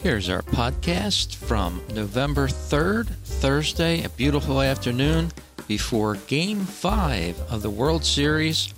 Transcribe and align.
Here's 0.00 0.28
our 0.28 0.42
podcast 0.42 1.34
from 1.34 1.82
November 1.92 2.46
3rd, 2.46 3.08
Thursday, 3.08 4.04
a 4.04 4.08
beautiful 4.10 4.62
afternoon 4.62 5.32
before 5.66 6.14
Game 6.28 6.60
5 6.60 7.40
of 7.50 7.62
the 7.62 7.70
World 7.70 8.04
Series 8.04 8.72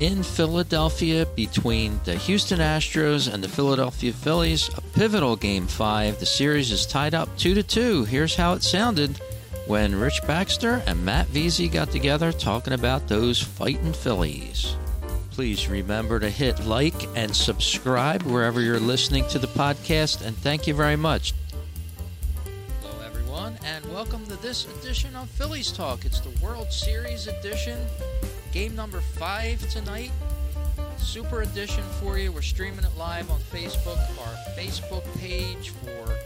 in 0.00 0.24
Philadelphia 0.24 1.26
between 1.36 2.00
the 2.04 2.16
Houston 2.16 2.58
Astros 2.58 3.32
and 3.32 3.42
the 3.42 3.48
Philadelphia 3.48 4.12
Phillies. 4.12 4.68
A 4.76 4.80
pivotal 4.80 5.36
Game 5.36 5.68
5. 5.68 6.18
The 6.18 6.26
series 6.26 6.72
is 6.72 6.86
tied 6.86 7.14
up 7.14 7.28
2 7.38 7.54
to 7.54 7.62
2. 7.62 8.04
Here's 8.06 8.34
how 8.34 8.54
it 8.54 8.64
sounded 8.64 9.16
when 9.68 9.94
Rich 9.94 10.22
Baxter 10.26 10.82
and 10.88 11.04
Matt 11.04 11.28
Veasey 11.28 11.70
got 11.70 11.92
together 11.92 12.32
talking 12.32 12.72
about 12.72 13.06
those 13.06 13.40
fighting 13.40 13.92
Phillies. 13.92 14.74
Please 15.40 15.68
remember 15.70 16.20
to 16.20 16.28
hit 16.28 16.66
like 16.66 17.08
and 17.16 17.34
subscribe 17.34 18.24
wherever 18.24 18.60
you're 18.60 18.78
listening 18.78 19.26
to 19.28 19.38
the 19.38 19.46
podcast, 19.46 20.22
and 20.22 20.36
thank 20.36 20.66
you 20.66 20.74
very 20.74 20.96
much. 20.96 21.32
Hello, 22.82 23.02
everyone, 23.06 23.58
and 23.64 23.82
welcome 23.90 24.26
to 24.26 24.36
this 24.42 24.66
edition 24.66 25.16
of 25.16 25.30
Phillies 25.30 25.72
Talk. 25.72 26.04
It's 26.04 26.20
the 26.20 26.44
World 26.44 26.70
Series 26.70 27.26
edition, 27.26 27.78
game 28.52 28.76
number 28.76 29.00
five 29.00 29.66
tonight. 29.70 30.10
Super 30.98 31.40
edition 31.40 31.84
for 32.02 32.18
you. 32.18 32.32
We're 32.32 32.42
streaming 32.42 32.84
it 32.84 32.94
live 32.98 33.30
on 33.30 33.40
Facebook, 33.40 33.96
our 33.96 34.34
Facebook 34.58 35.04
page 35.18 35.70
for 35.70 36.18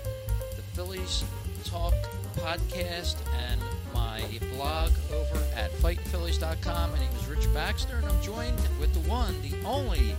the 0.56 0.62
Phillies 0.72 1.22
Talk 1.62 1.94
podcast, 2.34 3.14
and 3.48 3.60
my 3.94 4.22
blog 4.52 4.90
over 5.12 5.38
at 5.56 5.70
FightinPhillies.com. 5.72 6.90
My 6.90 6.98
name 6.98 7.08
is 7.16 7.26
Rich 7.26 7.52
Baxter, 7.54 7.96
and 7.96 8.06
I'm 8.06 8.22
joined 8.22 8.58
with 8.80 8.92
the 8.92 9.08
one, 9.08 9.34
the 9.42 9.54
only, 9.64 10.14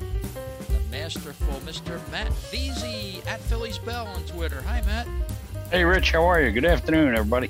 the 0.70 0.79
masterful 0.89 1.59
Mr. 1.61 1.99
Matt 2.11 2.31
Veasey 2.52 3.25
at 3.27 3.39
Phillies 3.41 3.77
Bell 3.77 4.07
on 4.07 4.23
Twitter. 4.23 4.61
Hi, 4.63 4.81
Matt. 4.81 5.07
Hey, 5.69 5.83
Rich. 5.83 6.11
How 6.11 6.23
are 6.25 6.41
you? 6.41 6.52
Good 6.52 6.66
afternoon, 6.66 7.16
everybody. 7.16 7.50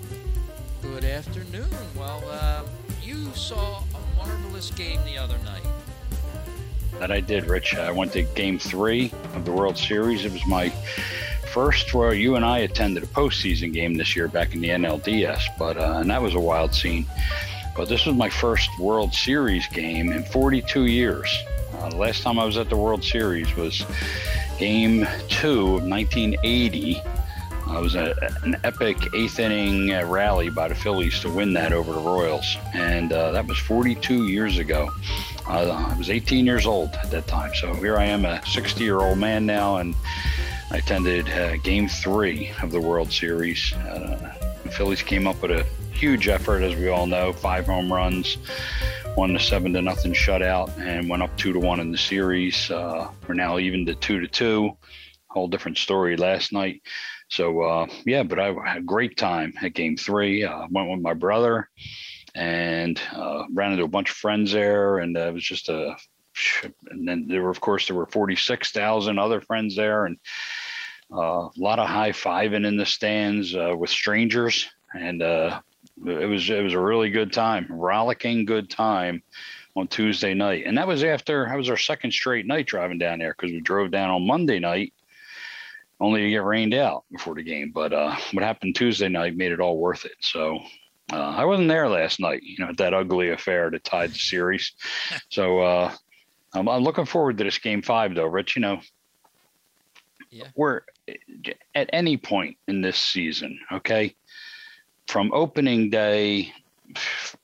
Good 0.81 1.05
afternoon. 1.05 1.69
Well, 1.97 2.23
uh, 2.29 2.63
you 3.03 3.25
saw 3.35 3.83
a 3.93 4.15
marvelous 4.17 4.71
game 4.71 4.99
the 5.05 5.17
other 5.17 5.37
night. 5.45 5.63
That 6.99 7.11
I 7.11 7.19
did, 7.19 7.45
Rich. 7.45 7.75
I 7.75 7.91
went 7.91 8.13
to 8.13 8.23
Game 8.23 8.57
Three 8.57 9.11
of 9.33 9.45
the 9.45 9.51
World 9.51 9.77
Series. 9.77 10.23
It 10.23 10.31
was 10.31 10.45
my 10.47 10.71
first 11.55 11.93
where 11.93 12.13
you 12.13 12.35
and 12.35 12.43
I 12.43 12.59
attended 12.59 13.01
a 13.01 13.07
postseason 13.07 13.71
game 13.71 13.93
this 13.93 14.13
year 14.13 14.27
back 14.27 14.53
in 14.53 14.59
the 14.59 14.67
NLDS, 14.67 15.57
but 15.57 15.77
uh, 15.77 15.99
and 16.01 16.09
that 16.09 16.21
was 16.21 16.35
a 16.35 16.39
wild 16.39 16.75
scene. 16.75 17.05
But 17.77 17.87
this 17.87 18.05
was 18.05 18.13
my 18.13 18.29
first 18.29 18.69
World 18.77 19.13
Series 19.13 19.65
game 19.67 20.11
in 20.11 20.25
42 20.25 20.87
years. 20.87 21.33
Uh, 21.75 21.87
the 21.91 21.95
last 21.95 22.23
time 22.23 22.39
I 22.39 22.43
was 22.43 22.57
at 22.57 22.67
the 22.67 22.75
World 22.75 23.05
Series 23.05 23.55
was 23.55 23.85
Game 24.59 25.07
Two 25.29 25.77
of 25.77 25.83
1980. 25.85 26.97
Uh, 26.97 27.77
it 27.77 27.81
was 27.81 27.95
a, 27.95 28.13
an 28.43 28.57
epic 28.65 28.97
eighth 29.15 29.39
inning 29.39 29.93
uh, 29.93 30.05
rally 30.07 30.49
by 30.49 30.67
the 30.67 30.75
Phillies 30.75 31.21
to 31.21 31.29
win 31.29 31.53
that 31.53 31.71
over 31.71 31.93
the 31.93 32.01
Royals, 32.01 32.57
and 32.73 33.13
uh, 33.13 33.31
that 33.31 33.47
was 33.47 33.57
42 33.59 34.27
years 34.27 34.57
ago. 34.57 34.89
Uh, 35.47 35.71
I 35.89 35.97
was 35.97 36.09
18 36.09 36.45
years 36.45 36.65
old 36.65 36.89
at 37.01 37.11
that 37.11 37.27
time, 37.27 37.55
so 37.55 37.73
here 37.75 37.95
I 37.95 38.03
am, 38.03 38.25
a 38.25 38.45
60 38.45 38.83
year 38.83 38.99
old 38.99 39.19
man 39.19 39.45
now, 39.45 39.77
and 39.77 39.95
I 40.71 40.77
attended 40.77 41.29
uh, 41.29 41.57
Game 41.57 41.87
Three 41.87 42.51
of 42.61 42.71
the 42.71 42.81
World 42.81 43.11
Series. 43.11 43.73
Uh, 43.73 44.35
the 44.63 44.71
Phillies 44.71 45.03
came 45.03 45.27
up 45.27 45.41
with 45.41 45.51
a 45.51 45.63
huge 45.93 46.27
effort, 46.27 46.63
as 46.63 46.75
we 46.75 46.89
all 46.89 47.05
know, 47.05 47.31
five 47.33 47.67
home 47.67 47.91
runs, 47.93 48.37
one 49.13 49.33
to 49.33 49.39
seven 49.39 49.73
to 49.73 49.81
nothing 49.81 50.13
shutout, 50.13 50.75
and 50.79 51.07
went 51.07 51.21
up 51.21 51.35
two 51.37 51.53
to 51.53 51.59
one 51.59 51.79
in 51.79 51.91
the 51.91 51.97
series. 51.97 52.69
Uh, 52.71 53.09
we're 53.27 53.35
now 53.35 53.59
even 53.59 53.85
to 53.85 53.95
two 53.95 54.19
to 54.19 54.27
two. 54.27 54.75
Whole 55.29 55.47
different 55.47 55.77
story 55.77 56.17
last 56.17 56.51
night. 56.51 56.81
So 57.29 57.61
uh, 57.61 57.87
yeah, 58.05 58.23
but 58.23 58.39
I 58.39 58.53
had 58.65 58.77
a 58.77 58.81
great 58.81 59.17
time 59.17 59.53
at 59.61 59.73
Game 59.73 59.97
Three. 59.97 60.43
Uh, 60.43 60.67
went 60.71 60.89
with 60.89 60.99
my 60.99 61.13
brother 61.13 61.69
and 62.33 62.99
uh, 63.13 63.43
ran 63.53 63.71
into 63.71 63.83
a 63.83 63.87
bunch 63.89 64.09
of 64.09 64.15
friends 64.15 64.51
there, 64.51 64.97
and 64.97 65.15
it 65.15 65.33
was 65.33 65.43
just 65.43 65.69
a 65.69 65.95
and 66.89 67.07
then 67.07 67.27
there 67.27 67.41
were, 67.41 67.49
of 67.49 67.61
course, 67.61 67.87
there 67.87 67.95
were 67.95 68.07
46,000 68.07 69.19
other 69.19 69.41
friends 69.41 69.75
there 69.75 70.05
and 70.05 70.17
uh, 71.13 71.47
a 71.47 71.51
lot 71.57 71.79
of 71.79 71.87
high 71.87 72.11
fiving 72.11 72.65
in 72.65 72.77
the 72.77 72.85
stands 72.85 73.55
uh, 73.55 73.75
with 73.77 73.89
strangers. 73.89 74.69
And 74.93 75.21
uh, 75.21 75.61
it 76.05 76.27
was, 76.27 76.49
it 76.49 76.63
was 76.63 76.73
a 76.73 76.79
really 76.79 77.09
good 77.09 77.31
time, 77.31 77.67
rollicking 77.69 78.45
good 78.45 78.69
time 78.69 79.23
on 79.75 79.87
Tuesday 79.87 80.33
night. 80.33 80.63
And 80.65 80.77
that 80.77 80.87
was 80.87 81.03
after, 81.03 81.45
that 81.47 81.57
was 81.57 81.69
our 81.69 81.77
second 81.77 82.11
straight 82.11 82.45
night 82.45 82.65
driving 82.65 82.97
down 82.97 83.19
there 83.19 83.35
because 83.37 83.51
we 83.51 83.61
drove 83.61 83.91
down 83.91 84.09
on 84.09 84.25
Monday 84.25 84.59
night 84.59 84.93
only 85.99 86.21
to 86.21 86.29
get 86.29 86.43
rained 86.43 86.73
out 86.73 87.03
before 87.11 87.35
the 87.35 87.43
game. 87.43 87.71
But 87.73 87.93
uh, 87.93 88.15
what 88.31 88.43
happened 88.43 88.75
Tuesday 88.75 89.09
night 89.09 89.35
made 89.35 89.51
it 89.51 89.59
all 89.59 89.77
worth 89.77 90.05
it. 90.05 90.15
So 90.19 90.59
uh, 91.11 91.17
I 91.17 91.45
wasn't 91.45 91.69
there 91.69 91.87
last 91.87 92.19
night, 92.19 92.41
you 92.43 92.57
know, 92.59 92.69
at 92.69 92.77
that 92.77 92.93
ugly 92.93 93.29
affair 93.29 93.69
that 93.69 93.83
tied 93.83 94.11
the 94.11 94.19
series. 94.19 94.73
so 95.29 95.59
uh, 95.59 95.93
I'm, 96.55 96.67
I'm 96.69 96.83
looking 96.83 97.05
forward 97.05 97.37
to 97.37 97.43
this 97.43 97.57
game 97.57 97.81
five, 97.81 98.15
though, 98.15 98.25
Rich. 98.25 98.55
You 98.55 98.61
know, 98.61 98.79
Yeah. 100.29 100.47
we're 100.55 100.81
at 101.73 101.89
any 101.93 102.17
point 102.17 102.57
in 102.67 102.81
this 102.81 102.97
season, 102.97 103.59
okay, 103.71 104.15
from 105.07 105.31
opening 105.33 105.89
day 105.89 106.51
f- 106.95 107.35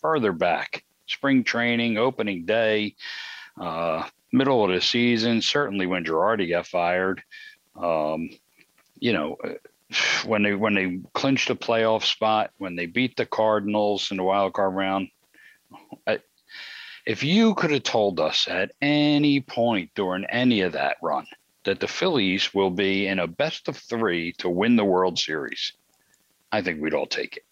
further 0.00 0.32
back, 0.32 0.84
spring 1.06 1.44
training, 1.44 1.96
opening 1.98 2.44
day, 2.44 2.94
uh, 3.60 4.08
middle 4.32 4.64
of 4.64 4.70
the 4.70 4.80
season, 4.80 5.40
certainly 5.42 5.86
when 5.86 6.04
Girardi 6.04 6.48
got 6.48 6.66
fired, 6.66 7.22
um, 7.76 8.30
you 8.98 9.12
know, 9.12 9.36
when 10.26 10.42
they 10.42 10.54
when 10.54 10.74
they 10.74 11.00
clinched 11.14 11.50
a 11.50 11.54
playoff 11.54 12.02
spot, 12.04 12.50
when 12.58 12.76
they 12.76 12.86
beat 12.86 13.16
the 13.16 13.24
Cardinals 13.24 14.10
in 14.10 14.16
the 14.18 14.22
wild 14.22 14.52
card 14.52 14.74
round, 14.74 15.08
if 17.08 17.22
you 17.22 17.54
could 17.54 17.70
have 17.70 17.84
told 17.84 18.20
us 18.20 18.46
at 18.48 18.72
any 18.82 19.40
point 19.40 19.90
during 19.94 20.26
any 20.26 20.60
of 20.60 20.72
that 20.72 20.98
run 21.02 21.26
that 21.64 21.80
the 21.80 21.88
Phillies 21.88 22.52
will 22.52 22.68
be 22.68 23.06
in 23.06 23.18
a 23.18 23.26
best 23.26 23.66
of 23.66 23.78
three 23.78 24.34
to 24.34 24.50
win 24.50 24.76
the 24.76 24.84
World 24.84 25.18
Series, 25.18 25.72
I 26.52 26.60
think 26.60 26.82
we'd 26.82 26.92
all 26.92 27.06
take 27.06 27.38
it. 27.38 27.44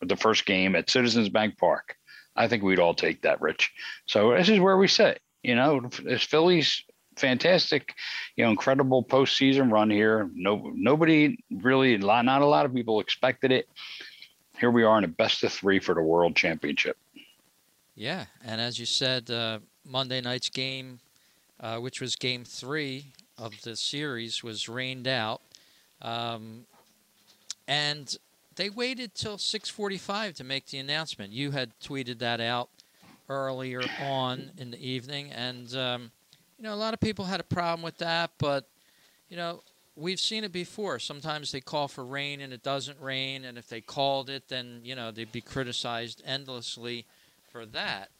With 0.00 0.08
the 0.08 0.16
first 0.16 0.46
game 0.46 0.74
at 0.74 0.88
Citizens 0.88 1.28
Bank 1.28 1.58
Park, 1.58 1.98
I 2.34 2.48
think 2.48 2.62
we'd 2.62 2.78
all 2.78 2.94
take 2.94 3.20
that, 3.20 3.42
Rich. 3.42 3.70
So 4.06 4.32
this 4.34 4.48
is 4.48 4.60
where 4.60 4.78
we 4.78 4.88
sit. 4.88 5.20
You 5.42 5.56
know, 5.56 5.82
this 6.02 6.22
Phillies 6.22 6.82
fantastic, 7.16 7.94
you 8.34 8.44
know, 8.44 8.50
incredible 8.50 9.04
postseason 9.04 9.70
run 9.70 9.90
here. 9.90 10.30
No, 10.34 10.72
nobody 10.74 11.44
really, 11.50 11.98
not 11.98 12.24
a 12.40 12.46
lot 12.46 12.64
of 12.64 12.74
people 12.74 13.00
expected 13.00 13.52
it. 13.52 13.68
Here 14.58 14.70
we 14.70 14.84
are 14.84 14.96
in 14.96 15.04
a 15.04 15.08
best 15.08 15.44
of 15.44 15.52
three 15.52 15.80
for 15.80 15.94
the 15.94 16.00
World 16.00 16.34
Championship. 16.34 16.96
Yeah, 18.00 18.24
and 18.42 18.62
as 18.62 18.78
you 18.78 18.86
said, 18.86 19.30
uh, 19.30 19.58
Monday 19.84 20.22
night's 20.22 20.48
game, 20.48 21.00
uh, 21.60 21.76
which 21.80 22.00
was 22.00 22.16
game 22.16 22.44
three 22.46 23.12
of 23.36 23.60
the 23.60 23.76
series, 23.76 24.42
was 24.42 24.70
rained 24.70 25.06
out, 25.06 25.42
um, 26.00 26.64
and 27.68 28.16
they 28.56 28.70
waited 28.70 29.14
till 29.14 29.36
6:45 29.36 30.32
to 30.36 30.44
make 30.44 30.64
the 30.68 30.78
announcement. 30.78 31.34
You 31.34 31.50
had 31.50 31.78
tweeted 31.78 32.20
that 32.20 32.40
out 32.40 32.70
earlier 33.28 33.82
on 34.00 34.52
in 34.56 34.70
the 34.70 34.82
evening, 34.82 35.30
and 35.32 35.76
um, 35.76 36.10
you 36.56 36.62
know 36.62 36.72
a 36.72 36.80
lot 36.80 36.94
of 36.94 37.00
people 37.00 37.26
had 37.26 37.40
a 37.40 37.44
problem 37.44 37.82
with 37.82 37.98
that, 37.98 38.30
but 38.38 38.66
you 39.28 39.36
know 39.36 39.62
we've 39.94 40.20
seen 40.20 40.42
it 40.42 40.52
before. 40.52 40.98
Sometimes 41.00 41.52
they 41.52 41.60
call 41.60 41.86
for 41.86 42.06
rain 42.06 42.40
and 42.40 42.54
it 42.54 42.62
doesn't 42.62 42.98
rain, 42.98 43.44
and 43.44 43.58
if 43.58 43.68
they 43.68 43.82
called 43.82 44.30
it, 44.30 44.48
then 44.48 44.80
you 44.84 44.94
know 44.94 45.10
they'd 45.10 45.30
be 45.30 45.42
criticized 45.42 46.22
endlessly 46.24 47.04
for 47.50 47.66
that. 47.66 48.10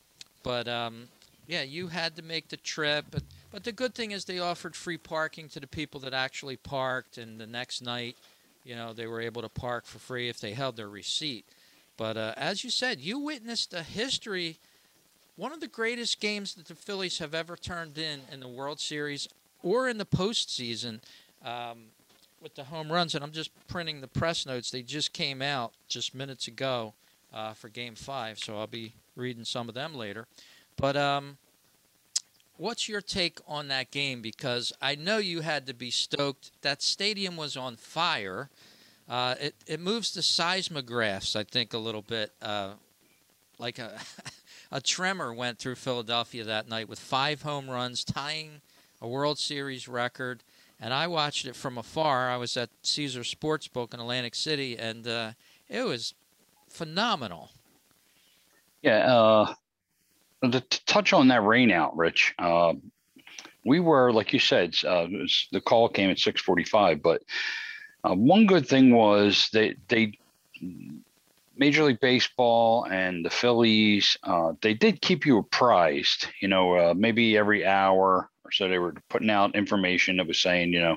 But 0.43 0.69
um, 0.69 1.09
yeah, 1.47 1.63
you 1.63 1.89
had 1.89 2.17
to 2.17 2.23
make 2.23 2.49
the 2.49 2.57
trip. 2.57 3.07
But, 3.11 3.23
but 3.51 3.65
the 3.65 3.73
good 3.73 3.95
thing 3.95 4.13
is 4.13 4.25
they 4.25 4.39
offered 4.39 4.77
free 4.77 4.99
parking 4.99 5.49
to 5.51 5.61
the 5.61 5.67
people 5.67 6.01
that 6.01 6.15
actually 6.15 6.57
parked, 6.57 7.19
and 7.19 7.41
the 7.41 7.47
next 7.47 7.83
night, 7.83 8.17
you 8.65 8.75
know, 8.75 8.93
they 8.93 9.07
were 9.07 9.21
able 9.21 9.43
to 9.43 9.49
park 9.49 9.87
for 9.87 9.99
free 9.99 10.29
if 10.29 10.41
they 10.41 10.53
held 10.53 10.77
their 10.77 10.89
receipt. 10.89 11.45
But 11.97 12.17
uh, 12.17 12.35
as 12.37 12.65
you 12.65 12.71
said, 12.71 13.01
you 13.01 13.19
witnessed 13.19 13.75
a 13.75 13.83
history, 13.83 14.59
one 15.37 15.53
of 15.53 15.61
the 15.61 15.69
greatest 15.69 16.21
games 16.21 16.55
that 16.55 16.67
the 16.67 16.75
Phillies 16.75 17.19
have 17.19 17.35
ever 17.35 17.57
turned 17.57 17.99
in 17.99 18.21
in 18.33 18.41
the 18.41 18.49
World 18.49 18.81
Series 18.81 19.29
or 19.63 19.89
in 19.89 19.99
the 19.99 20.07
postseason. 20.07 21.01
Um, 21.45 21.87
with 22.41 22.55
the 22.55 22.65
home 22.65 22.91
runs, 22.91 23.15
and 23.15 23.23
I'm 23.23 23.33
just 23.33 23.51
printing 23.69 24.01
the 24.01 24.09
press 24.09 24.47
notes. 24.47 24.71
They 24.71 24.83
just 24.83 25.13
came 25.13 25.43
out 25.43 25.73
just 25.89 26.15
minutes 26.15 26.49
ago 26.49 26.95
uh, 27.35 27.53
for 27.53 27.69
Game 27.69 27.95
Five, 27.95 28.39
so 28.39 28.59
I'll 28.59 28.67
be 28.67 28.95
reading 29.17 29.45
some 29.45 29.69
of 29.69 29.75
them 29.75 29.95
later. 29.95 30.27
But 30.77 30.97
um, 30.97 31.37
what's 32.57 32.89
your 32.89 33.01
take 33.01 33.39
on 33.47 33.69
that 33.69 33.91
game? 33.91 34.23
Because 34.23 34.73
I 34.81 34.95
know 34.95 35.19
you 35.19 35.41
had 35.41 35.67
to 35.67 35.75
be 35.75 35.91
stoked. 35.91 36.51
That 36.63 36.83
stadium 36.83 37.37
was 37.37 37.57
on 37.57 37.77
fire. 37.77 38.51
Uh, 39.09 39.35
it 39.41 39.55
it 39.67 39.81
moves 39.81 40.13
the 40.15 40.23
seismographs, 40.23 41.35
I 41.35 41.45
think, 41.45 41.75
a 41.75 41.79
little 41.79 42.03
bit. 42.03 42.33
Uh, 42.41 42.73
like 43.59 43.79
a 43.79 43.99
a 44.71 44.81
tremor 44.81 45.35
went 45.35 45.59
through 45.59 45.75
Philadelphia 45.75 46.45
that 46.45 46.69
night 46.69 46.89
with 46.89 46.99
five 46.99 47.43
home 47.43 47.69
runs, 47.69 48.05
tying 48.05 48.61
a 49.01 49.09
World 49.09 49.39
Series 49.39 49.89
record. 49.89 50.43
and 50.79 50.95
I 50.95 51.07
watched 51.07 51.47
it 51.47 51.57
from 51.57 51.77
afar. 51.77 52.31
I 52.31 52.37
was 52.37 52.57
at 52.57 52.71
Caesar 52.83 53.21
Sportsbook 53.21 53.93
in 53.93 54.01
Atlantic 54.01 54.35
City, 54.35 54.79
and 54.79 55.07
uh, 55.07 55.33
it 55.69 55.83
was 55.83 56.15
phenomenal. 56.69 57.51
Yeah, 58.83 59.15
uh, 59.15 59.55
to 60.43 60.61
touch 60.87 61.13
on 61.13 61.29
that 61.29 61.43
rain 61.43 61.71
out, 61.71 61.97
Rich. 61.97 62.35
Uh, 62.39 62.75
we 63.65 63.79
were, 63.81 64.13
like 64.13 64.33
you 64.33 64.39
said, 64.39 64.75
uh, 64.87 65.07
the 65.53 65.61
call 65.61 65.89
came 65.89 66.11
at 66.11 66.19
6:45, 66.19 67.03
but 67.03 67.23
uh, 68.05 68.15
one 68.15 68.47
good 68.47 68.67
thing 68.67 68.93
was 68.95 69.51
that 69.53 69.75
they 69.89 70.19
Major 71.57 71.85
League 71.85 72.01
Baseball 72.01 72.85
and 72.91 73.23
the 73.25 73.29
Phillies, 73.31 74.17
uh, 74.23 74.55
they 74.63 74.73
did 74.73 75.03
keep 75.03 75.27
you 75.27 75.39
apprised. 75.39 76.27
You 76.41 76.49
know, 76.49 76.75
uh, 76.75 76.95
maybe 76.97 77.37
every 77.37 77.67
hour 77.67 78.31
or 78.45 78.51
so 78.53 78.67
they 78.69 78.79
were 78.79 78.95
putting 79.11 79.29
out 79.31 79.55
information 79.55 80.17
that 80.17 80.27
was 80.27 80.41
saying, 80.41 80.73
you 80.73 80.81
know, 80.81 80.97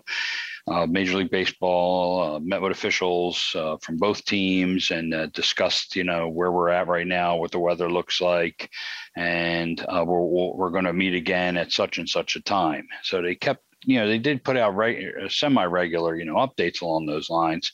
uh, 0.68 0.86
Major 0.86 1.18
League 1.18 1.32
Baseball 1.32 2.36
uh, 2.36 2.40
met 2.40 2.62
with 2.62 2.72
officials 2.72 3.54
uh, 3.56 3.78
from 3.82 3.98
both 3.98 4.24
teams 4.26 4.92
and 4.92 5.14
uh, 5.14 5.28
discussed, 5.28 5.96
you 5.96 6.04
know, 6.04 6.30
where 6.30 6.52
we're 6.52 6.70
at 6.70 6.88
right 6.88 7.08
now, 7.08 7.36
what 7.36 7.52
the 7.52 7.60
weather 7.60 7.92
looks 7.92 8.22
like, 8.22 8.70
and 9.16 9.86
we're 9.90 10.54
we're 10.56 10.70
going 10.70 10.86
to 10.86 10.94
meet 10.94 11.14
again 11.14 11.58
at 11.58 11.72
such 11.72 11.98
and 11.98 12.08
such 12.08 12.36
a 12.36 12.42
time. 12.42 12.88
So 13.04 13.22
they 13.22 13.36
kept, 13.36 13.64
you 13.86 14.00
know, 14.00 14.08
they 14.08 14.20
did 14.20 14.44
put 14.44 14.58
out 14.58 14.76
right 14.76 15.14
semi-regular, 15.30 16.16
you 16.16 16.26
know, 16.26 16.36
updates 16.36 16.82
along 16.82 17.06
those 17.06 17.30
lines 17.30 17.72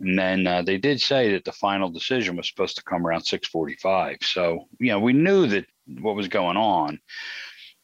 and 0.00 0.18
then 0.18 0.46
uh, 0.46 0.62
they 0.62 0.78
did 0.78 1.00
say 1.00 1.32
that 1.32 1.44
the 1.44 1.52
final 1.52 1.88
decision 1.88 2.36
was 2.36 2.48
supposed 2.48 2.76
to 2.76 2.84
come 2.84 3.06
around 3.06 3.22
6:45. 3.22 4.22
So 4.24 4.68
you 4.78 4.88
know 4.88 5.00
we 5.00 5.12
knew 5.12 5.46
that 5.48 5.66
what 6.00 6.16
was 6.16 6.28
going 6.28 6.56
on, 6.56 7.00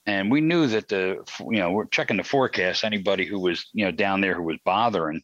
and 0.07 0.31
we 0.31 0.41
knew 0.41 0.67
that 0.67 0.89
the 0.89 1.25
you 1.41 1.59
know 1.59 1.71
we're 1.71 1.87
checking 1.87 2.17
the 2.17 2.25
forecast. 2.25 2.85
Anybody 2.85 3.25
who 3.25 3.39
was 3.39 3.67
you 3.73 3.85
know 3.85 3.93
down 3.93 4.21
there 4.21 4.35
who 4.35 4.43
was 4.43 4.59
bothering, 4.65 5.23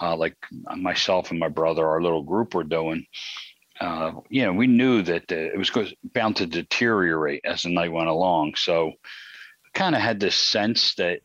uh, 0.00 0.16
like 0.16 0.36
myself 0.76 1.30
and 1.30 1.38
my 1.38 1.48
brother, 1.48 1.86
our 1.86 2.02
little 2.02 2.22
group 2.22 2.54
were 2.54 2.64
doing. 2.64 3.06
Uh, 3.80 4.12
you 4.30 4.42
know, 4.42 4.52
we 4.52 4.66
knew 4.66 5.02
that 5.02 5.30
uh, 5.30 5.34
it 5.34 5.58
was 5.58 5.70
bound 6.14 6.36
to 6.36 6.46
deteriorate 6.46 7.42
as 7.44 7.62
the 7.62 7.68
night 7.68 7.92
went 7.92 8.08
along. 8.08 8.54
So, 8.56 8.92
kind 9.74 9.94
of 9.94 10.00
had 10.00 10.18
this 10.18 10.34
sense 10.34 10.94
that 10.94 11.20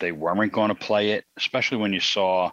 they 0.00 0.10
weren't 0.10 0.52
going 0.52 0.68
to 0.68 0.74
play 0.74 1.12
it, 1.12 1.24
especially 1.36 1.78
when 1.78 1.92
you 1.92 2.00
saw 2.00 2.50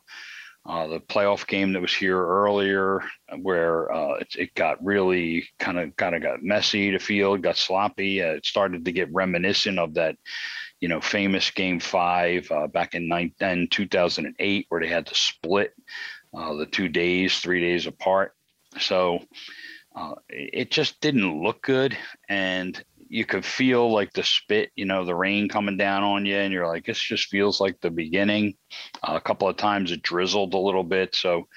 uh, 0.70 0.86
the 0.86 1.00
playoff 1.00 1.48
game 1.48 1.74
that 1.74 1.82
was 1.82 1.94
here 1.94 2.24
earlier, 2.24 3.02
where 3.42 3.92
uh, 3.92 4.14
it, 4.20 4.36
it, 4.38 4.54
got 4.54 4.84
really 4.86 5.50
kind 5.58 5.80
of 5.80 5.96
kind 5.96 6.14
of 6.14 6.22
got 6.22 6.44
messy. 6.44 6.92
The 6.92 7.00
field 7.00 7.42
got 7.42 7.58
sloppy. 7.58 8.22
Uh, 8.22 8.34
it 8.34 8.46
started 8.46 8.86
to 8.86 8.92
get 8.92 9.12
reminiscent 9.12 9.80
of 9.80 9.96
that, 9.96 10.16
you 10.80 10.88
know, 10.88 11.02
famous 11.02 11.50
Game 11.50 11.80
Five 11.80 12.52
uh, 12.52 12.68
back 12.68 12.94
in 12.94 13.08
nine, 13.08 13.34
2008, 13.72 14.66
where 14.70 14.80
they 14.80 14.88
had 14.88 15.08
to 15.08 15.16
split 15.16 15.74
uh, 16.36 16.54
the 16.54 16.68
two 16.68 16.88
days, 16.88 17.40
three 17.40 17.62
days 17.62 17.88
apart. 17.88 18.36
So 18.80 19.24
uh, 19.96 20.16
it 20.30 20.70
just 20.70 21.02
didn't 21.02 21.42
look 21.42 21.64
good, 21.64 21.98
and 22.30 22.80
you 23.10 23.26
could 23.26 23.44
feel 23.44 23.92
like 23.92 24.14
the 24.14 24.24
spit, 24.24 24.72
you 24.76 24.86
know, 24.86 25.04
the 25.04 25.16
rain 25.16 25.50
coming 25.50 25.78
down 25.78 26.04
on 26.04 26.26
you, 26.26 26.36
and 26.36 26.54
you're 26.54 26.68
like, 26.68 26.86
this 26.86 27.00
just 27.00 27.28
feels 27.28 27.60
like 27.60 27.82
the 27.82 27.90
beginning. 27.90 28.54
Uh, 29.04 29.14
a 29.16 29.22
couple 29.22 29.50
of 29.50 29.58
times 29.58 29.92
it 29.92 30.04
drizzled 30.04 30.54
a 30.54 30.60
little 30.60 30.84
bit, 30.84 31.16
so 31.16 31.48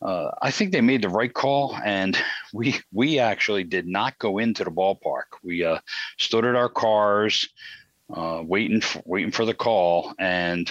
uh, 0.00 0.30
I 0.40 0.50
think 0.50 0.72
they 0.72 0.80
made 0.80 1.02
the 1.02 1.08
right 1.08 1.32
call, 1.32 1.76
and 1.84 2.16
we 2.54 2.76
we 2.92 3.18
actually 3.18 3.64
did 3.64 3.86
not 3.86 4.18
go 4.18 4.38
into 4.38 4.64
the 4.64 4.70
ballpark. 4.70 5.38
We 5.42 5.64
uh, 5.64 5.78
stood 6.18 6.46
at 6.46 6.56
our 6.56 6.70
cars, 6.70 7.48
uh, 8.12 8.42
waiting 8.44 8.80
for, 8.80 9.02
waiting 9.04 9.32
for 9.32 9.44
the 9.44 9.54
call, 9.54 10.14
and 10.18 10.70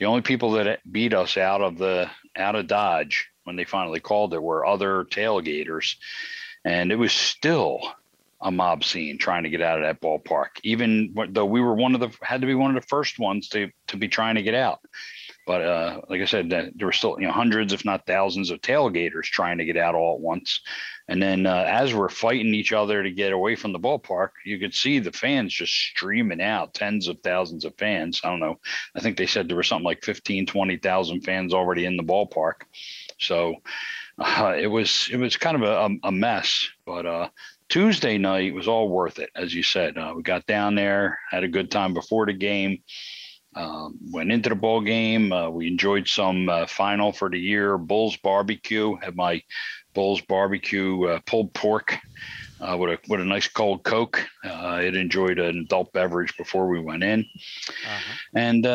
the 0.00 0.06
only 0.06 0.22
people 0.22 0.52
that 0.52 0.80
beat 0.90 1.14
us 1.14 1.36
out 1.36 1.62
of 1.62 1.78
the 1.78 2.10
out 2.36 2.56
of 2.56 2.66
Dodge 2.66 3.28
when 3.44 3.56
they 3.56 3.64
finally 3.64 4.00
called 4.00 4.34
it 4.34 4.42
were 4.42 4.66
other 4.66 5.04
tailgaters, 5.04 5.94
and 6.64 6.90
it 6.90 6.96
was 6.96 7.12
still 7.12 7.80
a 8.42 8.50
mob 8.50 8.84
scene 8.84 9.18
trying 9.18 9.44
to 9.44 9.50
get 9.50 9.62
out 9.62 9.78
of 9.78 9.84
that 9.84 10.00
ballpark. 10.00 10.48
Even 10.64 11.14
though 11.30 11.46
we 11.46 11.60
were 11.60 11.74
one 11.74 11.94
of 11.94 12.00
the 12.00 12.10
had 12.22 12.40
to 12.40 12.46
be 12.46 12.54
one 12.54 12.74
of 12.74 12.80
the 12.80 12.88
first 12.88 13.18
ones 13.18 13.48
to 13.50 13.70
to 13.88 13.96
be 13.96 14.08
trying 14.08 14.34
to 14.34 14.42
get 14.42 14.54
out. 14.54 14.80
But 15.46 15.62
uh, 15.62 16.00
like 16.08 16.20
I 16.20 16.24
said, 16.26 16.50
there 16.50 16.86
were 16.86 16.92
still 16.92 17.16
you 17.18 17.26
know 17.26 17.32
hundreds, 17.32 17.72
if 17.72 17.84
not 17.84 18.06
thousands, 18.06 18.50
of 18.50 18.60
tailgaters 18.60 19.24
trying 19.24 19.58
to 19.58 19.64
get 19.64 19.76
out 19.76 19.94
all 19.94 20.14
at 20.14 20.20
once. 20.20 20.60
And 21.08 21.20
then 21.20 21.46
uh, 21.46 21.64
as 21.66 21.92
we're 21.92 22.08
fighting 22.08 22.54
each 22.54 22.72
other 22.72 23.02
to 23.02 23.10
get 23.10 23.32
away 23.32 23.56
from 23.56 23.72
the 23.72 23.80
ballpark, 23.80 24.30
you 24.44 24.58
could 24.58 24.74
see 24.74 24.98
the 24.98 25.12
fans 25.12 25.52
just 25.52 25.72
streaming 25.72 26.40
out, 26.40 26.74
tens 26.74 27.08
of 27.08 27.18
thousands 27.24 27.64
of 27.64 27.76
fans. 27.76 28.20
I 28.22 28.30
don't 28.30 28.40
know. 28.40 28.60
I 28.94 29.00
think 29.00 29.16
they 29.16 29.26
said 29.26 29.48
there 29.48 29.56
were 29.56 29.64
something 29.64 29.84
like 29.84 30.04
15, 30.04 30.46
20,000 30.46 31.20
fans 31.22 31.52
already 31.52 31.86
in 31.86 31.96
the 31.96 32.04
ballpark. 32.04 32.62
So 33.18 33.56
uh, 34.18 34.54
it 34.56 34.68
was 34.68 35.08
it 35.10 35.16
was 35.16 35.36
kind 35.36 35.62
of 35.62 35.62
a, 35.62 36.06
a 36.06 36.12
mess. 36.12 36.68
But 36.86 37.06
uh, 37.06 37.28
Tuesday 37.72 38.18
night 38.18 38.52
was 38.52 38.68
all 38.68 38.90
worth 38.90 39.18
it, 39.18 39.30
as 39.34 39.54
you 39.54 39.62
said. 39.62 39.96
Uh, 39.96 40.12
we 40.14 40.22
got 40.22 40.44
down 40.44 40.74
there, 40.74 41.18
had 41.30 41.42
a 41.42 41.48
good 41.48 41.70
time 41.70 41.94
before 41.94 42.26
the 42.26 42.34
game. 42.34 42.82
Um, 43.56 43.98
went 44.10 44.30
into 44.30 44.50
the 44.50 44.54
ball 44.54 44.82
game. 44.82 45.32
Uh, 45.32 45.48
we 45.48 45.68
enjoyed 45.68 46.06
some 46.06 46.50
uh, 46.50 46.66
final 46.66 47.12
for 47.12 47.30
the 47.30 47.38
year 47.38 47.78
Bulls 47.78 48.18
barbecue. 48.18 48.96
Had 48.96 49.16
my 49.16 49.42
Bulls 49.94 50.20
barbecue 50.20 51.04
uh, 51.06 51.20
pulled 51.24 51.54
pork 51.54 51.96
uh, 52.60 52.76
with 52.76 52.90
a 52.90 52.98
with 53.08 53.22
a 53.22 53.24
nice 53.24 53.48
cold 53.48 53.84
Coke. 53.84 54.22
Uh, 54.44 54.80
it 54.82 54.94
enjoyed 54.94 55.38
an 55.38 55.60
adult 55.60 55.94
beverage 55.94 56.36
before 56.36 56.68
we 56.68 56.78
went 56.78 57.02
in, 57.02 57.20
uh-huh. 57.86 58.16
and 58.34 58.66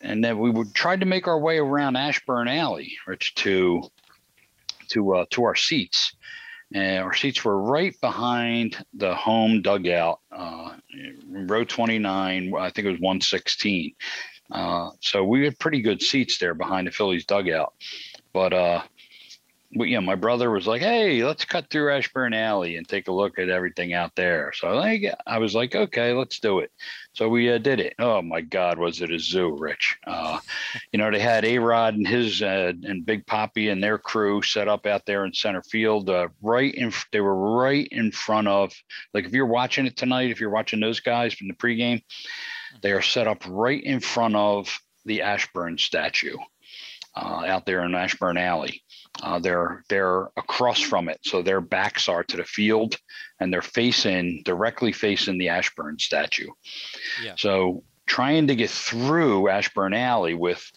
and 0.00 0.22
then 0.22 0.38
we 0.38 0.50
would 0.50 0.72
tried 0.74 1.00
to 1.00 1.06
make 1.06 1.26
our 1.26 1.40
way 1.40 1.58
around 1.58 1.96
Ashburn 1.96 2.46
Alley, 2.46 2.96
Rich, 3.04 3.34
to 3.34 3.82
to 4.90 5.26
to 5.28 5.42
our 5.42 5.56
seats. 5.56 6.14
And 6.74 7.02
our 7.02 7.14
seats 7.14 7.44
were 7.44 7.60
right 7.62 7.98
behind 8.00 8.84
the 8.92 9.14
home 9.14 9.62
dugout, 9.62 10.20
uh, 10.30 10.74
row 11.26 11.64
29. 11.64 12.52
I 12.54 12.70
think 12.70 12.86
it 12.86 12.90
was 12.90 13.00
116. 13.00 13.94
Uh, 14.50 14.90
so 15.00 15.24
we 15.24 15.44
had 15.44 15.58
pretty 15.58 15.80
good 15.80 16.02
seats 16.02 16.38
there 16.38 16.54
behind 16.54 16.86
the 16.86 16.90
Phillies 16.90 17.24
dugout. 17.24 17.72
But 18.32 18.52
uh, 18.52 18.82
you 19.70 19.96
know, 19.96 20.00
my 20.00 20.14
brother 20.14 20.50
was 20.50 20.66
like, 20.66 20.80
"Hey, 20.80 21.22
let's 21.22 21.44
cut 21.44 21.68
through 21.68 21.92
Ashburn 21.92 22.32
Alley 22.32 22.76
and 22.76 22.88
take 22.88 23.08
a 23.08 23.12
look 23.12 23.38
at 23.38 23.50
everything 23.50 23.92
out 23.92 24.14
there." 24.16 24.52
So 24.54 24.68
I 24.68 24.72
like, 24.72 25.14
I 25.26 25.38
was 25.38 25.54
like, 25.54 25.74
"Okay, 25.74 26.12
let's 26.12 26.40
do 26.40 26.60
it." 26.60 26.72
So 27.12 27.28
we 27.28 27.52
uh, 27.52 27.58
did 27.58 27.80
it. 27.80 27.94
Oh 27.98 28.22
my 28.22 28.40
God, 28.40 28.78
was 28.78 29.02
it 29.02 29.12
a 29.12 29.18
zoo, 29.18 29.56
Rich? 29.58 29.98
Uh, 30.06 30.40
you 30.92 30.98
know, 30.98 31.10
they 31.10 31.18
had 31.18 31.44
A 31.44 31.58
Rod 31.58 31.94
and 31.94 32.08
his 32.08 32.40
uh, 32.40 32.72
and 32.82 33.04
Big 33.04 33.26
Papi 33.26 33.70
and 33.70 33.82
their 33.82 33.98
crew 33.98 34.40
set 34.40 34.68
up 34.68 34.86
out 34.86 35.04
there 35.04 35.24
in 35.24 35.34
center 35.34 35.62
field, 35.62 36.08
uh, 36.08 36.28
right 36.40 36.74
in. 36.74 36.92
They 37.12 37.20
were 37.20 37.56
right 37.56 37.86
in 37.90 38.10
front 38.10 38.48
of. 38.48 38.72
Like, 39.12 39.26
if 39.26 39.32
you're 39.32 39.46
watching 39.46 39.86
it 39.86 39.96
tonight, 39.96 40.30
if 40.30 40.40
you're 40.40 40.50
watching 40.50 40.80
those 40.80 41.00
guys 41.00 41.34
from 41.34 41.48
the 41.48 41.54
pregame, 41.54 42.02
they 42.82 42.92
are 42.92 43.02
set 43.02 43.26
up 43.26 43.42
right 43.46 43.82
in 43.82 44.00
front 44.00 44.34
of 44.34 44.78
the 45.04 45.22
Ashburn 45.22 45.78
statue 45.78 46.36
uh, 47.16 47.44
out 47.46 47.66
there 47.66 47.82
in 47.84 47.94
Ashburn 47.94 48.38
Alley. 48.38 48.82
Uh, 49.22 49.38
they're 49.38 49.84
they're 49.88 50.22
across 50.36 50.80
from 50.80 51.08
it, 51.08 51.18
so 51.22 51.42
their 51.42 51.60
backs 51.60 52.08
are 52.08 52.22
to 52.24 52.36
the 52.36 52.44
field, 52.44 52.96
and 53.40 53.52
they're 53.52 53.62
facing 53.62 54.42
directly 54.44 54.92
facing 54.92 55.38
the 55.38 55.48
Ashburn 55.48 55.98
statue. 55.98 56.48
Yeah. 57.22 57.34
So 57.36 57.82
trying 58.06 58.46
to 58.48 58.56
get 58.56 58.70
through 58.70 59.48
Ashburn 59.48 59.94
Alley 59.94 60.34
with 60.34 60.70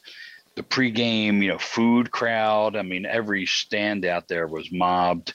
the 0.55 0.63
pregame, 0.63 1.41
you 1.41 1.49
know, 1.49 1.57
food 1.57 2.11
crowd. 2.11 2.75
I 2.75 2.81
mean, 2.81 3.05
every 3.05 3.45
stand 3.45 4.05
out 4.05 4.27
there 4.27 4.47
was 4.47 4.71
mobbed. 4.71 5.33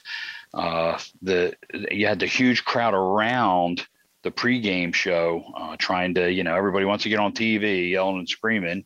Uh, 0.53 0.99
the 1.21 1.55
you 1.91 2.07
had 2.07 2.19
the 2.19 2.25
huge 2.25 2.65
crowd 2.65 2.93
around 2.93 3.85
the 4.23 4.31
pregame 4.31 4.93
show, 4.93 5.43
uh, 5.55 5.75
trying 5.77 6.15
to, 6.15 6.31
you 6.31 6.43
know, 6.43 6.55
everybody 6.55 6.85
wants 6.85 7.03
to 7.03 7.09
get 7.09 7.19
on 7.19 7.31
TV, 7.31 7.91
yelling 7.91 8.19
and 8.19 8.29
screaming, 8.29 8.85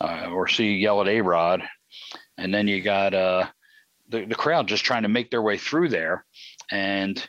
uh, 0.00 0.28
or 0.30 0.46
see 0.46 0.76
yell 0.76 1.00
at 1.00 1.08
A 1.08 1.20
Rod 1.20 1.62
and 2.38 2.54
then 2.54 2.68
you 2.68 2.80
got 2.80 3.12
uh, 3.12 3.46
the 4.08 4.24
the 4.24 4.34
crowd 4.34 4.68
just 4.68 4.84
trying 4.84 5.02
to 5.02 5.08
make 5.08 5.30
their 5.30 5.42
way 5.42 5.58
through 5.58 5.88
there, 5.88 6.24
and 6.70 7.28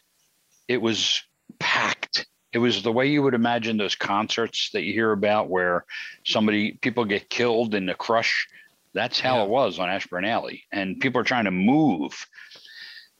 it 0.68 0.82
was 0.82 1.22
packed. 1.60 2.26
It 2.54 2.60
was 2.60 2.82
the 2.82 2.92
way 2.92 3.08
you 3.08 3.22
would 3.24 3.34
imagine 3.34 3.78
those 3.78 3.96
concerts 3.96 4.70
that 4.74 4.84
you 4.84 4.94
hear 4.94 5.12
about, 5.12 5.50
where 5.50 5.86
somebody 6.26 6.74
people 6.82 7.06
get 7.06 7.30
killed 7.30 7.76
in 7.76 7.86
the 7.86 7.96
crush. 7.96 8.48
That's 8.94 9.20
how 9.20 9.38
yeah. 9.38 9.44
it 9.44 9.50
was 9.50 9.80
on 9.80 9.90
Ashburn 9.90 10.26
Alley, 10.26 10.64
and 10.72 11.00
people 11.00 11.22
are 11.22 11.26
trying 11.26 11.46
to 11.46 11.52
move. 11.52 12.26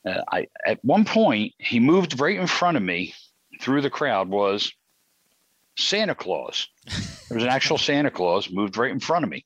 Uh, 0.06 0.22
I 0.30 0.46
at 0.64 0.82
one 0.84 1.04
point 1.04 1.52
he 1.58 1.78
moved 1.80 2.20
right 2.20 2.38
in 2.38 2.46
front 2.46 2.76
of 2.76 2.82
me 2.82 3.14
through 3.60 3.82
the 3.82 3.90
crowd 3.90 4.28
was 4.28 4.72
Santa 5.76 6.14
Claus. 6.14 6.68
There 7.28 7.36
was 7.36 7.44
an 7.44 7.50
actual 7.50 7.78
Santa 7.88 8.10
Claus 8.10 8.50
moved 8.50 8.76
right 8.76 8.90
in 8.90 9.00
front 9.00 9.24
of 9.24 9.30
me. 9.30 9.44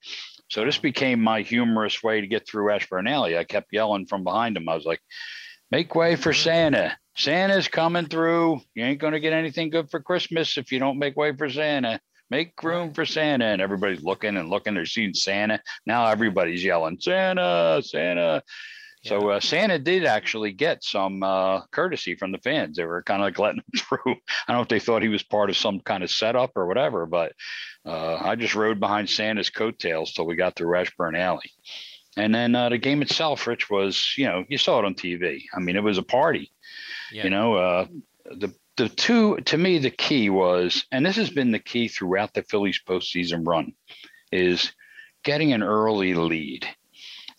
So 0.54 0.64
this 0.64 0.78
became 0.78 1.20
my 1.20 1.40
humorous 1.40 2.00
way 2.00 2.20
to 2.20 2.28
get 2.28 2.46
through 2.46 2.70
Ashburn 2.70 3.08
Alley. 3.08 3.36
I 3.36 3.42
kept 3.42 3.72
yelling 3.72 4.06
from 4.06 4.22
behind 4.22 4.56
him. 4.56 4.68
I 4.68 4.76
was 4.76 4.84
like, 4.84 5.00
make 5.72 5.96
way 5.96 6.14
for 6.14 6.30
mm-hmm. 6.30 6.44
Santa. 6.44 6.96
Santa's 7.16 7.66
coming 7.66 8.06
through. 8.06 8.60
You 8.72 8.84
ain't 8.84 9.00
going 9.00 9.14
to 9.14 9.20
get 9.20 9.32
anything 9.32 9.70
good 9.70 9.90
for 9.90 9.98
Christmas 9.98 10.56
if 10.56 10.70
you 10.70 10.78
don't 10.78 11.00
make 11.00 11.16
way 11.16 11.34
for 11.34 11.50
Santa. 11.50 11.98
make 12.30 12.62
room 12.62 12.94
for 12.94 13.04
Santa. 13.04 13.46
And 13.46 13.60
everybody's 13.60 14.04
looking 14.04 14.36
and 14.36 14.48
looking. 14.48 14.74
They're 14.74 14.86
seeing 14.86 15.12
Santa. 15.12 15.60
Now 15.86 16.06
everybody's 16.06 16.62
yelling, 16.62 17.00
Santa, 17.00 17.82
Santa. 17.84 18.40
So 19.04 19.30
uh, 19.30 19.40
Santa 19.40 19.78
did 19.78 20.04
actually 20.06 20.52
get 20.52 20.82
some 20.82 21.22
uh, 21.22 21.60
courtesy 21.70 22.14
from 22.14 22.32
the 22.32 22.38
fans. 22.38 22.76
They 22.76 22.84
were 22.84 23.02
kind 23.02 23.20
of 23.20 23.26
like 23.26 23.38
letting 23.38 23.58
him 23.60 23.80
through. 23.80 24.12
I 24.14 24.52
don't 24.52 24.56
know 24.56 24.62
if 24.62 24.68
they 24.68 24.80
thought 24.80 25.02
he 25.02 25.08
was 25.08 25.22
part 25.22 25.50
of 25.50 25.56
some 25.56 25.80
kind 25.80 26.02
of 26.02 26.10
setup 26.10 26.52
or 26.56 26.66
whatever, 26.66 27.04
but 27.06 27.32
uh, 27.84 28.16
I 28.16 28.34
just 28.36 28.54
rode 28.54 28.80
behind 28.80 29.10
Santa's 29.10 29.50
coattails 29.50 30.12
till 30.12 30.26
we 30.26 30.36
got 30.36 30.56
through 30.56 30.76
Ashburn 30.76 31.16
Alley. 31.16 31.50
And 32.16 32.34
then 32.34 32.54
uh, 32.54 32.68
the 32.70 32.78
game 32.78 33.02
itself, 33.02 33.46
Rich, 33.46 33.68
was 33.68 34.14
you 34.16 34.26
know 34.26 34.44
you 34.48 34.56
saw 34.56 34.78
it 34.78 34.84
on 34.84 34.94
TV. 34.94 35.42
I 35.54 35.60
mean, 35.60 35.76
it 35.76 35.82
was 35.82 35.98
a 35.98 36.02
party. 36.02 36.52
Yeah. 37.12 37.24
You 37.24 37.30
know, 37.30 37.54
uh, 37.54 37.86
the 38.24 38.54
the 38.76 38.88
two 38.88 39.36
to 39.38 39.58
me 39.58 39.78
the 39.78 39.90
key 39.90 40.30
was, 40.30 40.84
and 40.92 41.04
this 41.04 41.16
has 41.16 41.30
been 41.30 41.50
the 41.50 41.58
key 41.58 41.88
throughout 41.88 42.32
the 42.32 42.42
Phillies 42.44 42.80
postseason 42.86 43.46
run, 43.46 43.72
is 44.30 44.72
getting 45.24 45.52
an 45.52 45.62
early 45.62 46.14
lead. 46.14 46.66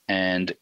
And 0.07 0.53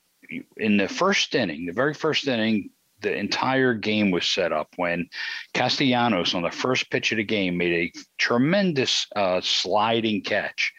in 0.58 0.78
the 0.78 0.88
first 0.88 1.36
inning, 1.36 1.66
the 1.66 1.74
very 1.74 1.94
first 1.94 2.28
inning, 2.28 2.70
the 3.02 3.14
entire 3.16 3.74
game 3.74 4.12
was 4.12 4.28
set 4.28 4.52
up 4.52 4.70
when 4.78 5.10
Castellanos 5.54 6.34
on 6.34 6.44
the 6.44 6.52
first 6.52 6.90
pitch 6.90 7.12
of 7.12 7.18
the 7.18 7.24
game 7.24 7.58
made 7.58 7.74
a 7.74 8.00
tremendous 8.18 9.08
uh, 9.16 9.42
sliding 9.42 10.22
catch 10.22 10.74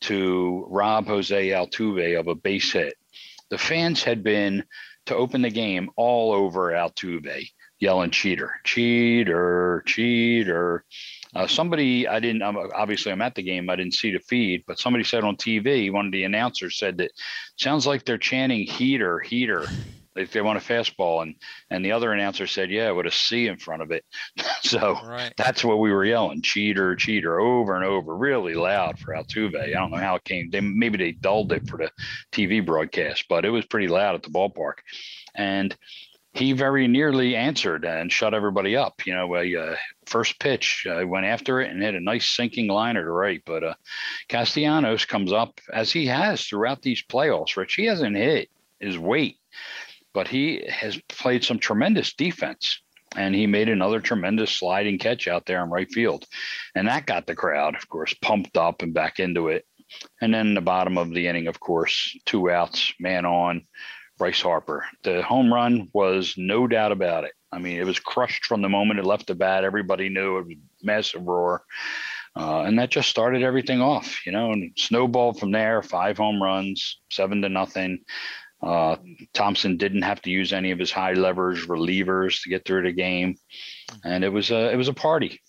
to 0.00 0.66
rob 0.68 1.06
Jose 1.06 1.48
Altuve 1.48 2.18
of 2.18 2.26
a 2.28 2.34
base 2.34 2.72
hit. 2.72 2.94
The 3.50 3.58
fans 3.58 4.02
had 4.02 4.22
been 4.22 4.64
to 5.06 5.16
open 5.16 5.42
the 5.42 5.50
game 5.50 5.90
all 5.96 6.32
over 6.32 6.72
Altuve, 6.72 7.48
yelling 7.78 8.10
cheater, 8.10 8.52
cheater, 8.64 9.82
cheater. 9.86 10.84
Uh, 11.34 11.46
somebody 11.46 12.08
I 12.08 12.20
didn't 12.20 12.42
obviously 12.42 13.12
I'm 13.12 13.22
at 13.22 13.34
the 13.34 13.42
game 13.42 13.68
I 13.68 13.76
didn't 13.76 13.94
see 13.94 14.12
the 14.12 14.18
feed 14.18 14.64
but 14.66 14.78
somebody 14.78 15.04
said 15.04 15.24
on 15.24 15.36
TV 15.36 15.92
one 15.92 16.06
of 16.06 16.12
the 16.12 16.24
announcers 16.24 16.78
said 16.78 16.98
that 16.98 17.10
sounds 17.56 17.86
like 17.86 18.04
they're 18.04 18.18
chanting 18.18 18.66
heater 18.66 19.20
heater 19.20 19.66
if 20.18 20.32
they 20.32 20.40
want 20.40 20.58
a 20.58 20.60
fastball 20.60 21.22
and 21.22 21.34
and 21.70 21.84
the 21.84 21.92
other 21.92 22.12
announcer 22.12 22.46
said 22.46 22.70
yeah 22.70 22.90
with 22.90 23.06
a 23.06 23.10
C 23.10 23.46
in 23.46 23.56
front 23.56 23.82
of 23.82 23.90
it. 23.90 24.04
So 24.62 25.00
right. 25.06 25.32
that's 25.38 25.64
what 25.64 25.78
we 25.78 25.92
were 25.92 26.04
yelling 26.04 26.42
cheater 26.42 26.94
cheater 26.96 27.40
over 27.40 27.76
and 27.76 27.84
over 27.84 28.14
really 28.14 28.54
loud 28.54 28.98
for 28.98 29.14
Altuve. 29.14 29.58
I 29.58 29.70
don't 29.70 29.90
know 29.90 29.96
how 29.96 30.16
it 30.16 30.24
came 30.24 30.50
they 30.50 30.60
maybe 30.60 30.98
they 30.98 31.12
dulled 31.12 31.52
it 31.52 31.66
for 31.68 31.78
the 31.78 31.90
TV 32.32 32.64
broadcast 32.64 33.24
but 33.28 33.44
it 33.44 33.50
was 33.50 33.64
pretty 33.66 33.88
loud 33.88 34.14
at 34.14 34.22
the 34.22 34.30
ballpark. 34.30 34.78
And 35.34 35.74
he 36.38 36.52
very 36.52 36.86
nearly 36.86 37.34
answered 37.34 37.84
and 37.84 38.12
shut 38.12 38.32
everybody 38.32 38.76
up. 38.76 39.04
You 39.06 39.14
know, 39.14 39.34
a 39.34 39.56
uh, 39.56 39.76
first 40.06 40.38
pitch 40.38 40.86
uh, 40.88 41.06
went 41.06 41.26
after 41.26 41.60
it 41.60 41.70
and 41.70 41.82
hit 41.82 41.94
a 41.94 42.00
nice 42.00 42.30
sinking 42.30 42.68
liner 42.68 43.04
to 43.04 43.10
right. 43.10 43.42
But 43.44 43.64
uh, 43.64 43.74
Castellanos 44.28 45.04
comes 45.04 45.32
up 45.32 45.60
as 45.72 45.90
he 45.90 46.06
has 46.06 46.44
throughout 46.44 46.82
these 46.82 47.02
playoffs. 47.02 47.56
Rich, 47.56 47.74
he 47.74 47.86
hasn't 47.86 48.16
hit 48.16 48.50
his 48.78 48.96
weight, 48.96 49.36
but 50.14 50.28
he 50.28 50.64
has 50.68 51.00
played 51.08 51.44
some 51.44 51.58
tremendous 51.58 52.14
defense. 52.14 52.80
And 53.16 53.34
he 53.34 53.46
made 53.46 53.70
another 53.70 54.00
tremendous 54.00 54.52
sliding 54.52 54.98
catch 54.98 55.28
out 55.28 55.46
there 55.46 55.64
in 55.64 55.70
right 55.70 55.90
field. 55.90 56.26
And 56.74 56.88
that 56.88 57.06
got 57.06 57.26
the 57.26 57.34
crowd, 57.34 57.74
of 57.74 57.88
course, 57.88 58.14
pumped 58.20 58.56
up 58.56 58.82
and 58.82 58.92
back 58.92 59.18
into 59.18 59.48
it. 59.48 59.64
And 60.20 60.32
then 60.32 60.52
the 60.52 60.60
bottom 60.60 60.98
of 60.98 61.10
the 61.10 61.26
inning, 61.26 61.46
of 61.46 61.58
course, 61.58 62.16
two 62.26 62.50
outs, 62.50 62.92
man 63.00 63.24
on. 63.24 63.66
Bryce 64.18 64.42
Harper. 64.42 64.84
The 65.04 65.22
home 65.22 65.52
run 65.52 65.88
was 65.92 66.34
no 66.36 66.66
doubt 66.66 66.92
about 66.92 67.24
it. 67.24 67.32
I 67.50 67.58
mean, 67.58 67.80
it 67.80 67.86
was 67.86 67.98
crushed 67.98 68.44
from 68.44 68.60
the 68.60 68.68
moment 68.68 69.00
it 69.00 69.06
left 69.06 69.28
the 69.28 69.34
bat. 69.34 69.64
Everybody 69.64 70.08
knew 70.08 70.38
it 70.38 70.46
was 70.46 70.56
a 70.56 70.86
massive 70.86 71.26
roar. 71.26 71.62
Uh, 72.36 72.62
and 72.62 72.78
that 72.78 72.90
just 72.90 73.08
started 73.08 73.42
everything 73.42 73.80
off, 73.80 74.24
you 74.26 74.32
know, 74.32 74.52
and 74.52 74.72
snowballed 74.76 75.40
from 75.40 75.50
there. 75.50 75.82
Five 75.82 76.18
home 76.18 76.42
runs, 76.42 77.00
seven 77.10 77.42
to 77.42 77.48
nothing. 77.48 78.00
Uh, 78.62 78.96
Thomson 79.32 79.76
didn't 79.76 80.02
have 80.02 80.20
to 80.22 80.30
use 80.30 80.52
any 80.52 80.70
of 80.70 80.78
his 80.78 80.90
high 80.90 81.14
levers 81.14 81.66
relievers 81.66 82.42
to 82.42 82.48
get 82.48 82.64
through 82.64 82.82
the 82.82 82.92
game, 82.92 83.36
and 84.04 84.24
it 84.24 84.32
was 84.32 84.50
a 84.50 84.70
it 84.72 84.76
was 84.76 84.88
a 84.88 84.92
party. 84.92 85.40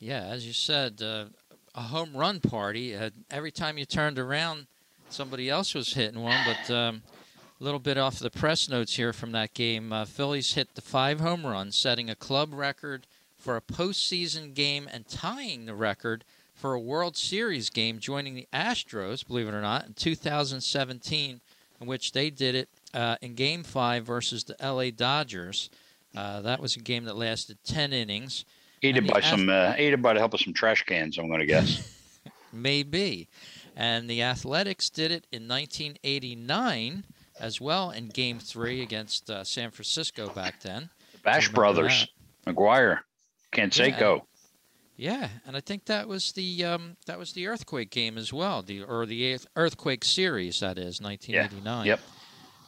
Yeah, 0.00 0.24
as 0.24 0.46
you 0.46 0.52
said, 0.52 1.00
uh, 1.00 1.26
a 1.74 1.82
home 1.82 2.16
run 2.16 2.40
party. 2.40 2.94
Uh, 2.94 3.10
every 3.30 3.52
time 3.52 3.78
you 3.78 3.84
turned 3.84 4.18
around, 4.18 4.66
somebody 5.10 5.48
else 5.48 5.74
was 5.74 5.94
hitting 5.94 6.20
one. 6.20 6.38
But 6.44 6.74
um, 6.74 7.02
a 7.60 7.64
little 7.64 7.80
bit 7.80 7.98
off 7.98 8.18
the 8.18 8.30
press 8.30 8.68
notes 8.68 8.96
here 8.96 9.12
from 9.12 9.32
that 9.32 9.54
game. 9.54 9.92
Uh, 9.92 10.04
Phillies 10.04 10.54
hit 10.54 10.74
the 10.74 10.80
five 10.80 11.20
home 11.20 11.44
runs, 11.44 11.76
setting 11.76 12.08
a 12.08 12.14
club 12.14 12.52
record 12.52 13.06
for 13.36 13.56
a 13.56 13.60
postseason 13.60 14.54
game 14.54 14.88
and 14.92 15.08
tying 15.08 15.66
the 15.66 15.74
record 15.74 16.24
for 16.54 16.74
a 16.74 16.80
World 16.80 17.16
Series 17.16 17.70
game, 17.70 17.98
joining 17.98 18.34
the 18.34 18.48
Astros, 18.52 19.26
believe 19.26 19.48
it 19.48 19.54
or 19.54 19.60
not, 19.60 19.86
in 19.86 19.94
2017, 19.94 21.40
in 21.80 21.86
which 21.86 22.12
they 22.12 22.30
did 22.30 22.54
it 22.54 22.68
uh, 22.94 23.16
in 23.20 23.34
Game 23.34 23.62
5 23.62 24.04
versus 24.04 24.44
the 24.44 24.56
LA 24.60 24.90
Dodgers. 24.90 25.70
Uh, 26.16 26.40
that 26.40 26.60
was 26.60 26.76
a 26.76 26.80
game 26.80 27.04
that 27.04 27.16
lasted 27.16 27.58
10 27.64 27.92
innings. 27.92 28.44
Aided 28.82 29.06
by 29.06 29.20
some, 29.20 29.48
uh, 29.48 29.74
aided 29.76 30.02
by 30.02 30.14
the 30.14 30.20
help 30.20 30.34
of 30.34 30.40
some 30.40 30.52
trash 30.52 30.84
cans, 30.84 31.18
I'm 31.18 31.28
going 31.28 31.40
to 31.40 31.46
guess. 31.46 31.96
Maybe. 32.52 33.28
And 33.76 34.08
the 34.08 34.22
Athletics 34.22 34.90
did 34.90 35.12
it 35.12 35.26
in 35.30 35.46
1989 35.46 37.04
as 37.40 37.60
well 37.60 37.90
in 37.90 38.08
Game 38.08 38.38
Three 38.38 38.82
against 38.82 39.30
uh, 39.30 39.44
San 39.44 39.70
Francisco 39.70 40.28
back 40.30 40.60
then. 40.60 40.90
The 41.12 41.18
Bash 41.18 41.48
Brothers, 41.48 42.06
that. 42.44 42.54
McGwire, 42.54 43.00
Canseco. 43.52 44.22
Yeah, 44.96 45.20
yeah, 45.20 45.28
and 45.46 45.56
I 45.56 45.60
think 45.60 45.84
that 45.86 46.08
was 46.08 46.32
the 46.32 46.64
um, 46.64 46.96
that 47.06 47.18
was 47.18 47.32
the 47.32 47.46
earthquake 47.46 47.90
game 47.90 48.18
as 48.18 48.32
well, 48.32 48.62
the 48.62 48.82
or 48.82 49.06
the 49.06 49.38
earthquake 49.56 50.04
series 50.04 50.60
that 50.60 50.78
is 50.78 51.00
1989. 51.00 51.86
Yeah. 51.86 51.92
Yep. 51.92 52.00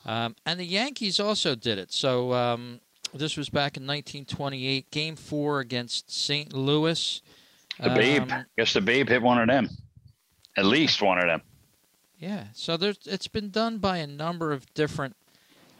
Um, 0.07 0.37
and 0.47 0.59
the 0.59 0.65
Yankees 0.65 1.21
also 1.21 1.55
did 1.55 1.79
it. 1.79 1.93
So 1.93 2.33
um, 2.33 2.81
this 3.13 3.37
was 3.37 3.49
back 3.49 3.77
in 3.77 3.83
1928, 3.83 4.91
Game 4.91 5.17
Four 5.17 5.61
against 5.61 6.11
St. 6.11 6.53
Louis. 6.53 7.21
The 7.79 7.91
Babe, 7.91 8.31
um, 8.31 8.45
guess 8.59 8.73
the 8.73 8.81
Babe 8.81 9.09
hit 9.09 9.23
one 9.23 9.41
of 9.41 9.49
them, 9.49 9.69
at 10.57 10.65
least 10.65 11.03
one 11.03 11.19
of 11.19 11.25
them. 11.25 11.43
Yeah, 12.21 12.45
so 12.53 12.77
there's 12.77 12.99
it's 13.07 13.29
been 13.29 13.49
done 13.49 13.79
by 13.79 13.97
a 13.97 14.07
number 14.07 14.53
of 14.53 14.73
different 14.75 15.17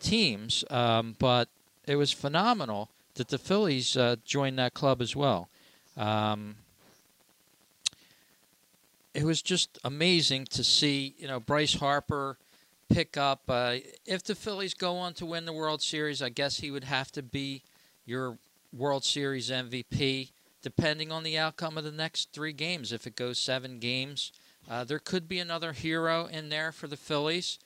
teams, 0.01 0.65
um, 0.71 1.15
but 1.19 1.51
it 1.87 1.97
was 1.97 2.13
phenomenal 2.13 2.89
that 3.15 3.29
the 3.29 3.37
Phillies 3.37 3.95
uh, 3.95 4.17
joined 4.25 4.59
that 4.59 4.73
club 4.73 5.03
as 5.03 5.15
well. 5.15 5.51
Um, 5.99 6.57
it 9.13 9.25
was 9.25 9.43
just 9.43 9.79
amazing 9.85 10.47
to 10.47 10.65
see, 10.65 11.15
you 11.19 11.29
know, 11.29 11.41
Bryce 11.41 11.75
Harper 11.75 12.39
pick 12.89 13.19
up. 13.19 13.43
Uh, 13.47 13.77
if 14.07 14.23
the 14.23 14.35
Phillies 14.35 14.73
go 14.73 14.97
on 14.97 15.13
to 15.15 15.27
win 15.27 15.45
the 15.45 15.53
World 15.53 15.83
Series, 15.83 16.23
I 16.23 16.31
guess 16.31 16.61
he 16.61 16.71
would 16.71 16.85
have 16.85 17.13
to 17.13 17.23
be 17.23 17.63
your 18.07 18.39
World 18.73 19.05
Series 19.05 19.51
MVP, 19.51 20.31
depending 20.63 21.13
on 21.13 21.23
the 21.23 21.37
outcome 21.37 21.77
of 21.77 21.85
the 21.85 21.93
next 21.93 22.33
three 22.33 22.55
games. 22.55 22.93
If 22.93 23.07
it 23.07 23.15
goes 23.15 23.39
seven 23.39 23.79
games, 23.79 24.33
uh, 24.71 24.85
there 24.85 25.01
could 25.01 25.27
be 25.27 25.41
another 25.41 25.73
hero 25.73 26.27
in 26.27 26.49
there 26.49 26.71
for 26.71 26.87
the 26.87 26.97
Phillies 26.97 27.59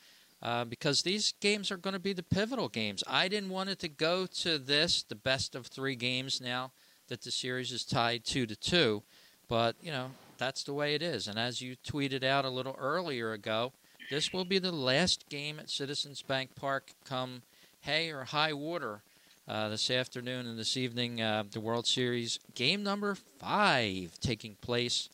uh, 0.42 0.64
because 0.64 1.02
these 1.02 1.34
games 1.40 1.70
are 1.70 1.76
going 1.76 1.92
to 1.92 2.00
be 2.00 2.14
the 2.14 2.22
pivotal 2.22 2.68
games. 2.68 3.04
I 3.06 3.28
didn't 3.28 3.50
want 3.50 3.68
it 3.68 3.78
to 3.80 3.88
go 3.88 4.24
to 4.26 4.58
this, 4.58 5.02
the 5.02 5.14
best 5.14 5.54
of 5.54 5.66
three 5.66 5.96
games 5.96 6.40
now 6.40 6.72
that 7.08 7.20
the 7.20 7.30
series 7.30 7.72
is 7.72 7.84
tied 7.84 8.24
two 8.24 8.46
to 8.46 8.56
two, 8.56 9.02
but 9.48 9.76
you 9.82 9.92
know 9.92 10.12
that's 10.38 10.64
the 10.64 10.72
way 10.72 10.94
it 10.94 11.02
is. 11.02 11.28
And 11.28 11.38
as 11.38 11.60
you 11.60 11.76
tweeted 11.86 12.24
out 12.24 12.46
a 12.46 12.50
little 12.50 12.76
earlier 12.78 13.32
ago, 13.32 13.72
this 14.10 14.32
will 14.32 14.46
be 14.46 14.58
the 14.58 14.72
last 14.72 15.28
game 15.28 15.60
at 15.60 15.68
Citizens 15.68 16.22
Bank 16.22 16.54
Park 16.56 16.92
come 17.04 17.42
hay 17.80 18.10
or 18.10 18.24
high 18.24 18.54
water. 18.54 19.02
Uh, 19.46 19.68
this 19.68 19.90
afternoon 19.90 20.46
and 20.46 20.58
this 20.58 20.74
evening, 20.74 21.20
uh, 21.20 21.44
the 21.52 21.60
World 21.60 21.86
Series 21.86 22.40
game 22.54 22.82
number 22.82 23.14
five 23.14 24.18
taking 24.18 24.54
place 24.62 25.10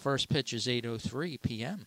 First 0.00 0.30
pitch 0.30 0.54
is 0.54 0.66
8:03 0.66 1.42
p.m. 1.42 1.86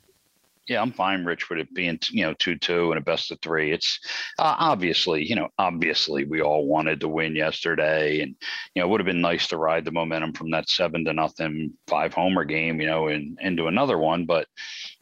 Yeah, 0.70 0.82
I'm 0.82 0.94
fine, 0.94 1.26
Rich, 1.26 1.50
with 1.50 1.58
it 1.58 1.74
being 1.74 1.98
you 2.12 2.24
know 2.24 2.36
two 2.36 2.56
two 2.58 2.92
and 2.92 3.00
a 3.00 3.02
best 3.02 3.32
of 3.32 3.40
three. 3.42 3.72
It's 3.72 4.00
uh, 4.38 4.56
obviously 4.60 5.28
you 5.28 5.36
know 5.36 5.50
obviously 5.58 6.24
we 6.24 6.40
all 6.40 6.68
wanted 6.68 7.00
to 7.00 7.08
win 7.08 7.36
yesterday, 7.36 8.22
and 8.22 8.36
you 8.76 8.82
know 8.82 8.88
it 8.88 8.92
would 8.92 9.02
have 9.02 9.08
been 9.08 9.20
nice 9.20 9.48
to 9.48 9.58
ride 9.58 9.84
the 9.84 9.92
momentum 9.92 10.34
from 10.34 10.52
that 10.52 10.70
seven 10.70 11.04
to 11.06 11.14
nothing 11.14 11.74
five 11.88 12.14
homer 12.14 12.46
game, 12.46 12.80
you 12.80 12.86
know, 12.86 13.08
and 13.08 13.40
into 13.42 13.66
another 13.66 13.98
one. 13.98 14.26
But 14.26 14.48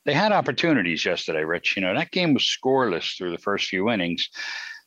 they 0.05 0.13
had 0.13 0.31
opportunities 0.31 1.05
yesterday, 1.05 1.43
Rich. 1.43 1.75
You 1.75 1.81
know 1.81 1.93
that 1.93 2.11
game 2.11 2.33
was 2.33 2.43
scoreless 2.43 3.17
through 3.17 3.31
the 3.31 3.37
first 3.37 3.67
few 3.67 3.89
innings, 3.89 4.29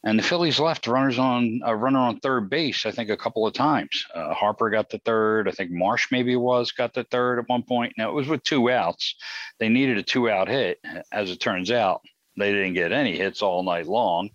and 0.05 0.19
the 0.19 0.23
Phillies 0.23 0.61
left 0.61 0.87
runners 0.87 1.19
on 1.19 1.63
a 1.65 1.75
runner 1.75 1.99
on 1.99 2.21
third 2.21 2.51
base, 2.51 2.85
I 2.85 2.91
think, 2.91 3.09
a 3.09 3.17
couple 3.17 3.47
of 3.47 3.55
times. 3.55 4.05
Uh, 4.15 4.35
Harper 4.35 4.69
got 4.69 4.91
the 4.91 4.99
third. 4.99 5.49
I 5.49 5.53
think 5.53 5.71
Marsh 5.71 6.09
maybe 6.11 6.37
was 6.37 6.73
got 6.73 6.93
the 6.93 7.05
third 7.05 7.39
at 7.39 7.49
one 7.49 7.63
point. 7.63 7.95
Now 7.97 8.11
it 8.11 8.15
was 8.15 8.29
with 8.29 8.43
two 8.43 8.71
outs. 8.71 9.15
They 9.59 9.71
needed 9.71 9.97
a 9.97 10.03
two 10.03 10.29
out 10.29 10.49
hit. 10.49 10.79
As 11.11 11.31
it 11.31 11.41
turns 11.41 11.71
out, 11.71 12.03
they 12.37 12.53
didn't 12.53 12.75
get 12.75 12.93
any 12.93 13.17
hits 13.17 13.41
all 13.41 13.63
night 13.63 13.87
long. 13.87 14.29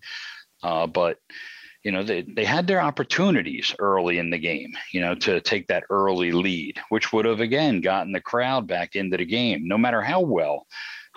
Uh, 0.64 0.88
but 0.88 1.20
you 1.84 1.92
know, 1.92 2.04
they, 2.04 2.24
they 2.24 2.46
had 2.46 2.68
their 2.68 2.82
opportunities 2.82 3.74
early 3.80 4.18
in 4.18 4.32
the 4.32 4.38
game, 4.38 4.74
you 4.92 5.00
know, 5.00 5.16
to 5.16 5.40
take 5.40 5.68
that 5.68 5.86
early 5.90 6.32
lead, 6.32 6.78
which 6.90 7.14
would 7.14 7.26
have 7.26 7.40
again 7.40 7.80
gotten 7.80 8.12
the 8.12 8.20
crowd 8.20 8.68
back 8.68 8.96
into 8.96 9.18
the 9.18 9.26
game, 9.26 9.68
no 9.68 9.78
matter 9.78 10.02
how 10.02 10.20
well 10.20 10.66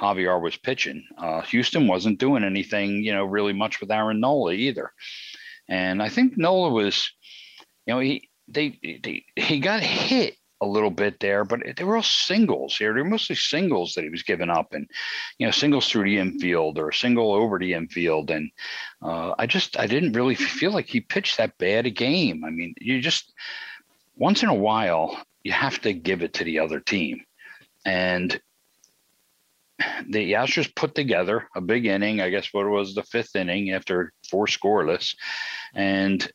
Javier 0.02 0.42
was 0.42 0.56
pitching. 0.56 1.04
Uh, 1.16 1.42
Houston 1.42 1.86
wasn't 1.86 2.18
doing 2.18 2.42
anything, 2.42 3.04
you 3.04 3.12
know, 3.12 3.24
really 3.24 3.52
much 3.52 3.80
with 3.80 3.90
Aaron 3.90 4.20
Nola 4.20 4.52
either. 4.52 4.92
And 5.68 6.02
I 6.02 6.08
think 6.08 6.36
Nola 6.36 6.70
was, 6.70 7.10
you 7.86 7.94
know, 7.94 8.00
he 8.00 8.28
they, 8.48 8.78
they 8.82 9.24
he 9.36 9.60
got 9.60 9.80
hit 9.80 10.36
a 10.60 10.66
little 10.66 10.90
bit 10.90 11.18
there, 11.18 11.44
but 11.44 11.60
they 11.76 11.84
were 11.84 11.96
all 11.96 12.02
singles 12.02 12.76
here. 12.76 12.94
They're 12.94 13.04
mostly 13.04 13.36
singles 13.36 13.94
that 13.94 14.04
he 14.04 14.10
was 14.10 14.22
giving 14.22 14.50
up, 14.50 14.72
and 14.72 14.88
you 15.38 15.46
know, 15.46 15.50
singles 15.50 15.88
through 15.88 16.04
the 16.04 16.18
infield 16.18 16.78
or 16.78 16.88
a 16.88 16.94
single 16.94 17.32
over 17.32 17.58
the 17.58 17.74
infield. 17.74 18.30
And 18.30 18.50
uh, 19.02 19.34
I 19.38 19.46
just 19.46 19.78
I 19.78 19.86
didn't 19.86 20.12
really 20.12 20.34
feel 20.34 20.72
like 20.72 20.86
he 20.86 21.00
pitched 21.00 21.38
that 21.38 21.58
bad 21.58 21.86
a 21.86 21.90
game. 21.90 22.44
I 22.44 22.50
mean, 22.50 22.74
you 22.80 23.00
just 23.00 23.32
once 24.16 24.42
in 24.42 24.48
a 24.48 24.54
while 24.54 25.16
you 25.42 25.52
have 25.52 25.80
to 25.82 25.92
give 25.92 26.22
it 26.22 26.34
to 26.34 26.44
the 26.44 26.58
other 26.60 26.80
team, 26.80 27.24
and 27.84 28.40
the 30.08 30.32
Astros 30.32 30.74
put 30.74 30.94
together 30.94 31.48
a 31.54 31.60
big 31.60 31.86
inning. 31.86 32.20
I 32.20 32.30
guess 32.30 32.48
what 32.52 32.68
was 32.68 32.94
the 32.94 33.02
fifth 33.02 33.36
inning 33.36 33.72
after 33.72 34.12
four 34.30 34.46
scoreless, 34.46 35.14
and 35.74 36.30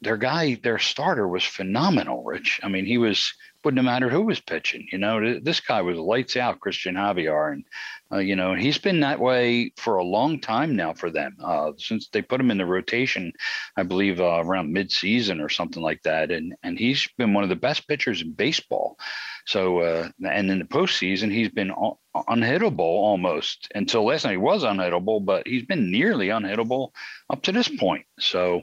their 0.00 0.16
guy, 0.16 0.58
their 0.62 0.78
starter 0.78 1.28
was 1.28 1.44
phenomenal. 1.44 2.24
Rich, 2.24 2.60
I 2.62 2.68
mean, 2.68 2.86
he 2.86 2.98
was 2.98 3.32
wouldn't 3.64 3.78
have 3.78 3.84
mattered 3.84 4.12
who 4.12 4.22
was 4.22 4.40
pitching. 4.40 4.86
You 4.90 4.98
know, 4.98 5.38
this 5.38 5.60
guy 5.60 5.82
was 5.82 5.96
lights 5.96 6.36
out, 6.36 6.60
Christian 6.60 6.94
Javier, 6.94 7.52
and 7.52 7.64
uh, 8.12 8.18
you 8.18 8.36
know 8.36 8.54
he's 8.54 8.78
been 8.78 9.00
that 9.00 9.20
way 9.20 9.72
for 9.76 9.96
a 9.96 10.04
long 10.04 10.40
time 10.40 10.76
now 10.76 10.92
for 10.92 11.10
them 11.10 11.36
uh, 11.42 11.72
since 11.78 12.08
they 12.08 12.22
put 12.22 12.40
him 12.40 12.50
in 12.50 12.58
the 12.58 12.66
rotation. 12.66 13.32
I 13.76 13.82
believe 13.82 14.20
uh, 14.20 14.42
around 14.44 14.72
mid-season 14.72 15.40
or 15.40 15.48
something 15.48 15.82
like 15.82 16.02
that, 16.02 16.30
and 16.30 16.54
and 16.62 16.78
he's 16.78 17.08
been 17.18 17.34
one 17.34 17.44
of 17.44 17.50
the 17.50 17.56
best 17.56 17.88
pitchers 17.88 18.22
in 18.22 18.32
baseball. 18.32 18.98
So 19.46 19.80
uh, 19.80 20.08
and 20.24 20.50
in 20.50 20.58
the 20.58 20.64
postseason, 20.64 21.32
he's 21.32 21.48
been 21.48 21.72
unhittable 22.14 22.78
almost 22.80 23.68
until 23.74 24.04
last 24.04 24.24
night. 24.24 24.32
He 24.32 24.36
was 24.36 24.64
unhittable, 24.64 25.24
but 25.24 25.46
he's 25.46 25.64
been 25.64 25.90
nearly 25.90 26.28
unhittable 26.28 26.90
up 27.30 27.42
to 27.42 27.52
this 27.52 27.68
point. 27.68 28.06
So 28.18 28.62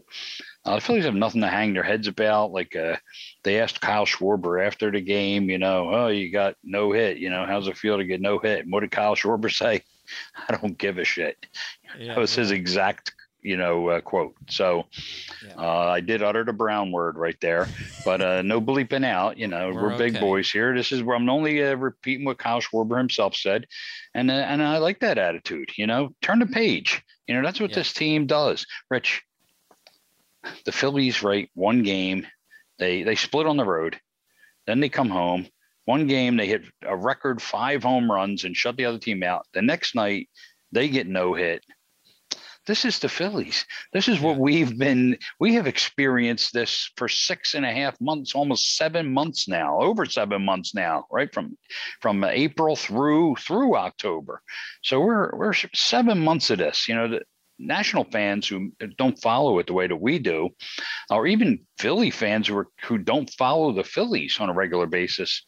uh, 0.66 0.76
the 0.76 0.82
Phillies 0.82 1.06
have 1.06 1.16
nothing 1.16 1.42
to 1.42 1.48
hang 1.48 1.74
their 1.74 1.84
heads 1.84 2.08
about. 2.08 2.52
Like 2.52 2.76
uh, 2.76 2.98
they 3.44 3.60
asked 3.60 3.82
Kyle 3.82 4.06
Schwarber 4.06 4.66
after 4.66 4.92
the 4.92 5.02
game, 5.02 5.50
you 5.50 5.58
know, 5.58 5.90
oh, 5.90 6.08
you 6.08 6.32
got 6.32 6.56
no 6.64 6.92
hit. 6.92 7.18
You 7.18 7.30
know, 7.30 7.46
how's 7.46 7.68
it 7.68 7.78
feel 7.78 7.98
to 7.98 8.04
get 8.04 8.22
no 8.22 8.40
hit? 8.40 8.62
And 8.62 8.72
what 8.72 8.82
did 8.82 8.92
Kyle 8.92 9.16
Schwarber 9.16 9.52
say? 9.56 9.84
I 10.48 10.56
don't 10.56 10.78
give 10.78 10.98
a 10.98 11.04
shit. 11.04 11.46
Yeah, 11.98 12.16
that 12.16 12.20
was 12.20 12.36
yeah. 12.36 12.42
his 12.42 12.52
exact, 12.52 13.14
you 13.42 13.56
know, 13.56 13.88
uh, 13.90 14.02
quote. 14.02 14.34
So 14.50 14.86
yeah. 15.46 15.54
uh, 15.56 15.92
I 15.92 16.02
did 16.02 16.24
utter 16.24 16.44
the 16.44 16.52
brown 16.52 16.92
word 16.92 17.16
right 17.16 17.38
there, 17.42 17.68
but 18.04 18.20
uh, 18.22 18.42
no 18.42 18.60
bleeping 18.60 19.06
out. 19.06 19.38
You 19.38 19.48
know, 19.48 19.72
we're, 19.74 19.92
we're 19.92 19.98
big 19.98 20.16
okay. 20.16 20.20
boys 20.20 20.52
here. 20.52 20.76
This 20.76 20.92
is 20.92 21.04
where 21.04 21.16
I'm 21.16 21.30
only 21.30 21.64
uh, 21.64 21.76
repeating 21.76 22.26
what 22.26 22.40
Kyle 22.40 22.60
Schwarber 22.60 22.98
himself 22.98 23.36
said, 23.36 23.66
and 24.14 24.30
uh, 24.30 24.34
and 24.34 24.62
I 24.62 24.80
like 24.80 25.00
that 25.02 25.20
attitude. 25.20 25.70
You 25.78 25.88
know, 25.88 26.10
turn 26.22 26.40
the 26.40 26.48
page. 26.48 27.04
You 27.28 27.36
know, 27.36 27.44
that's 27.44 27.62
what 27.62 27.74
this 27.74 27.94
team 27.94 28.26
does. 28.26 28.66
Rich, 28.90 29.22
the 30.66 30.72
Phillies, 30.72 31.24
right, 31.24 31.50
one 31.54 31.84
game, 31.84 32.26
they 32.78 33.04
they 33.04 33.16
split 33.16 33.48
on 33.48 33.58
the 33.58 33.66
road, 33.66 34.00
then 34.68 34.80
they 34.80 34.90
come 34.90 35.10
home. 35.10 35.48
One 35.86 36.08
game 36.08 36.38
they 36.38 36.48
hit 36.48 36.66
a 36.84 36.96
record 36.96 37.42
five 37.42 37.82
home 37.84 38.12
runs 38.12 38.44
and 38.44 38.56
shut 38.56 38.78
the 38.78 38.86
other 38.86 39.00
team 39.00 39.24
out. 39.24 39.48
The 39.54 39.62
next 39.62 39.96
night 39.96 40.30
they 40.72 40.88
get 40.88 41.08
no 41.08 41.34
hit. 41.34 41.64
This 42.70 42.86
is 42.86 43.00
the 43.00 43.10
Phillies. 43.10 43.66
This 43.94 44.08
is 44.08 44.20
what 44.20 44.38
we've 44.38 44.78
been. 44.78 45.18
We 45.40 45.56
have 45.56 45.66
experienced 45.66 46.54
this 46.54 46.92
for 46.98 47.08
six 47.08 47.56
and 47.56 47.66
a 47.66 47.72
half 47.72 48.00
months, 48.00 48.36
almost 48.36 48.78
seven 48.78 49.12
months 49.12 49.48
now, 49.48 49.80
over 49.80 50.06
seven 50.06 50.46
months 50.46 50.76
now, 50.76 51.06
right 51.10 51.34
from 51.34 51.58
from 52.00 52.24
April 52.24 52.76
through 52.76 53.38
through 53.38 53.76
October. 53.76 54.44
So 54.84 55.00
we're 55.00 55.36
we're 55.36 55.54
seven 55.74 56.20
months 56.20 56.52
of 56.52 56.60
this. 56.60 56.88
You 56.88 56.94
know, 56.94 57.20
national 57.60 58.06
fans 58.06 58.48
who 58.48 58.72
don't 58.98 59.22
follow 59.22 59.60
it 59.60 59.68
the 59.68 59.74
way 59.74 59.88
that 59.88 59.96
we 59.96 60.18
do, 60.20 60.50
or 61.10 61.28
even 61.28 61.60
Philly 61.78 62.10
fans 62.10 62.48
who 62.48 62.58
are, 62.58 62.68
who 62.84 62.98
don't 62.98 63.30
follow 63.32 63.72
the 63.72 63.84
Phillies 63.84 64.40
on 64.40 64.50
a 64.50 64.54
regular 64.54 64.86
basis. 64.86 65.44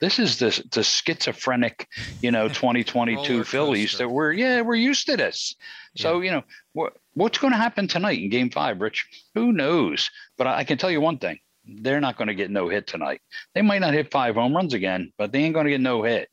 This 0.00 0.18
is 0.18 0.38
the 0.38 0.62
the 0.70 0.84
schizophrenic, 0.84 1.88
you 2.22 2.30
know, 2.30 2.48
2022 2.48 3.44
Phillies 3.44 3.98
that 3.98 4.08
we're 4.08 4.32
yeah 4.32 4.60
we're 4.60 4.76
used 4.76 5.06
to 5.06 5.16
this. 5.16 5.56
So 5.96 6.20
yeah. 6.20 6.24
you 6.24 6.30
know 6.32 6.42
what 6.72 6.92
what's 7.14 7.38
going 7.38 7.52
to 7.52 7.58
happen 7.58 7.88
tonight 7.88 8.20
in 8.20 8.28
Game 8.28 8.50
Five, 8.50 8.80
Rich? 8.80 9.06
Who 9.34 9.52
knows? 9.52 10.10
But 10.36 10.46
I, 10.46 10.58
I 10.58 10.64
can 10.64 10.78
tell 10.78 10.90
you 10.90 11.00
one 11.00 11.18
thing: 11.18 11.38
they're 11.64 12.00
not 12.00 12.16
going 12.16 12.28
to 12.28 12.34
get 12.34 12.50
no 12.50 12.68
hit 12.68 12.86
tonight. 12.86 13.20
They 13.54 13.62
might 13.62 13.80
not 13.80 13.94
hit 13.94 14.10
five 14.10 14.34
home 14.34 14.54
runs 14.54 14.74
again, 14.74 15.12
but 15.18 15.32
they 15.32 15.40
ain't 15.40 15.54
going 15.54 15.66
to 15.66 15.70
get 15.70 15.80
no 15.80 16.02
hit. 16.02 16.28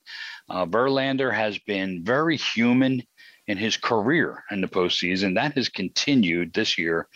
Uh, 0.50 0.66
Verlander 0.66 1.34
has 1.34 1.58
been 1.60 2.04
very 2.04 2.38
human 2.38 3.02
in 3.48 3.58
his 3.58 3.78
career 3.78 4.44
in 4.52 4.62
the 4.62 4.68
postseason. 4.68 5.36
That 5.36 5.54
has 5.54 5.70
continued 5.70 6.54
this 6.54 6.78
year, 6.78 7.08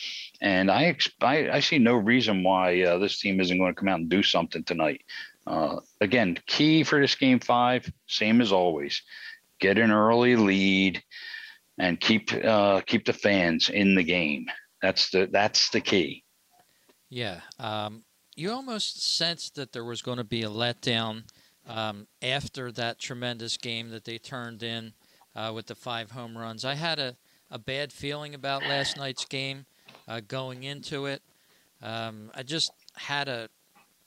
and 0.42 0.70
I 0.70 0.96
I, 1.22 1.50
I 1.50 1.60
see 1.60 1.80
no 1.80 1.96
reason 1.96 2.44
why 2.44 2.82
uh, 2.84 2.98
this 2.98 3.20
team 3.20 3.40
isn't 3.40 3.58
going 3.58 3.74
to 3.74 3.80
come 3.80 3.90
out 3.90 4.00
and 4.00 4.10
do 4.10 4.24
something 4.24 4.64
tonight. 4.64 5.02
Uh, 5.48 5.78
again, 6.02 6.38
key 6.46 6.84
for 6.84 7.02
this 7.02 7.16
game 7.16 7.40
five, 7.40 7.92
same 8.08 8.42
as 8.42 8.52
always, 8.52 9.02
get 9.60 9.78
an 9.78 9.92
early 9.92 10.36
lead 10.36 11.02
and 11.80 12.00
keep 12.00 12.32
uh, 12.46 12.82
keep 12.82 13.06
the 13.06 13.14
fans 13.14 13.70
in 13.70 13.96
the 13.96 14.04
game. 14.04 14.46
That's 14.82 15.10
the 15.10 15.28
that's 15.32 15.70
the 15.72 15.82
key. 15.82 16.24
Yeah, 17.10 17.42
um, 17.58 18.04
you 18.36 18.52
almost 18.52 19.16
sensed 19.18 19.56
that 19.56 19.72
there 19.72 19.84
was 19.84 20.04
going 20.04 20.20
to 20.20 20.24
be 20.24 20.44
a 20.44 20.50
letdown 20.50 21.24
um, 21.68 22.08
after 22.22 22.72
that 22.74 23.00
tremendous 23.00 23.58
game 23.58 23.90
that 23.90 24.06
they 24.06 24.20
turned 24.20 24.62
in 24.62 24.94
uh, 25.40 25.54
with 25.54 25.68
the 25.68 25.76
five 25.76 26.12
home 26.12 26.38
runs. 26.38 26.66
I 26.66 26.76
had 26.76 27.00
a, 27.00 27.16
a 27.50 27.58
bad 27.58 27.94
feeling 27.94 28.36
about 28.36 28.64
last 28.64 28.98
night's 28.98 29.24
game 29.24 29.66
uh, 30.08 30.20
going 30.28 30.64
into 30.64 31.06
it. 31.06 31.22
Um, 31.82 32.30
I 32.36 32.44
just 32.44 32.72
had 32.96 33.30
a 33.30 33.50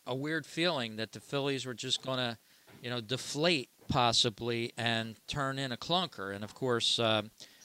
a 0.07 0.15
weird 0.15 0.45
feeling 0.45 0.97
that 0.97 1.13
the 1.13 1.21
Phillies 1.21 1.65
were 1.65 1.75
just 1.75 2.03
going 2.03 2.19
to, 2.19 2.37
you 2.83 2.91
know, 2.91 3.01
deflate 3.01 3.69
possibly 3.89 4.73
and 4.77 5.15
turn 5.29 5.61
in 5.61 5.71
a 5.71 5.77
clunker. 5.77 6.35
And 6.35 6.43
of 6.43 6.55
course, 6.55 6.99
uh, 6.99 7.23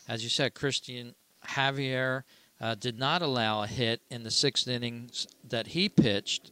as 0.08 0.24
you 0.24 0.30
said, 0.30 0.54
Christian 0.54 1.16
Javier 1.48 2.24
uh, 2.62 2.76
did 2.76 3.00
not 3.00 3.24
allow 3.24 3.64
a 3.64 3.68
hit 3.68 4.02
in 4.12 4.22
the 4.22 4.30
sixth 4.30 4.68
innings 4.68 5.28
that 5.44 5.68
he 5.68 5.90
pitched, 5.90 6.52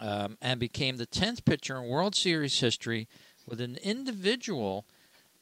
um, 0.00 0.38
and 0.40 0.58
became 0.58 0.96
the 0.96 1.06
tenth 1.06 1.44
pitcher 1.44 1.76
in 1.76 1.88
World 1.88 2.14
Series 2.14 2.60
history 2.60 3.06
with 3.46 3.60
an 3.60 3.76
individual 3.82 4.86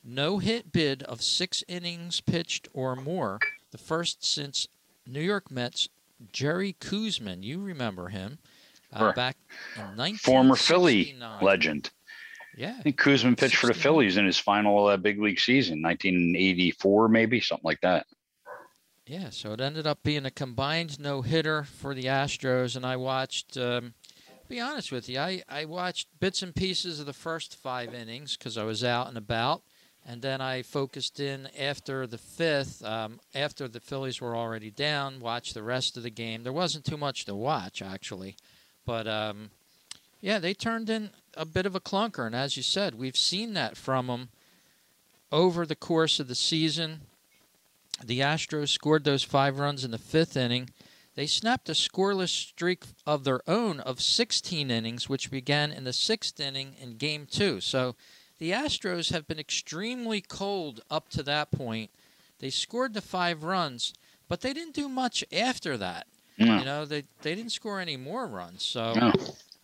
no 0.04 0.38
hit 0.38 0.72
bid 0.72 1.02
of 1.04 1.22
six 1.22 1.64
innings 1.66 2.20
pitched 2.20 2.68
or 2.72 2.94
more, 2.94 3.38
the 3.70 3.78
first 3.78 4.24
since 4.24 4.68
New 5.06 5.20
York 5.20 5.50
Mets 5.50 5.88
Jerry 6.32 6.76
Koosman. 6.80 7.42
You 7.42 7.60
remember 7.60 8.08
him 8.08 8.38
uh, 8.92 9.12
back 9.12 9.36
in 9.96 10.16
Former 10.16 10.56
Philly 10.56 11.16
legend. 11.40 11.90
Yeah. 12.56 12.76
I 12.78 12.82
think 12.82 13.00
Koosman 13.00 13.36
pitched 13.36 13.56
for 13.56 13.66
the 13.66 13.74
Phillies 13.74 14.16
in 14.16 14.26
his 14.26 14.38
final 14.38 14.86
uh, 14.86 14.96
big 14.96 15.20
league 15.20 15.40
season, 15.40 15.82
1984, 15.82 17.08
maybe 17.08 17.40
something 17.40 17.64
like 17.64 17.80
that. 17.80 18.06
Yeah, 19.06 19.30
so 19.30 19.52
it 19.52 19.60
ended 19.60 19.86
up 19.86 20.02
being 20.02 20.24
a 20.24 20.30
combined 20.30 20.98
no 20.98 21.20
hitter 21.20 21.64
for 21.64 21.94
the 21.94 22.04
Astros, 22.04 22.76
and 22.76 22.86
I 22.86 22.96
watched. 22.96 23.56
Um, 23.56 23.94
be 24.48 24.60
honest 24.60 24.92
with 24.92 25.08
you, 25.08 25.18
I, 25.18 25.42
I 25.48 25.64
watched 25.64 26.08
bits 26.20 26.42
and 26.42 26.54
pieces 26.54 27.00
of 27.00 27.06
the 27.06 27.12
first 27.12 27.56
five 27.56 27.92
innings 27.92 28.36
because 28.36 28.56
I 28.56 28.64
was 28.64 28.84
out 28.84 29.08
and 29.08 29.16
about. 29.16 29.62
And 30.06 30.20
then 30.20 30.40
I 30.40 30.62
focused 30.62 31.18
in 31.18 31.48
after 31.58 32.06
the 32.06 32.18
fifth, 32.18 32.84
um, 32.84 33.20
after 33.34 33.68
the 33.68 33.80
Phillies 33.80 34.20
were 34.20 34.36
already 34.36 34.70
down, 34.70 35.18
watched 35.18 35.54
the 35.54 35.62
rest 35.62 35.96
of 35.96 36.02
the 36.02 36.10
game. 36.10 36.42
There 36.42 36.52
wasn't 36.52 36.84
too 36.84 36.98
much 36.98 37.24
to 37.24 37.34
watch, 37.34 37.80
actually. 37.80 38.36
But 38.84 39.06
um, 39.06 39.50
yeah, 40.20 40.38
they 40.38 40.52
turned 40.52 40.90
in 40.90 41.10
a 41.36 41.46
bit 41.46 41.64
of 41.64 41.74
a 41.74 41.80
clunker. 41.80 42.26
And 42.26 42.34
as 42.34 42.56
you 42.56 42.62
said, 42.62 42.96
we've 42.96 43.16
seen 43.16 43.54
that 43.54 43.76
from 43.78 44.08
them 44.08 44.28
over 45.32 45.64
the 45.64 45.76
course 45.76 46.20
of 46.20 46.28
the 46.28 46.34
season. 46.34 47.00
The 48.04 48.20
Astros 48.20 48.68
scored 48.68 49.04
those 49.04 49.22
five 49.22 49.58
runs 49.58 49.84
in 49.84 49.90
the 49.90 49.98
fifth 49.98 50.36
inning. 50.36 50.68
They 51.14 51.26
snapped 51.26 51.68
a 51.68 51.72
scoreless 51.72 52.30
streak 52.30 52.84
of 53.06 53.24
their 53.24 53.40
own 53.48 53.80
of 53.80 54.00
16 54.00 54.70
innings, 54.70 55.08
which 55.08 55.30
began 55.30 55.70
in 55.70 55.84
the 55.84 55.92
sixth 55.92 56.40
inning 56.40 56.74
in 56.80 56.96
game 56.96 57.26
two. 57.30 57.60
So 57.60 57.94
the 58.44 58.50
Astros 58.50 59.10
have 59.10 59.26
been 59.26 59.38
extremely 59.38 60.20
cold 60.20 60.82
up 60.90 61.08
to 61.08 61.22
that 61.22 61.50
point. 61.50 61.90
They 62.40 62.50
scored 62.50 62.92
the 62.92 63.00
five 63.00 63.42
runs, 63.42 63.94
but 64.28 64.42
they 64.42 64.52
didn't 64.52 64.74
do 64.74 64.86
much 64.86 65.24
after 65.32 65.78
that. 65.78 66.06
No. 66.36 66.58
You 66.58 66.64
know, 66.66 66.84
they 66.84 67.04
they 67.22 67.34
didn't 67.34 67.52
score 67.52 67.80
any 67.80 67.96
more 67.96 68.26
runs. 68.26 68.62
So, 68.62 68.92
no. 68.92 69.12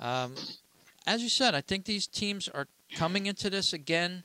um, 0.01 0.35
as 1.07 1.23
you 1.23 1.29
said, 1.29 1.55
I 1.55 1.61
think 1.61 1.85
these 1.85 2.07
teams 2.07 2.49
are 2.49 2.69
coming 2.95 3.27
into 3.27 3.51
this 3.51 3.75
again 3.75 4.25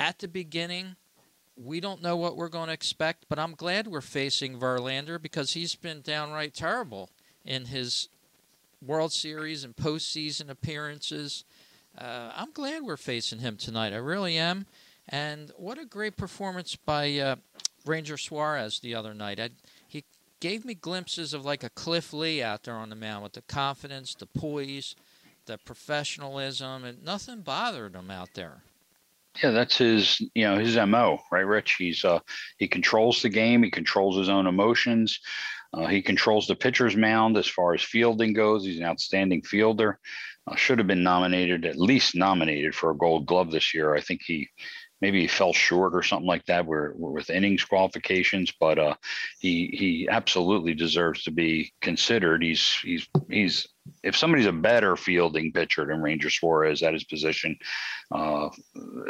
at 0.00 0.20
the 0.20 0.28
beginning 0.28 0.96
we 1.62 1.80
don't 1.80 2.00
know 2.00 2.16
what 2.16 2.36
we're 2.36 2.48
going 2.48 2.68
to 2.68 2.72
expect, 2.72 3.26
but 3.28 3.38
I'm 3.38 3.54
glad 3.54 3.88
we're 3.88 4.00
facing 4.00 4.58
Verlander 4.58 5.20
because 5.20 5.52
he's 5.52 5.74
been 5.74 6.00
downright 6.00 6.54
terrible 6.54 7.10
in 7.44 7.66
his 7.66 8.08
World 8.80 9.12
Series 9.12 9.64
and 9.64 9.76
postseason 9.76 10.48
appearances. 10.48 11.44
Uh, 11.98 12.30
I'm 12.36 12.52
glad 12.52 12.82
we're 12.82 12.96
facing 12.96 13.40
him 13.40 13.56
tonight. 13.56 13.92
I 13.92 13.96
really 13.96 14.38
am. 14.38 14.66
And 15.08 15.50
what 15.56 15.78
a 15.78 15.84
great 15.84 16.16
performance 16.16 16.76
by 16.76 17.18
uh, 17.18 17.36
Ranger 17.84 18.16
Suarez 18.16 18.78
the 18.78 18.94
other 18.94 19.14
night. 19.14 19.40
I, 19.40 19.50
he 19.88 20.04
gave 20.38 20.64
me 20.64 20.74
glimpses 20.74 21.34
of 21.34 21.44
like 21.44 21.64
a 21.64 21.70
Cliff 21.70 22.12
Lee 22.12 22.42
out 22.42 22.62
there 22.62 22.74
on 22.74 22.90
the 22.90 22.96
mound 22.96 23.24
with 23.24 23.32
the 23.32 23.42
confidence, 23.42 24.14
the 24.14 24.26
poise, 24.26 24.94
the 25.46 25.58
professionalism, 25.58 26.84
and 26.84 27.02
nothing 27.02 27.40
bothered 27.40 27.94
him 27.94 28.10
out 28.10 28.34
there. 28.34 28.62
Yeah, 29.42 29.50
that's 29.50 29.78
his, 29.78 30.20
you 30.34 30.44
know, 30.44 30.58
his 30.58 30.76
mo, 30.76 31.20
right, 31.32 31.46
Rich? 31.46 31.76
He's 31.78 32.04
uh, 32.04 32.18
he 32.58 32.68
controls 32.68 33.22
the 33.22 33.28
game. 33.28 33.62
He 33.62 33.70
controls 33.70 34.16
his 34.16 34.28
own 34.28 34.46
emotions. 34.46 35.20
Uh, 35.72 35.86
he 35.86 36.02
controls 36.02 36.46
the 36.46 36.56
pitcher's 36.56 36.96
mound 36.96 37.36
as 37.36 37.46
far 37.46 37.74
as 37.74 37.82
fielding 37.82 38.32
goes. 38.32 38.64
He's 38.64 38.78
an 38.78 38.86
outstanding 38.86 39.42
fielder. 39.42 39.98
Uh, 40.48 40.54
should 40.56 40.78
have 40.78 40.86
been 40.86 41.02
nominated, 41.02 41.64
at 41.64 41.76
least 41.76 42.14
nominated 42.14 42.74
for 42.74 42.90
a 42.90 42.96
Gold 42.96 43.26
Glove 43.26 43.50
this 43.50 43.74
year. 43.74 43.94
I 43.94 44.00
think 44.00 44.22
he 44.24 44.48
maybe 45.00 45.20
he 45.20 45.28
fell 45.28 45.52
short 45.52 45.94
or 45.94 46.02
something 46.02 46.26
like 46.26 46.44
that 46.46 46.66
where, 46.66 46.92
with 46.96 47.30
innings 47.30 47.64
qualifications 47.64 48.52
but 48.58 48.78
uh, 48.78 48.94
he 49.38 49.68
he 49.72 50.08
absolutely 50.10 50.74
deserves 50.74 51.22
to 51.22 51.30
be 51.30 51.72
considered 51.80 52.42
he's 52.42 52.74
he's 52.82 53.08
he's 53.28 53.68
if 54.02 54.16
somebody's 54.16 54.46
a 54.46 54.52
better 54.52 54.96
fielding 54.96 55.50
pitcher 55.52 55.86
than 55.86 56.02
Ranger 56.02 56.28
Suarez 56.28 56.82
at 56.82 56.92
his 56.92 57.04
position, 57.04 57.56
uh, 58.12 58.50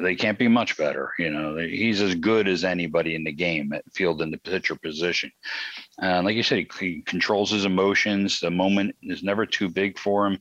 they 0.01 0.15
can't 0.15 0.39
be 0.39 0.47
much 0.47 0.77
better. 0.77 1.11
You 1.19 1.31
know, 1.31 1.57
he's 1.57 2.01
as 2.01 2.15
good 2.15 2.47
as 2.47 2.63
anybody 2.63 3.17
in 3.17 3.25
the 3.25 3.33
game 3.33 3.73
at 3.73 3.83
fielding 3.93 4.31
the 4.31 4.39
pitcher 4.39 4.77
position. 4.77 5.33
And 6.01 6.25
like 6.25 6.37
you 6.37 6.45
said, 6.45 6.59
he, 6.59 6.69
he 6.79 7.03
controls 7.03 7.51
his 7.51 7.65
emotions. 7.65 8.39
The 8.39 8.53
moment 8.53 8.95
is 9.03 9.25
never 9.25 9.45
too 9.47 9.69
big 9.69 9.99
for 9.99 10.29
him 10.29 10.39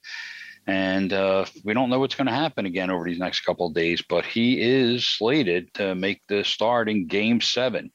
and 0.67 1.13
uh, 1.13 1.45
we 1.63 1.73
don't 1.73 1.89
know 1.89 1.99
what's 1.99 2.15
going 2.15 2.27
to 2.27 2.33
happen 2.33 2.65
again 2.65 2.91
over 2.91 3.05
these 3.05 3.19
next 3.19 3.41
couple 3.41 3.67
of 3.67 3.73
days. 3.73 4.03
But 4.07 4.25
he 4.25 4.61
is 4.61 5.07
slated 5.07 5.73
to 5.75 5.95
make 5.95 6.21
the 6.27 6.43
start 6.43 6.89
in 6.89 7.07
Game 7.07 7.39
Seven. 7.39 7.91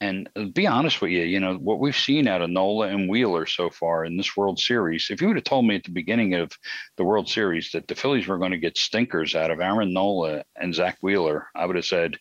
And 0.00 0.28
uh, 0.34 0.46
be 0.46 0.66
honest 0.66 1.00
with 1.00 1.12
you, 1.12 1.22
you 1.22 1.38
know 1.38 1.54
what 1.54 1.78
we've 1.78 1.96
seen 1.96 2.26
out 2.26 2.42
of 2.42 2.50
Nola 2.50 2.88
and 2.88 3.08
Wheeler 3.08 3.46
so 3.46 3.70
far 3.70 4.04
in 4.04 4.16
this 4.16 4.36
World 4.36 4.58
Series. 4.58 5.08
If 5.10 5.20
you 5.20 5.28
would 5.28 5.36
have 5.36 5.44
told 5.44 5.66
me 5.66 5.76
at 5.76 5.84
the 5.84 5.92
beginning 5.92 6.34
of 6.34 6.50
the 6.96 7.04
World 7.04 7.28
Series 7.28 7.70
that 7.72 7.86
the 7.86 7.94
Phillies 7.94 8.26
were 8.26 8.38
going 8.38 8.52
to 8.52 8.58
get 8.58 8.76
stinkers 8.76 9.36
out 9.36 9.52
of 9.52 9.60
Aaron 9.60 9.92
Nola 9.92 10.42
and 10.56 10.74
Zack 10.74 10.98
Wheeler, 11.02 11.48
I 11.54 11.66
would 11.66 11.76
have 11.76 11.84
said 11.84 12.16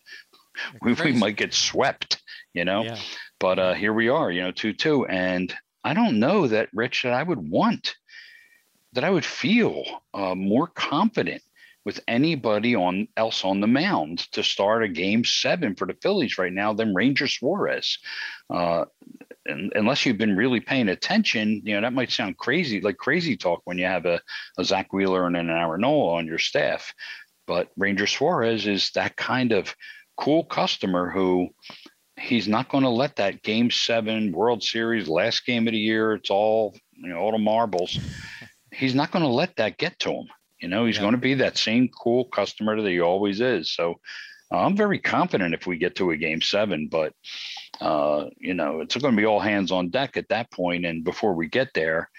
we, 0.82 0.94
we, 0.94 1.14
might 1.14 1.38
get 1.38 1.54
swept. 1.54 2.22
You 2.54 2.66
know, 2.66 2.84
yeah. 2.84 2.98
but 3.40 3.58
uh, 3.58 3.74
here 3.74 3.94
we 3.94 4.10
are. 4.10 4.30
You 4.30 4.44
know, 4.44 4.52
two 4.52 4.74
two, 4.74 5.08
and 5.08 5.52
I 5.84 5.96
don't 5.96 6.20
know 6.20 6.48
that 6.48 6.70
Rich 6.74 7.04
that 7.04 7.14
I 7.14 7.24
would 7.24 7.50
want 7.50 7.96
that 9.00 9.08
I 9.08 9.12
would 9.12 9.24
feel 9.24 9.86
uh, 10.14 10.36
more 10.36 10.68
confident 10.68 11.42
with 11.86 12.02
anybody 12.06 12.76
on 12.76 13.08
else 13.16 13.46
on 13.46 13.62
the 13.62 13.68
mound 13.68 14.30
to 14.34 14.44
start 14.44 14.84
a 14.84 14.90
game 14.90 15.24
seven 15.24 15.74
for 15.74 15.88
the 15.88 15.96
Phillies 16.02 16.38
right 16.38 16.52
now 16.52 16.74
than 16.74 16.94
Ranger 16.94 17.26
Suarez. 17.26 17.98
Uh, 18.50 18.84
and, 19.46 19.72
unless 19.74 20.06
you've 20.06 20.18
been 20.18 20.36
really 20.36 20.60
paying 20.60 20.90
attention, 20.90 21.62
you 21.64 21.76
know 21.76 21.80
that 21.80 21.94
might 21.94 22.12
sound 22.12 22.36
crazy, 22.36 22.82
like 22.82 22.98
crazy 22.98 23.38
talk 23.38 23.62
when 23.64 23.78
you 23.78 23.86
have 23.86 24.06
a, 24.06 24.20
a 24.58 24.66
Zack 24.66 24.92
Wheeler 24.92 25.26
and 25.26 25.38
an 25.38 25.50
Aaron 25.50 25.80
Nola 25.80 26.16
on 26.16 26.28
your 26.28 26.38
staff. 26.38 26.94
But 27.48 27.70
Ranger 27.78 28.06
Suarez 28.06 28.68
is 28.68 28.92
that 28.96 29.16
kind 29.16 29.54
of 29.54 29.74
cool 30.18 30.44
customer 30.44 31.10
who 31.10 31.48
he's 32.20 32.50
not 32.50 32.68
going 32.68 32.84
to 32.84 32.90
let 32.90 33.16
that 33.16 33.44
game 33.44 33.72
seven 33.72 34.34
World 34.34 34.62
Series 34.62 35.08
last 35.08 35.46
game 35.46 35.70
of 35.70 35.72
the 35.72 35.80
year. 35.80 36.16
It's 36.16 36.30
all 36.30 36.76
you 37.02 37.10
know, 37.10 37.18
all 37.18 37.32
the 37.32 37.38
marbles 37.38 37.98
he's 38.80 38.96
not 38.96 39.12
going 39.12 39.24
to 39.24 39.30
let 39.30 39.56
that 39.58 39.78
get 39.78 40.00
to 40.00 40.12
him. 40.12 40.28
You 40.62 40.68
know, 40.68 40.86
he's 40.86 40.96
yeah. 40.96 41.02
going 41.02 41.14
to 41.14 41.20
be 41.20 41.36
that 41.36 41.58
same 41.58 41.90
cool 41.90 42.26
customer 42.26 42.82
that 42.82 42.90
he 42.90 43.00
always 43.00 43.42
is. 43.42 43.72
So 43.72 44.00
uh, 44.52 44.58
I'm 44.58 44.76
very 44.76 45.00
confident 45.00 45.54
if 45.54 45.68
we 45.68 45.78
get 45.78 45.96
to 45.96 46.12
a 46.12 46.18
game 46.18 46.42
seven, 46.42 46.88
but 46.88 47.14
uh, 47.82 48.26
you 48.38 48.54
know, 48.54 48.82
it's 48.82 48.98
going 48.98 49.16
to 49.16 49.22
be 49.22 49.26
all 49.26 49.40
hands 49.40 49.72
on 49.72 49.90
deck 49.90 50.18
at 50.18 50.30
that 50.30 50.52
point. 50.52 50.86
And 50.86 51.04
before 51.04 51.34
we 51.34 51.48
get 51.48 51.70
there, 51.74 52.10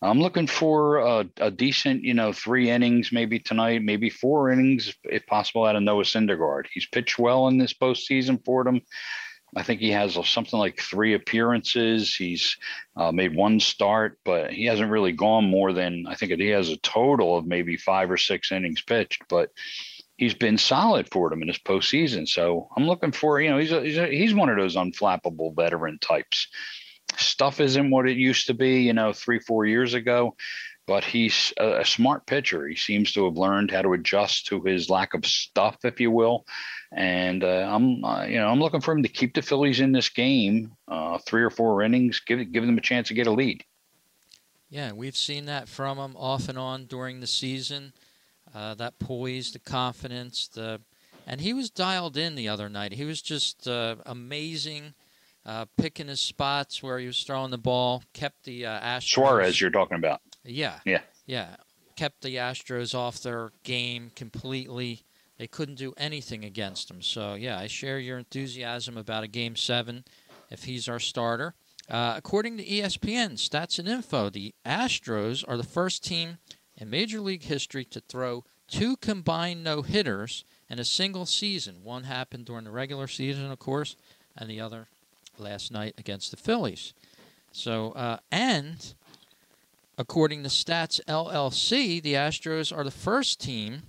I'm 0.00 0.20
looking 0.20 0.48
for 0.48 0.98
a, 0.98 1.28
a, 1.36 1.50
decent, 1.50 2.02
you 2.02 2.14
know, 2.14 2.32
three 2.32 2.70
innings 2.70 3.12
maybe 3.12 3.38
tonight, 3.38 3.82
maybe 3.82 4.10
four 4.10 4.50
innings 4.50 4.92
if 5.04 5.24
possible 5.26 5.64
out 5.64 5.76
of 5.76 5.82
Noah 5.82 6.02
Syndergaard. 6.02 6.64
He's 6.72 6.86
pitched 6.86 7.20
well 7.20 7.46
in 7.46 7.58
this 7.58 7.72
postseason 7.72 8.44
for 8.44 8.64
them. 8.64 8.80
I 9.54 9.62
think 9.62 9.80
he 9.80 9.90
has 9.90 10.18
something 10.28 10.58
like 10.58 10.80
three 10.80 11.14
appearances. 11.14 12.14
He's 12.14 12.56
uh, 12.96 13.12
made 13.12 13.34
one 13.34 13.60
start, 13.60 14.18
but 14.24 14.50
he 14.50 14.64
hasn't 14.64 14.90
really 14.90 15.12
gone 15.12 15.44
more 15.44 15.72
than 15.72 16.06
I 16.08 16.14
think 16.14 16.32
he 16.32 16.48
has 16.48 16.70
a 16.70 16.78
total 16.78 17.36
of 17.36 17.46
maybe 17.46 17.76
five 17.76 18.10
or 18.10 18.16
six 18.16 18.50
innings 18.50 18.80
pitched. 18.80 19.22
But 19.28 19.50
he's 20.16 20.34
been 20.34 20.56
solid 20.56 21.08
for 21.10 21.28
them 21.28 21.42
in 21.42 21.48
his 21.48 21.58
postseason. 21.58 22.26
So 22.26 22.68
I'm 22.76 22.86
looking 22.86 23.12
for 23.12 23.40
you 23.40 23.50
know 23.50 23.58
he's 23.58 23.72
a, 23.72 23.82
he's, 23.82 23.98
a, 23.98 24.06
he's 24.06 24.34
one 24.34 24.48
of 24.48 24.56
those 24.56 24.76
unflappable 24.76 25.54
veteran 25.54 25.98
types. 25.98 26.48
Stuff 27.18 27.60
isn't 27.60 27.90
what 27.90 28.08
it 28.08 28.16
used 28.16 28.46
to 28.46 28.54
be, 28.54 28.80
you 28.82 28.94
know, 28.94 29.12
three 29.12 29.38
four 29.38 29.66
years 29.66 29.92
ago 29.92 30.34
but 30.86 31.04
he's 31.04 31.52
a, 31.58 31.80
a, 31.80 31.84
smart 31.84 32.26
pitcher. 32.26 32.66
He 32.66 32.76
seems 32.76 33.12
to 33.12 33.24
have 33.24 33.36
learned 33.36 33.70
how 33.70 33.82
to 33.82 33.92
adjust 33.92 34.46
to 34.46 34.60
his 34.62 34.90
lack 34.90 35.14
of 35.14 35.24
stuff, 35.24 35.76
if 35.84 36.00
you 36.00 36.10
will. 36.10 36.44
And 36.92 37.44
uh, 37.44 37.68
I'm, 37.70 38.04
uh, 38.04 38.24
you 38.24 38.38
know, 38.38 38.48
I'm 38.48 38.60
looking 38.60 38.80
for 38.80 38.92
him 38.92 39.02
to 39.02 39.08
keep 39.08 39.34
the 39.34 39.42
Phillies 39.42 39.80
in 39.80 39.92
this 39.92 40.08
game, 40.08 40.72
uh, 40.88 41.18
three 41.18 41.42
or 41.42 41.50
four 41.50 41.82
innings, 41.82 42.20
give 42.20 42.52
give 42.52 42.66
them 42.66 42.78
a 42.78 42.82
chance 42.82 43.08
to 43.08 43.14
get 43.14 43.26
a 43.26 43.30
lead. 43.30 43.64
Yeah, 44.68 44.92
we've 44.92 45.16
seen 45.16 45.44
that 45.46 45.68
from 45.68 45.98
him 45.98 46.16
off 46.16 46.48
and 46.48 46.58
on 46.58 46.86
during 46.86 47.20
the 47.20 47.26
season. 47.26 47.92
Uh, 48.54 48.74
that 48.74 48.98
poise, 48.98 49.52
the 49.52 49.58
confidence, 49.58 50.48
the, 50.48 50.80
and 51.26 51.40
he 51.40 51.54
was 51.54 51.70
dialed 51.70 52.18
in 52.18 52.34
the 52.34 52.48
other 52.48 52.68
night. 52.68 52.92
He 52.92 53.04
was 53.04 53.22
just 53.22 53.66
uh, 53.68 53.96
amazing. 54.04 54.94
Uh, 55.44 55.64
picking 55.76 56.06
his 56.06 56.20
spots 56.20 56.84
where 56.84 57.00
he 57.00 57.06
was 57.06 57.24
throwing 57.24 57.50
the 57.50 57.58
ball, 57.58 58.04
kept 58.12 58.44
the 58.44 58.64
uh, 58.64 58.80
Astros. 58.80 59.14
Suarez, 59.14 59.60
you're 59.60 59.70
talking 59.70 59.96
about. 59.96 60.20
Yeah. 60.44 60.80
Yeah. 60.84 61.02
Yeah. 61.26 61.56
Kept 61.96 62.22
the 62.22 62.36
Astros 62.36 62.94
off 62.94 63.22
their 63.22 63.52
game 63.64 64.10
completely. 64.14 65.04
They 65.38 65.46
couldn't 65.46 65.76
do 65.76 65.94
anything 65.96 66.44
against 66.44 66.88
them. 66.88 67.02
So, 67.02 67.34
yeah, 67.34 67.58
I 67.58 67.66
share 67.66 67.98
your 67.98 68.18
enthusiasm 68.18 68.96
about 68.96 69.24
a 69.24 69.28
game 69.28 69.56
seven 69.56 70.04
if 70.50 70.64
he's 70.64 70.88
our 70.88 71.00
starter. 71.00 71.54
Uh, 71.88 72.14
according 72.16 72.56
to 72.56 72.64
ESPN 72.64 73.32
Stats 73.32 73.78
and 73.78 73.88
Info, 73.88 74.30
the 74.30 74.54
Astros 74.64 75.44
are 75.46 75.56
the 75.56 75.64
first 75.64 76.04
team 76.04 76.38
in 76.76 76.88
Major 76.88 77.20
League 77.20 77.42
history 77.44 77.84
to 77.86 78.00
throw 78.00 78.44
two 78.68 78.96
combined 78.96 79.64
no 79.64 79.82
hitters 79.82 80.44
in 80.70 80.78
a 80.78 80.84
single 80.84 81.26
season. 81.26 81.82
One 81.82 82.04
happened 82.04 82.46
during 82.46 82.64
the 82.64 82.70
regular 82.70 83.06
season, 83.06 83.50
of 83.50 83.58
course, 83.58 83.96
and 84.36 84.48
the 84.48 84.60
other 84.60 84.88
last 85.38 85.70
night 85.70 85.94
against 85.98 86.30
the 86.30 86.36
Phillies. 86.36 86.94
So, 87.52 87.92
uh, 87.92 88.18
and 88.30 88.94
According 89.98 90.42
to 90.42 90.48
Stats 90.48 91.00
LLC, 91.06 92.02
the 92.02 92.14
Astros 92.14 92.76
are 92.76 92.84
the 92.84 92.90
first 92.90 93.40
team, 93.40 93.82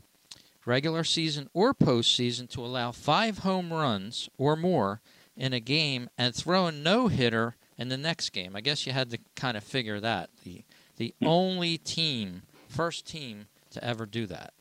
regular 0.65 1.03
season 1.03 1.49
or 1.53 1.73
postseason, 1.73 2.49
to 2.49 2.61
allow 2.61 2.91
five 2.91 3.39
home 3.39 3.71
runs 3.71 4.29
or 4.37 4.55
more 4.55 5.01
in 5.37 5.53
a 5.53 5.59
game 5.59 6.09
and 6.17 6.35
throw 6.35 6.67
a 6.67 6.71
no 6.71 7.07
hitter 7.07 7.55
in 7.77 7.87
the 7.87 7.97
next 7.97 8.31
game. 8.31 8.55
I 8.55 8.61
guess 8.61 8.85
you 8.85 8.91
had 8.91 9.11
to 9.11 9.17
kind 9.35 9.55
of 9.55 9.63
figure 9.63 9.99
that. 10.01 10.29
The, 10.43 10.63
the 10.97 11.13
only 11.23 11.77
team, 11.77 12.43
first 12.67 13.07
team 13.07 13.47
to 13.71 13.83
ever 13.83 14.05
do 14.05 14.25
that. 14.27 14.53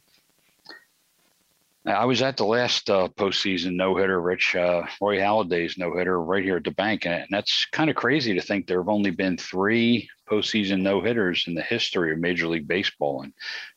I 1.85 2.05
was 2.05 2.23
at 2.23 2.37
the 2.37 2.45
last 2.45 2.89
uh, 2.91 3.09
postseason 3.09 3.75
no 3.75 3.97
hitter, 3.97 4.21
Rich 4.21 4.55
uh, 4.55 4.83
Roy 5.01 5.19
Halladay's 5.19 5.77
no 5.77 5.97
hitter, 5.97 6.21
right 6.21 6.45
here 6.45 6.57
at 6.57 6.65
the 6.65 6.71
bank, 6.71 7.07
and 7.07 7.27
that's 7.31 7.67
kind 7.73 7.91
of 7.91 7.97
crazy 7.97 8.35
to 8.35 8.41
think 8.41 8.67
there 8.67 8.81
have 8.81 8.89
only 8.89 9.11
been 9.11 9.37
three 9.37 10.09
postseason 10.31 10.83
no 10.83 11.01
hitters 11.01 11.45
in 11.49 11.55
the 11.55 11.63
history 11.63 12.13
of 12.13 12.21
Major 12.21 12.47
League 12.47 12.69
Baseball, 12.69 13.23
and 13.23 13.33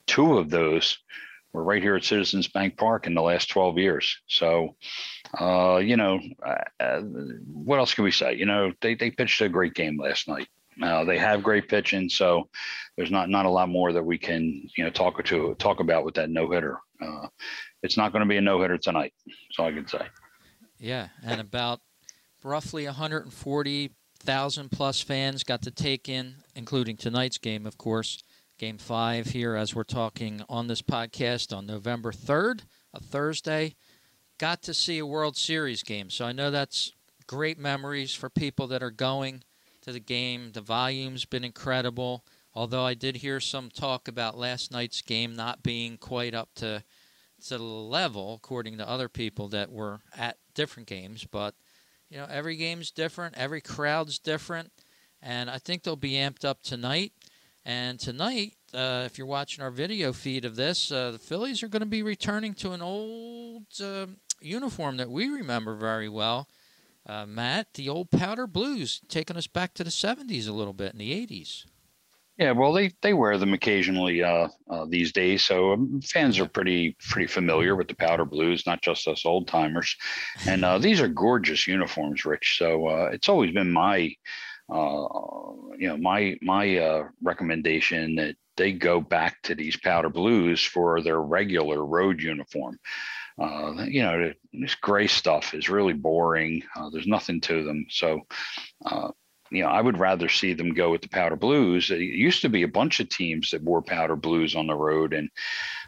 two 0.06 0.38
of 0.38 0.52
those 0.52 1.00
were 1.52 1.63
right 1.63 1.82
here 1.82 1.96
at 1.96 2.04
Citizens 2.04 2.48
Bank 2.48 2.78
Park 2.78 3.08
in 3.08 3.15
the 3.15 3.22
last 3.22 3.50
12 3.50 3.80
years. 3.80 4.20
So, 4.28 4.76
uh, 5.39 5.78
you 5.78 5.98
know, 5.98 6.20
uh, 6.46 6.84
uh, 6.84 7.02
what 7.02 7.80
else 7.80 7.96
can 7.96 8.04
we 8.04 8.12
say? 8.12 8.36
You 8.36 8.46
know, 8.46 8.72
they 8.82 8.94
they 8.94 9.10
pitched 9.10 9.41
a 9.41 9.50
great 9.50 9.74
game 9.74 9.98
last 10.00 10.28
night. 10.28 10.48
Uh, 10.82 11.06
they 11.06 11.18
have 11.18 11.41
great 11.41 11.70
pitching, 11.70 12.10
so 12.10 12.50
there's 12.98 13.12
not 13.12 13.30
not 13.30 13.46
a 13.46 13.50
lot 13.50 13.70
more 13.70 13.94
that 13.94 14.04
we 14.04 14.18
can 14.18 14.68
you 14.78 14.84
know 14.84 14.89
talk 14.89 15.24
to 15.24 15.56
talk 15.56 15.80
about 15.80 16.04
with 16.04 16.15
that 16.15 16.30
no 16.30 16.52
hitter. 16.52 16.78
Uh, 17.02 17.28
it's 17.86 17.98
not 17.98 18.12
going 18.12 18.21
to 18.21 18.28
be 18.28 18.38
a 18.38 18.41
no 18.41 18.62
hitter 18.62 18.78
tonight. 18.78 19.13
That's 19.26 19.60
all 19.60 19.67
I 19.67 19.71
can 19.71 19.88
say. 19.88 20.08
Yeah, 20.80 21.08
and 21.24 21.39
about 21.39 21.80
roughly 22.43 22.86
140,000 22.86 24.71
plus 24.71 25.02
fans 25.02 25.43
got 25.43 25.62
to 25.62 25.71
take 25.71 26.10
in, 26.10 26.36
including 26.56 26.98
tonight's 26.98 27.38
game, 27.38 27.65
of 27.65 27.78
course, 27.78 28.21
game 28.58 28.78
five 28.78 29.28
here 29.28 29.56
as 29.56 29.74
we're 29.74 29.84
talking 29.84 30.41
on 30.50 30.67
this 30.67 30.82
podcast 30.82 31.56
on 31.56 31.65
November 31.65 32.12
3rd, 32.12 32.62
a 32.93 33.00
Thursday. 33.00 33.76
got 34.38 34.62
to 34.63 34.74
see 34.74 35.00
a 35.00 35.06
World 35.06 35.38
Series 35.38 35.84
game. 35.84 36.10
So 36.10 36.26
I 36.26 36.34
know 36.34 36.52
that's 36.52 36.91
great 37.28 37.58
memories 37.58 38.13
for 38.13 38.30
people 38.30 38.67
that 38.67 38.84
are 38.84 38.91
going 38.91 39.43
to 39.82 39.91
the 39.91 40.00
game. 40.00 40.52
The 40.52 40.62
volume's 40.62 41.26
been 41.26 41.43
incredible. 41.43 42.26
Although 42.54 42.86
I 42.86 42.93
did 42.93 43.17
hear 43.17 43.39
some 43.39 43.69
talk 43.69 44.08
about 44.08 44.38
last 44.38 44.71
night's 44.71 45.02
game 45.02 45.36
not 45.36 45.62
being 45.63 45.98
quite 45.98 46.34
up 46.34 46.50
to 46.56 46.84
to 47.45 47.58
the 47.58 47.63
level, 47.63 48.36
according 48.36 48.77
to 48.77 48.89
other 48.89 49.10
people 49.10 49.47
that 49.49 49.71
were 49.71 49.99
at 50.17 50.38
different 50.53 50.88
games. 50.88 51.25
But 51.29 51.55
you 52.10 52.17
know, 52.17 52.27
every 52.29 52.55
game's 52.55 52.91
different, 52.91 53.36
every 53.38 53.62
crowd's 53.62 54.19
different, 54.19 54.71
and 55.21 55.49
I 55.49 55.58
think 55.58 55.84
they'll 55.84 55.95
be 55.95 56.13
amped 56.13 56.45
up 56.45 56.62
tonight. 56.62 57.13
And 57.67 57.99
tonight, 57.99 58.53
uh, 58.75 59.03
if 59.05 59.17
you're 59.17 59.25
watching 59.25 59.63
our 59.63 59.71
video 59.71 60.13
feed 60.13 60.45
of 60.45 60.55
this, 60.55 60.91
uh, 60.91 61.12
the 61.12 61.17
Phillies 61.17 61.63
are 61.63 61.67
going 61.67 61.81
to 61.81 61.88
be 61.88 62.03
returning 62.03 62.53
to 62.55 62.73
an 62.73 62.81
old 62.81 63.63
uh, 63.84 64.05
uniform 64.39 64.97
that 64.97 65.10
we 65.10 65.27
remember 65.27 65.75
very 65.75 66.08
well. 66.08 66.47
Uh, 67.08 67.25
Matt, 67.25 67.73
the 67.73 67.89
old 67.89 68.12
powder 68.12 68.47
blues, 68.47 69.01
taking 69.08 69.38
us 69.38 69.47
back 69.47 69.73
to 69.75 69.84
the 69.84 69.89
70s 69.89 70.47
a 70.47 70.51
little 70.51 70.73
bit 70.73 70.93
in 70.93 70.99
the 70.99 71.12
80s. 71.12 71.65
Yeah, 72.38 72.52
well, 72.52 72.74
they, 72.74 72.91
they 73.02 73.13
wear 73.13 73.38
them 73.38 73.54
occasionally 73.54 74.21
uh, 74.21 74.50
uh, 74.69 74.86
these 74.89 75.13
days, 75.13 75.41
so 75.43 75.71
um, 75.71 76.02
fans 76.02 76.38
are 76.38 76.48
pretty 76.48 76.98
pretty 77.00 77.28
familiar 77.28 77.78
with 77.78 77.88
the 77.88 77.95
powder 77.95 78.26
blues, 78.26 78.65
not 78.65 78.82
just 78.82 79.08
us 79.08 79.26
old 79.26 79.48
timers. 79.48 79.95
And 80.45 80.65
uh, 80.65 80.78
these 80.78 81.00
are 81.00 81.08
gorgeous 81.08 81.65
uniforms, 81.65 82.26
Rich. 82.26 82.58
So 82.58 82.88
uh, 82.88 83.10
it's 83.13 83.30
always 83.30 83.52
been 83.52 83.71
my 83.71 84.13
uh, 84.69 85.08
you 85.78 85.88
know 85.88 85.95
my 85.98 86.36
my 86.41 86.78
uh, 86.78 87.04
recommendation 87.24 88.15
that 88.15 88.36
they 88.58 88.74
go 88.74 89.00
back 89.00 89.41
to 89.43 89.56
these 89.56 89.78
powder 89.78 90.10
blues 90.10 90.62
for 90.62 91.02
their 91.02 91.21
regular 91.21 91.86
road 91.86 92.21
uniform. 92.21 92.78
you 93.88 94.02
know, 94.02 94.34
this 94.52 94.76
gray 94.76 95.08
stuff 95.08 95.54
is 95.54 95.69
really 95.69 95.93
boring. 95.93 96.63
there's 96.91 97.08
nothing 97.08 97.39
to 97.41 97.63
them, 97.63 97.86
so 97.89 98.19
you 99.56 99.63
know, 99.63 99.70
I 99.70 99.82
would 99.82 99.98
rather 99.98 100.30
see 100.30 100.54
them 100.54 100.74
go 100.74 100.91
with 100.91 101.02
the 101.02 101.10
powder 101.10 101.36
blues. 101.36 101.89
It 101.89 102.00
used 102.00 102.41
to 102.41 102.50
be 102.50 102.63
a 102.63 102.68
bunch 102.68 103.00
of 103.00 103.10
teams 103.10 103.52
that 103.52 103.63
wore 103.63 103.82
powder 103.82 104.15
blues 104.15 104.56
on 104.56 104.68
the 104.68 104.76
road, 104.76 105.13
and 105.13 105.30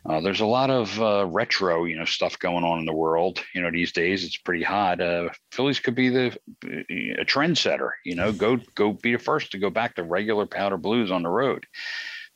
uh, 0.06 0.22
there's 0.22 0.42
a 0.42 0.46
lot 0.46 0.70
of 0.70 1.02
uh, 1.02 1.26
retro, 1.28 1.86
you 1.86 1.98
know, 1.98 2.06
stuff 2.06 2.40
going 2.40 2.64
on 2.64 2.80
in 2.80 2.86
the 2.86 2.94
world. 2.94 3.44
You 3.54 3.62
know, 3.62 3.72
these 3.72 3.92
days 3.92 4.24
it's 4.24 4.38
pretty 4.38 4.64
hot. 4.64 5.02
Uh, 5.02 5.30
Phillies 5.52 5.80
could 5.80 5.96
be 5.96 6.10
the 6.10 6.38
a 6.64 7.26
trendsetter. 7.26 7.92
You 8.06 8.16
know, 8.16 8.32
go 8.32 8.58
go 8.76 8.94
be 8.94 9.14
the 9.14 9.20
first 9.20 9.52
to 9.52 9.60
go 9.60 9.70
back 9.70 9.96
to 9.96 10.04
regular 10.04 10.46
powder 10.46 10.78
blues 10.78 11.12
on 11.12 11.24
the 11.24 11.30
road. 11.30 11.66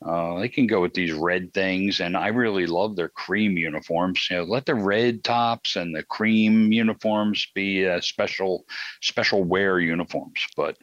Uh, 0.03 0.39
they 0.39 0.49
can 0.49 0.65
go 0.65 0.81
with 0.81 0.95
these 0.95 1.13
red 1.13 1.53
things, 1.53 1.99
and 1.99 2.17
I 2.17 2.29
really 2.29 2.65
love 2.65 2.95
their 2.95 3.09
cream 3.09 3.55
uniforms. 3.57 4.27
You 4.31 4.37
know, 4.37 4.43
let 4.43 4.65
the 4.65 4.73
red 4.73 5.23
tops 5.23 5.75
and 5.75 5.95
the 5.95 6.01
cream 6.01 6.71
uniforms 6.71 7.47
be 7.53 7.87
uh, 7.87 8.01
special 8.01 8.65
special 9.01 9.43
wear 9.43 9.79
uniforms. 9.79 10.43
But 10.57 10.77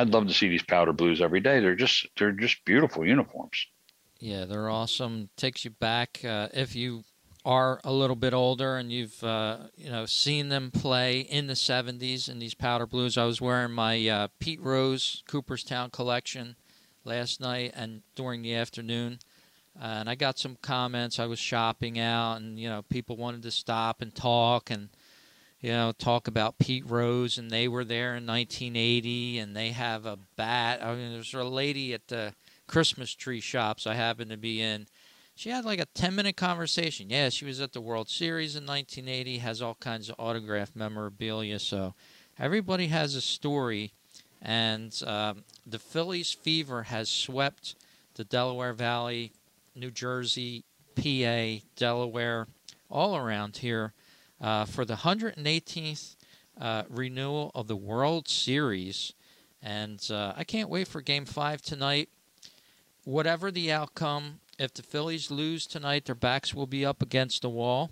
I'd 0.00 0.08
love 0.08 0.26
to 0.28 0.34
see 0.34 0.48
these 0.48 0.62
powder 0.62 0.94
blues 0.94 1.20
every 1.20 1.40
day. 1.40 1.60
They're 1.60 1.74
just 1.74 2.06
they're 2.16 2.32
just 2.32 2.64
beautiful 2.64 3.06
uniforms. 3.06 3.66
Yeah, 4.18 4.46
they're 4.46 4.70
awesome. 4.70 5.28
Takes 5.36 5.64
you 5.64 5.70
back 5.70 6.20
uh, 6.24 6.48
if 6.54 6.74
you 6.74 7.04
are 7.44 7.80
a 7.84 7.92
little 7.92 8.16
bit 8.16 8.34
older 8.34 8.76
and 8.76 8.90
you've 8.90 9.22
uh, 9.22 9.58
you 9.76 9.90
know 9.90 10.06
seen 10.06 10.48
them 10.48 10.70
play 10.70 11.20
in 11.20 11.46
the 11.46 11.54
70s 11.54 12.28
in 12.30 12.38
these 12.38 12.54
powder 12.54 12.86
blues. 12.86 13.18
I 13.18 13.24
was 13.24 13.40
wearing 13.42 13.72
my 13.72 14.08
uh, 14.08 14.28
Pete 14.38 14.60
Rose 14.62 15.22
Cooperstown 15.28 15.90
collection 15.90 16.56
last 17.04 17.40
night 17.40 17.72
and 17.74 18.02
during 18.14 18.40
the 18.40 18.54
afternoon. 18.54 19.18
and 19.78 20.08
I 20.08 20.14
got 20.14 20.38
some 20.38 20.56
comments. 20.62 21.18
I 21.18 21.26
was 21.26 21.38
shopping 21.38 21.98
out, 21.98 22.36
and 22.36 22.58
you 22.58 22.68
know, 22.70 22.82
people 22.88 23.16
wanted 23.16 23.42
to 23.42 23.50
stop 23.50 24.00
and 24.00 24.14
talk, 24.14 24.70
and 24.70 24.88
you 25.60 25.72
know, 25.72 25.92
talk 25.92 26.26
about 26.26 26.58
Pete 26.58 26.88
Rose, 26.88 27.36
and 27.36 27.50
they 27.50 27.68
were 27.68 27.84
there 27.84 28.16
in 28.16 28.26
1980, 28.26 29.38
and 29.38 29.54
they 29.54 29.70
have 29.70 30.06
a 30.06 30.18
bat. 30.36 30.82
I 30.82 30.94
mean, 30.94 31.12
there's 31.12 31.34
a 31.34 31.44
lady 31.44 31.92
at 31.92 32.08
the 32.08 32.32
Christmas 32.66 33.14
tree 33.14 33.40
shops 33.40 33.86
I 33.86 33.94
happened 33.94 34.30
to 34.30 34.38
be 34.38 34.62
in. 34.62 34.86
She 35.34 35.50
had 35.50 35.64
like 35.64 35.80
a 35.80 35.86
10 35.86 36.14
minute 36.14 36.36
conversation. 36.36 37.10
Yeah, 37.10 37.28
she 37.28 37.44
was 37.44 37.60
at 37.60 37.72
the 37.72 37.80
World 37.80 38.08
Series 38.08 38.56
in 38.56 38.66
1980, 38.66 39.38
has 39.38 39.60
all 39.60 39.74
kinds 39.74 40.08
of 40.08 40.16
autograph 40.18 40.74
memorabilia. 40.74 41.58
So 41.58 41.94
everybody 42.38 42.86
has 42.86 43.14
a 43.14 43.20
story, 43.20 43.92
and 44.40 44.98
um, 45.06 45.44
the 45.66 45.78
Phillies 45.78 46.32
fever 46.32 46.84
has 46.84 47.10
swept 47.10 47.74
the 48.14 48.24
Delaware 48.24 48.72
Valley, 48.72 49.32
New 49.74 49.90
Jersey, 49.90 50.64
PA, 50.96 51.64
Delaware, 51.76 52.46
all 52.90 53.16
around 53.16 53.58
here 53.58 53.92
uh, 54.40 54.64
for 54.64 54.84
the 54.84 54.96
118th 54.96 56.16
uh, 56.60 56.82
renewal 56.88 57.50
of 57.54 57.66
the 57.68 57.76
World 57.76 58.28
Series. 58.28 59.12
And 59.62 60.06
uh, 60.10 60.32
I 60.36 60.44
can't 60.44 60.70
wait 60.70 60.88
for 60.88 61.00
Game 61.00 61.24
5 61.24 61.62
tonight. 61.62 62.08
Whatever 63.04 63.50
the 63.50 63.72
outcome, 63.72 64.40
if 64.58 64.74
the 64.74 64.82
Phillies 64.82 65.30
lose 65.30 65.66
tonight, 65.66 66.04
their 66.04 66.14
backs 66.14 66.54
will 66.54 66.66
be 66.66 66.84
up 66.84 67.02
against 67.02 67.42
the 67.42 67.50
wall. 67.50 67.90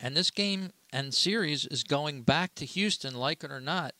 And 0.00 0.16
this 0.16 0.30
game 0.30 0.72
and 0.92 1.12
series 1.12 1.66
is 1.66 1.82
going 1.84 2.22
back 2.22 2.54
to 2.56 2.64
Houston, 2.64 3.14
like 3.14 3.44
it 3.44 3.50
or 3.50 3.60
not, 3.60 3.94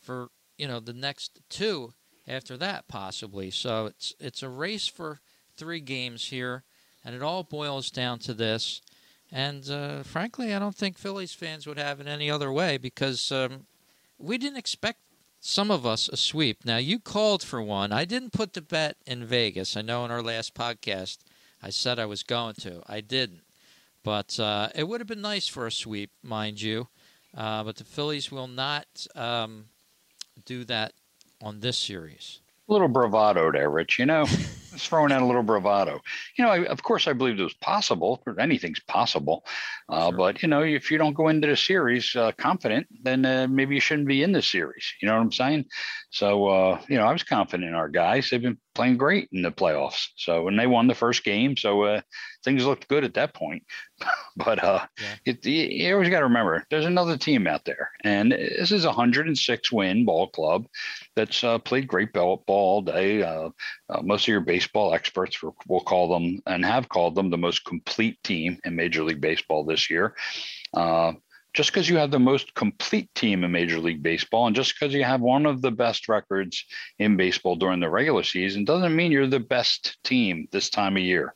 for 0.00 0.28
you 0.56 0.68
know 0.68 0.80
the 0.80 0.92
next 0.92 1.40
two 1.48 1.94
after 2.26 2.56
that 2.58 2.86
possibly. 2.88 3.50
So 3.50 3.86
it's 3.86 4.14
it's 4.20 4.42
a 4.42 4.48
race 4.48 4.86
for 4.86 5.20
three 5.56 5.80
games 5.80 6.26
here, 6.26 6.64
and 7.04 7.14
it 7.14 7.22
all 7.22 7.42
boils 7.42 7.90
down 7.90 8.18
to 8.20 8.34
this. 8.34 8.82
And 9.30 9.68
uh, 9.68 10.02
frankly, 10.02 10.54
I 10.54 10.58
don't 10.58 10.74
think 10.74 10.98
Phillies 10.98 11.34
fans 11.34 11.66
would 11.66 11.78
have 11.78 12.00
it 12.00 12.06
any 12.06 12.30
other 12.30 12.50
way 12.50 12.78
because 12.78 13.30
um, 13.30 13.66
we 14.18 14.38
didn't 14.38 14.58
expect 14.58 15.00
some 15.40 15.70
of 15.70 15.86
us 15.86 16.08
a 16.08 16.16
sweep. 16.16 16.64
Now, 16.64 16.78
you 16.78 16.98
called 16.98 17.42
for 17.42 17.62
one. 17.62 17.92
I 17.92 18.04
didn't 18.04 18.32
put 18.32 18.54
the 18.54 18.62
bet 18.62 18.96
in 19.06 19.24
Vegas. 19.24 19.76
I 19.76 19.82
know 19.82 20.04
in 20.04 20.10
our 20.10 20.22
last 20.22 20.54
podcast 20.54 21.18
I 21.62 21.70
said 21.70 21.98
I 21.98 22.06
was 22.06 22.22
going 22.22 22.54
to. 22.56 22.82
I 22.86 23.00
didn't. 23.00 23.42
But 24.02 24.38
uh, 24.40 24.68
it 24.74 24.88
would 24.88 25.00
have 25.00 25.08
been 25.08 25.20
nice 25.20 25.48
for 25.48 25.66
a 25.66 25.72
sweep, 25.72 26.10
mind 26.22 26.62
you. 26.62 26.88
Uh, 27.36 27.62
but 27.64 27.76
the 27.76 27.84
Phillies 27.84 28.32
will 28.32 28.46
not 28.46 29.06
um, 29.14 29.66
do 30.44 30.64
that 30.64 30.92
on 31.42 31.60
this 31.60 31.76
series. 31.76 32.40
A 32.68 32.72
little 32.72 32.88
bravado 32.88 33.52
there, 33.52 33.70
Rich. 33.70 33.98
You 33.98 34.06
know, 34.06 34.24
throwing 34.86 35.12
out 35.12 35.22
a 35.22 35.26
little 35.26 35.42
bravado. 35.42 36.00
You 36.36 36.44
know, 36.44 36.50
I, 36.50 36.66
of 36.66 36.82
course, 36.82 37.06
I 37.06 37.12
believed 37.12 37.40
it 37.40 37.44
was 37.44 37.54
possible. 37.54 38.22
Anything's 38.38 38.80
possible. 38.80 39.44
Uh, 39.88 40.08
sure. 40.08 40.16
But 40.16 40.42
you 40.42 40.48
know, 40.48 40.62
if 40.62 40.90
you 40.90 40.98
don't 40.98 41.14
go 41.14 41.28
into 41.28 41.46
the 41.46 41.56
series 41.56 42.14
uh, 42.16 42.32
confident, 42.32 42.86
then 43.02 43.24
uh, 43.24 43.46
maybe 43.48 43.74
you 43.74 43.80
shouldn't 43.80 44.08
be 44.08 44.22
in 44.22 44.32
the 44.32 44.42
series. 44.42 44.92
You 45.00 45.08
know 45.08 45.14
what 45.14 45.22
I'm 45.22 45.32
saying? 45.32 45.66
So, 46.10 46.46
uh, 46.46 46.80
you 46.88 46.96
know, 46.96 47.04
I 47.04 47.12
was 47.12 47.22
confident 47.22 47.68
in 47.68 47.74
our 47.74 47.88
guys. 47.88 48.30
They've 48.30 48.42
been 48.42 48.58
playing 48.78 48.96
great 48.96 49.28
in 49.32 49.42
the 49.42 49.50
playoffs. 49.50 50.10
So, 50.14 50.44
when 50.44 50.56
they 50.56 50.68
won 50.68 50.86
the 50.86 50.94
first 50.94 51.24
game, 51.24 51.56
so 51.56 51.82
uh, 51.82 52.00
things 52.44 52.64
looked 52.64 52.86
good 52.86 53.02
at 53.02 53.14
that 53.14 53.34
point. 53.34 53.64
but 54.36 54.62
uh, 54.62 54.86
yeah. 55.00 55.14
it, 55.32 55.44
you 55.44 55.92
always 55.92 56.10
got 56.10 56.20
to 56.20 56.26
remember, 56.26 56.64
there's 56.70 56.84
another 56.84 57.16
team 57.16 57.48
out 57.48 57.64
there, 57.64 57.90
and 58.04 58.30
this 58.30 58.70
is 58.70 58.84
a 58.84 58.88
106 58.88 59.72
win 59.72 60.04
ball 60.04 60.28
club 60.28 60.68
that's 61.16 61.42
uh, 61.42 61.58
played 61.58 61.88
great 61.88 62.12
ball, 62.12 62.44
ball 62.46 62.74
all 62.74 62.82
day. 62.82 63.20
Uh, 63.20 63.50
uh, 63.90 64.00
most 64.02 64.22
of 64.22 64.28
your 64.28 64.40
baseball 64.40 64.94
experts 64.94 65.42
will, 65.42 65.56
will, 65.66 65.80
call 65.80 66.08
them 66.08 66.40
and 66.46 66.64
have 66.64 66.88
called 66.88 67.16
them 67.16 67.30
the 67.30 67.36
most 67.36 67.64
complete 67.64 68.22
team 68.22 68.58
in 68.64 68.76
Major 68.76 69.02
League 69.02 69.20
Baseball 69.20 69.64
this 69.64 69.90
year. 69.90 70.14
Just 71.58 71.72
because 71.72 71.88
you 71.88 71.96
have 71.96 72.12
the 72.12 72.20
most 72.20 72.54
complete 72.54 73.12
team 73.16 73.42
in 73.42 73.50
Major 73.50 73.80
League 73.80 74.00
Baseball 74.00 74.46
and 74.46 74.54
just 74.54 74.78
because 74.78 74.94
you 74.94 75.02
have 75.02 75.20
one 75.20 75.44
of 75.44 75.60
the 75.60 75.72
best 75.72 76.08
records 76.08 76.64
in 77.00 77.16
baseball 77.16 77.56
during 77.56 77.80
the 77.80 77.90
regular 77.90 78.22
season 78.22 78.64
doesn't 78.64 78.94
mean 78.94 79.10
you're 79.10 79.26
the 79.26 79.40
best 79.40 79.98
team 80.04 80.46
this 80.52 80.70
time 80.70 80.96
of 80.96 81.02
year. 81.02 81.34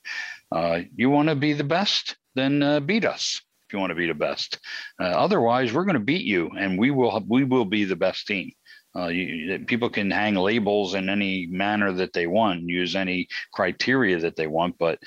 Uh, 0.52 0.82
you 0.94 1.10
want 1.10 1.28
to 1.28 1.34
be 1.34 1.54
the 1.54 1.64
best, 1.64 2.16
then 2.36 2.62
uh, 2.62 2.78
beat 2.78 3.04
us 3.04 3.42
if 3.66 3.72
you 3.72 3.80
want 3.80 3.90
to 3.90 3.96
be 3.96 4.06
the 4.06 4.14
best. 4.14 4.60
Uh, 5.00 5.06
otherwise, 5.06 5.72
we're 5.72 5.84
going 5.84 5.94
to 5.94 5.98
beat 5.98 6.24
you, 6.24 6.52
and 6.56 6.78
we 6.78 6.92
will 6.92 7.20
we 7.28 7.42
will 7.42 7.64
be 7.64 7.84
the 7.84 7.96
best 7.96 8.28
team. 8.28 8.52
Uh, 8.94 9.08
you, 9.08 9.58
people 9.66 9.90
can 9.90 10.08
hang 10.08 10.36
labels 10.36 10.94
in 10.94 11.08
any 11.08 11.48
manner 11.48 11.90
that 11.90 12.12
they 12.12 12.28
want, 12.28 12.68
use 12.68 12.94
any 12.94 13.26
criteria 13.52 14.20
that 14.20 14.36
they 14.36 14.46
want, 14.46 14.78
but 14.78 15.00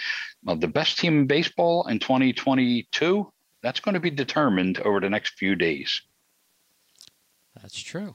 uh, 0.45 0.55
the 0.55 0.67
best 0.67 0.97
team 0.97 1.19
in 1.19 1.25
baseball 1.25 1.87
in 1.87 1.99
2022 1.99 3.31
that's 3.65 3.79
going 3.79 3.95
to 3.95 3.99
be 3.99 4.11
determined 4.11 4.77
over 4.81 4.99
the 4.99 5.09
next 5.09 5.39
few 5.39 5.55
days. 5.55 6.03
That's 7.59 7.81
true. 7.81 8.13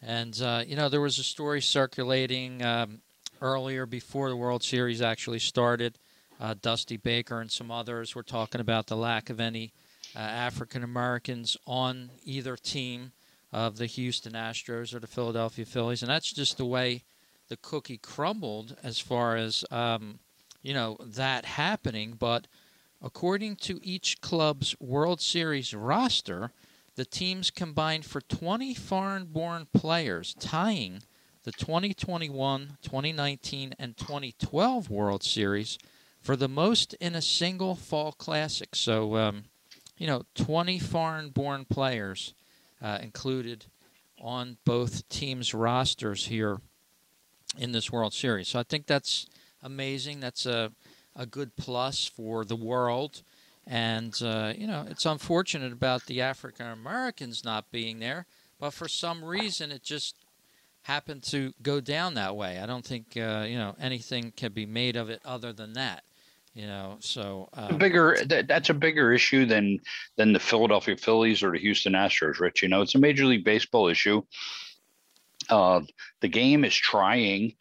And, 0.00 0.40
uh, 0.40 0.62
you 0.64 0.76
know, 0.76 0.88
there 0.88 1.00
was 1.00 1.18
a 1.18 1.24
story 1.24 1.60
circulating 1.60 2.62
um, 2.62 3.00
earlier 3.40 3.84
before 3.84 4.28
the 4.28 4.36
World 4.36 4.62
Series 4.62 5.02
actually 5.02 5.40
started. 5.40 5.98
Uh, 6.40 6.54
Dusty 6.62 6.98
Baker 6.98 7.40
and 7.40 7.50
some 7.50 7.68
others 7.68 8.14
were 8.14 8.22
talking 8.22 8.60
about 8.60 8.86
the 8.86 8.96
lack 8.96 9.28
of 9.28 9.40
any 9.40 9.72
uh, 10.14 10.20
African 10.20 10.84
Americans 10.84 11.56
on 11.66 12.10
either 12.24 12.56
team 12.56 13.10
of 13.52 13.78
the 13.78 13.86
Houston 13.86 14.34
Astros 14.34 14.94
or 14.94 15.00
the 15.00 15.08
Philadelphia 15.08 15.64
Phillies. 15.64 16.02
And 16.02 16.10
that's 16.10 16.32
just 16.32 16.58
the 16.58 16.64
way 16.64 17.02
the 17.48 17.56
cookie 17.56 17.98
crumbled 17.98 18.76
as 18.84 19.00
far 19.00 19.36
as, 19.36 19.64
um, 19.72 20.20
you 20.62 20.72
know, 20.72 20.96
that 21.00 21.44
happening. 21.44 22.14
But 22.16 22.46
According 23.02 23.56
to 23.56 23.80
each 23.82 24.20
club's 24.20 24.76
World 24.80 25.20
Series 25.20 25.74
roster, 25.74 26.52
the 26.94 27.04
teams 27.04 27.50
combined 27.50 28.04
for 28.04 28.20
20 28.20 28.74
foreign 28.74 29.24
born 29.24 29.66
players, 29.72 30.34
tying 30.38 31.02
the 31.42 31.52
2021, 31.52 32.78
2019, 32.80 33.74
and 33.78 33.96
2012 33.96 34.88
World 34.88 35.24
Series 35.24 35.78
for 36.20 36.36
the 36.36 36.48
most 36.48 36.94
in 36.94 37.16
a 37.16 37.22
single 37.22 37.74
fall 37.74 38.12
classic. 38.12 38.76
So, 38.76 39.16
um, 39.16 39.44
you 39.98 40.06
know, 40.06 40.22
20 40.36 40.78
foreign 40.78 41.30
born 41.30 41.64
players 41.64 42.34
uh, 42.80 42.98
included 43.02 43.66
on 44.20 44.58
both 44.64 45.08
teams' 45.08 45.52
rosters 45.52 46.26
here 46.26 46.60
in 47.58 47.72
this 47.72 47.90
World 47.90 48.14
Series. 48.14 48.46
So 48.48 48.60
I 48.60 48.62
think 48.62 48.86
that's 48.86 49.26
amazing. 49.62 50.20
That's 50.20 50.46
a, 50.46 50.70
a 51.14 51.26
good 51.26 51.56
plus 51.56 52.06
for 52.06 52.44
the 52.44 52.56
world. 52.56 53.22
And, 53.66 54.20
uh, 54.22 54.52
you 54.56 54.66
know, 54.66 54.86
it's 54.88 55.06
unfortunate 55.06 55.72
about 55.72 56.06
the 56.06 56.20
African 56.20 56.66
Americans 56.66 57.44
not 57.44 57.70
being 57.70 58.00
there, 58.00 58.26
but 58.58 58.72
for 58.72 58.88
some 58.88 59.24
reason 59.24 59.70
it 59.70 59.82
just 59.82 60.16
happened 60.82 61.22
to 61.22 61.52
go 61.62 61.80
down 61.80 62.14
that 62.14 62.34
way. 62.34 62.58
I 62.58 62.66
don't 62.66 62.84
think, 62.84 63.16
uh, 63.16 63.46
you 63.48 63.56
know, 63.56 63.76
anything 63.80 64.32
can 64.36 64.52
be 64.52 64.66
made 64.66 64.96
of 64.96 65.10
it 65.10 65.20
other 65.24 65.52
than 65.52 65.74
that. 65.74 66.02
You 66.54 66.66
know, 66.66 66.96
so 67.00 67.48
um, 67.54 67.78
bigger 67.78 68.18
that, 68.26 68.46
that's 68.46 68.68
a 68.68 68.74
bigger 68.74 69.10
issue 69.10 69.46
than 69.46 69.78
than 70.16 70.34
the 70.34 70.38
Philadelphia 70.38 70.98
Phillies 70.98 71.42
or 71.42 71.50
the 71.50 71.58
Houston 71.58 71.94
Astros, 71.94 72.40
Rich. 72.40 72.62
You 72.62 72.68
know, 72.68 72.82
it's 72.82 72.94
a 72.94 72.98
Major 72.98 73.24
League 73.24 73.44
Baseball 73.44 73.88
issue. 73.88 74.22
Uh, 75.48 75.80
the 76.20 76.28
game 76.28 76.66
is 76.66 76.74
trying 76.74 77.54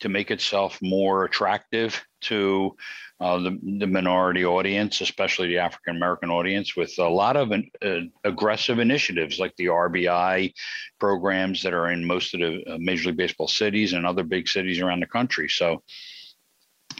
to 0.00 0.08
make 0.08 0.30
itself 0.30 0.78
more 0.82 1.24
attractive 1.24 2.04
to 2.20 2.76
uh, 3.20 3.38
the, 3.38 3.58
the 3.78 3.86
minority 3.86 4.44
audience, 4.44 5.00
especially 5.00 5.48
the 5.48 5.58
African 5.58 5.96
American 5.96 6.30
audience, 6.30 6.76
with 6.76 6.94
a 6.98 7.08
lot 7.08 7.36
of 7.36 7.52
uh, 7.52 8.00
aggressive 8.24 8.78
initiatives 8.78 9.38
like 9.38 9.54
the 9.56 9.66
RBI 9.66 10.52
programs 11.00 11.62
that 11.62 11.74
are 11.74 11.90
in 11.90 12.04
most 12.04 12.34
of 12.34 12.40
the 12.40 12.62
uh, 12.66 12.78
Major 12.78 13.08
League 13.08 13.16
Baseball 13.16 13.48
cities 13.48 13.92
and 13.92 14.06
other 14.06 14.22
big 14.22 14.48
cities 14.48 14.80
around 14.80 15.00
the 15.00 15.06
country. 15.06 15.48
So 15.48 15.82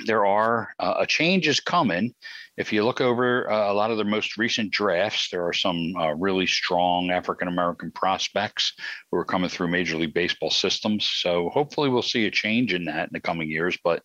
there 0.07 0.27
are 0.27 0.75
uh, 0.79 0.95
a 0.99 1.07
change 1.07 1.49
is 1.49 1.61
coming. 1.61 2.15
If 2.57 2.73
you 2.73 2.85
look 2.85 3.01
over 3.01 3.51
uh, 3.51 3.73
a 3.73 3.75
lot 3.75 3.91
of 3.91 3.99
the 3.99 4.05
most 4.05 4.37
recent 4.37 4.73
drafts, 4.73 5.29
there 5.31 5.47
are 5.47 5.53
some 5.53 5.95
uh, 5.97 6.15
really 6.15 6.47
strong 6.47 7.11
African 7.11 7.49
American 7.49 7.91
prospects 7.93 8.73
who 9.11 9.19
are 9.19 9.25
coming 9.25 9.49
through 9.49 9.69
Major 9.69 9.97
League 9.97 10.15
Baseball 10.15 10.51
systems. 10.51 11.05
So 11.07 11.51
hopefully 11.51 11.89
we'll 11.89 12.03
see 12.03 12.27
a 12.27 12.31
change 12.31 12.75
in 12.75 12.85
that 12.87 13.09
in 13.09 13.13
the 13.13 13.21
coming 13.21 13.49
years. 13.49 13.79
But 13.83 14.03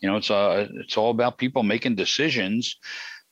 you 0.00 0.10
know, 0.10 0.16
it's 0.16 0.30
uh, 0.30 0.68
it's 0.74 0.96
all 0.96 1.10
about 1.10 1.38
people 1.38 1.62
making 1.62 1.94
decisions. 1.94 2.76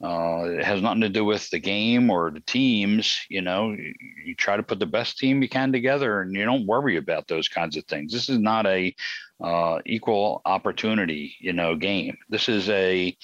Uh, 0.05 0.45
it 0.59 0.65
has 0.65 0.83
nothing 0.83 1.01
to 1.01 1.09
do 1.09 1.25
with 1.25 1.49
the 1.49 1.59
game 1.59 2.11
or 2.11 2.31
the 2.31 2.41
teams. 2.41 3.19
You 3.31 3.41
know, 3.41 3.71
you, 3.71 3.95
you, 4.27 4.35
try 4.35 4.55
to 4.55 4.63
put 4.63 4.79
the 4.79 4.85
best 4.85 5.17
team 5.17 5.41
you 5.41 5.49
can 5.49 5.73
together, 5.73 6.21
and 6.21 6.35
you 6.35 6.45
don't 6.45 6.67
worry 6.67 6.99
about 6.99 7.27
those 7.27 7.49
kinds 7.49 7.75
of 7.79 7.87
things. 7.87 8.13
This 8.13 8.29
is 8.29 8.39
not 8.39 8.67
a 8.67 8.95
uh, 9.43 9.79
equal 9.87 10.43
opportunity, 10.45 11.35
you 11.41 11.55
know, 11.55 11.75
game. 11.75 12.19
This 12.29 12.51
is 12.51 12.69
a 12.69 13.17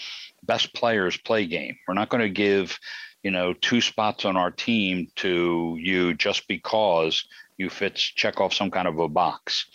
best 0.44 0.74
players 0.74 1.18
play 1.18 1.44
game. 1.44 1.76
We're 1.86 1.92
not 1.92 2.08
going 2.08 2.22
to 2.22 2.30
give, 2.30 2.78
you 3.22 3.30
know, 3.30 3.52
two 3.52 3.82
spots 3.82 4.24
on 4.24 4.38
our 4.38 4.50
team 4.50 5.08
to 5.16 5.76
you 5.78 6.14
just 6.14 6.48
because 6.48 7.22
you 7.58 7.68
fit 7.68 7.94
check 7.94 8.40
off 8.40 8.54
some 8.54 8.70
kind 8.70 8.88
of 8.88 8.98
a 8.98 9.08
box. 9.08 9.66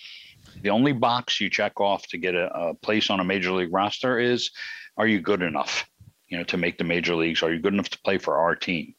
The 0.63 0.71
only 0.71 0.93
box 0.93 1.39
you 1.39 1.51
check 1.51 1.79
off 1.79 2.07
to 2.07 2.17
get 2.17 2.33
a, 2.33 2.51
a 2.51 2.73
place 2.73 3.11
on 3.11 3.19
a 3.19 3.23
major 3.23 3.51
league 3.51 3.71
roster 3.71 4.17
is 4.17 4.49
are 4.97 5.05
you 5.05 5.19
good 5.19 5.41
enough, 5.41 5.85
you 6.27 6.38
know, 6.38 6.43
to 6.45 6.57
make 6.57 6.77
the 6.77 6.83
major 6.83 7.15
leagues? 7.15 7.43
Are 7.43 7.53
you 7.53 7.59
good 7.59 7.73
enough 7.73 7.89
to 7.89 7.99
play 7.99 8.17
for 8.17 8.38
our 8.38 8.55
team? 8.55 8.95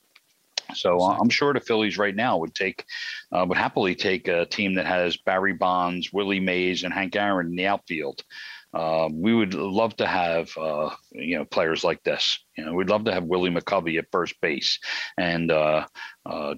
So 0.75 1.01
uh, 1.01 1.17
I'm 1.21 1.29
sure 1.29 1.53
the 1.53 1.61
Phillies 1.61 1.99
right 1.99 2.15
now 2.15 2.39
would 2.39 2.55
take, 2.55 2.85
uh, 3.33 3.45
would 3.49 3.59
happily 3.59 3.95
take 3.95 4.29
a 4.29 4.47
team 4.47 4.75
that 4.75 4.87
has 4.87 5.17
Barry 5.17 5.53
Bonds, 5.53 6.13
Willie 6.13 6.41
Mays, 6.41 6.83
and 6.83 6.93
Hank 6.93 7.17
Aaron 7.17 7.49
in 7.49 7.57
the 7.57 7.67
outfield. 7.67 8.25
Uh, 8.75 9.09
we 9.11 9.33
would 9.33 9.55
love 9.55 9.97
to 9.97 10.07
have 10.07 10.51
uh, 10.59 10.91
you 11.13 11.39
know 11.39 11.45
players 11.45 11.83
like 11.83 12.03
this. 12.03 12.41
You 12.59 12.65
know, 12.65 12.75
we'd 12.75 12.91
love 12.91 13.05
to 13.05 13.13
have 13.13 13.25
Willie 13.25 13.51
McCovey 13.51 13.99
at 13.99 14.11
first 14.11 14.39
base 14.41 14.79
and 15.17 15.51
uh, 15.51 15.87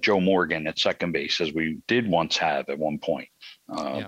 Joe 0.01 0.19
Morgan 0.19 0.67
at 0.67 0.79
second 0.79 1.11
base, 1.11 1.39
as 1.39 1.53
we 1.53 1.77
did 1.87 2.09
once 2.09 2.35
have 2.37 2.67
at 2.67 2.79
one 2.79 2.97
point. 2.97 3.29
Yeah. 3.69 4.07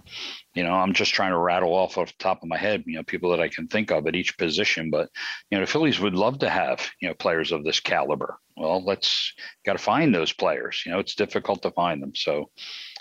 You 0.54 0.64
know, 0.64 0.74
I'm 0.74 0.94
just 0.94 1.14
trying 1.14 1.32
to 1.32 1.38
rattle 1.38 1.74
off 1.74 1.98
off 1.98 2.10
the 2.10 2.24
top 2.24 2.44
of 2.44 2.50
my 2.50 2.58
head, 2.58 2.84
you 2.86 2.96
know, 2.96 3.04
people 3.04 3.32
that 3.32 3.40
I 3.40 3.48
can 3.48 3.68
think 3.68 3.92
of 3.92 4.06
at 4.08 4.16
each 4.16 4.38
position. 4.38 4.90
But 4.90 5.10
you 5.50 5.58
know, 5.58 5.66
the 5.66 5.72
Phillies 5.72 6.00
would 6.00 6.16
love 6.16 6.40
to 6.40 6.50
have 6.50 6.86
you 7.02 7.08
know 7.08 7.14
players 7.14 7.52
of 7.52 7.64
this 7.64 7.80
caliber. 7.80 8.38
Well, 8.58 8.84
let's 8.84 9.34
got 9.66 9.74
to 9.74 9.80
find 9.80 10.14
those 10.14 10.34
players. 10.34 10.84
You 10.86 10.92
know, 10.92 11.00
it's 11.00 11.16
difficult 11.16 11.62
to 11.62 11.72
find 11.72 12.02
them, 12.02 12.14
so 12.16 12.50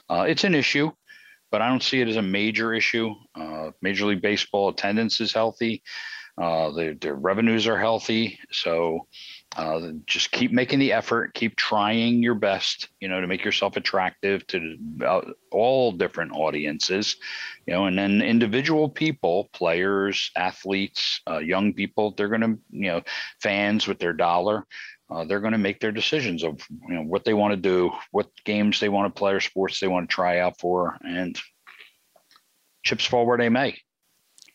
uh, 0.09 0.27
it's 0.29 0.45
an 0.45 0.55
issue. 0.55 0.91
But 1.51 1.63
I 1.63 1.69
don't 1.69 1.83
see 1.83 2.01
it 2.01 2.09
as 2.09 2.17
a 2.17 2.23
major 2.23 2.73
issue. 2.73 3.13
Uh, 3.35 3.73
Major 3.83 4.07
League 4.07 4.23
Baseball 4.23 4.69
attendance 4.69 5.21
is 5.21 5.33
healthy. 5.33 5.83
Uh, 6.41 6.71
their, 6.71 6.95
their 6.95 7.15
revenues 7.15 7.67
are 7.67 7.79
healthy. 7.79 8.39
So 8.53 9.09
uh, 9.57 9.91
just 10.07 10.31
keep 10.31 10.53
making 10.53 10.79
the 10.79 10.93
effort, 10.93 11.35
keep 11.35 11.57
trying 11.57 12.23
your 12.23 12.37
best, 12.37 12.89
you 13.01 13.09
know, 13.09 13.21
to 13.21 13.27
make 13.27 13.45
yourself 13.45 13.77
attractive 13.77 14.47
to 14.47 14.77
all 15.51 15.91
different 15.91 16.33
audiences, 16.33 17.17
you 17.67 17.73
know, 17.73 17.87
and 17.87 17.99
then 17.99 18.23
individual 18.23 18.89
people, 18.89 19.51
players, 19.53 20.31
athletes, 20.37 21.21
uh, 21.29 21.39
young 21.39 21.73
people, 21.73 22.13
they're 22.17 22.29
going 22.29 22.41
to, 22.41 22.59
you 22.71 22.91
know, 22.91 23.03
fans 23.41 23.89
with 23.89 23.99
their 23.99 24.13
dollar, 24.13 24.65
uh, 25.11 25.25
they're 25.25 25.41
going 25.41 25.53
to 25.53 25.59
make 25.59 25.81
their 25.81 25.93
decisions 25.93 26.45
of, 26.45 26.65
you 26.89 26.95
know, 26.95 27.03
what 27.03 27.25
they 27.25 27.35
want 27.35 27.53
to 27.53 27.57
do, 27.57 27.91
what 28.13 28.31
games 28.45 28.79
they 28.79 28.89
want 28.89 29.13
to 29.13 29.19
play 29.19 29.33
or 29.33 29.41
sports 29.41 29.81
they 29.81 29.89
want 29.89 30.09
to 30.09 30.15
try 30.15 30.39
out 30.39 30.61
for, 30.61 30.97
and 31.03 31.41
chips 32.85 33.05
fall 33.05 33.27
where 33.27 33.39
they 33.39 33.49
may. 33.49 33.77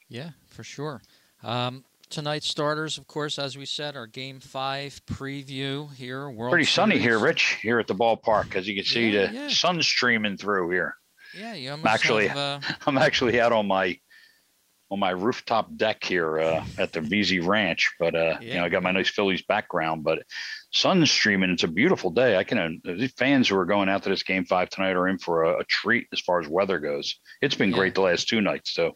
Yeah, 0.07 0.29
for 0.47 0.63
sure. 0.63 1.01
Um, 1.43 1.83
tonight's 2.15 2.47
starters, 2.47 2.97
of 2.97 3.07
course, 3.07 3.37
as 3.37 3.57
we 3.57 3.65
said, 3.65 3.97
our 3.97 4.07
Game 4.07 4.39
Five 4.39 5.01
preview 5.05 5.93
here. 5.93 6.29
World 6.29 6.51
Pretty 6.51 6.63
Series. 6.63 6.73
sunny 6.73 6.97
here, 6.97 7.19
Rich, 7.19 7.59
here 7.61 7.77
at 7.77 7.87
the 7.87 7.93
ballpark. 7.93 8.55
As 8.55 8.67
you 8.67 8.73
can 8.73 8.85
see, 8.85 9.09
yeah, 9.09 9.27
the 9.27 9.33
yeah. 9.33 9.47
sun 9.49 9.81
streaming 9.83 10.37
through 10.37 10.69
here. 10.71 10.95
Yeah, 11.37 11.53
you 11.55 11.71
I'm 11.71 11.85
actually, 11.85 12.27
have, 12.27 12.63
uh... 12.63 12.73
I'm 12.87 12.97
actually 12.97 13.41
out 13.41 13.51
on 13.51 13.67
my 13.67 13.99
on 14.89 14.99
my 14.99 15.09
rooftop 15.09 15.75
deck 15.75 16.03
here 16.05 16.39
uh, 16.39 16.63
at 16.77 16.93
the 16.93 17.01
Veasey 17.01 17.45
Ranch. 17.45 17.91
But 17.99 18.15
uh, 18.15 18.37
yeah. 18.39 18.47
you 18.47 18.53
know, 18.55 18.65
I 18.65 18.69
got 18.69 18.83
my 18.83 18.91
nice 18.91 19.09
Phillies 19.09 19.41
background. 19.41 20.05
But 20.05 20.19
sun 20.71 21.05
streaming. 21.05 21.49
It's 21.49 21.63
a 21.63 21.67
beautiful 21.67 22.11
day. 22.11 22.37
I 22.37 22.45
can. 22.45 22.57
Uh, 22.57 22.93
the 22.93 23.07
fans 23.17 23.49
who 23.49 23.57
are 23.57 23.65
going 23.65 23.89
out 23.89 24.03
to 24.03 24.09
this 24.09 24.23
Game 24.23 24.45
Five 24.45 24.69
tonight 24.69 24.95
are 24.95 25.09
in 25.09 25.17
for 25.17 25.43
a, 25.43 25.59
a 25.59 25.63
treat 25.65 26.07
as 26.13 26.21
far 26.21 26.39
as 26.39 26.47
weather 26.47 26.79
goes. 26.79 27.19
It's 27.41 27.55
been 27.55 27.71
great 27.71 27.93
the 27.93 28.01
last 28.01 28.29
two 28.29 28.39
nights, 28.39 28.73
so. 28.73 28.95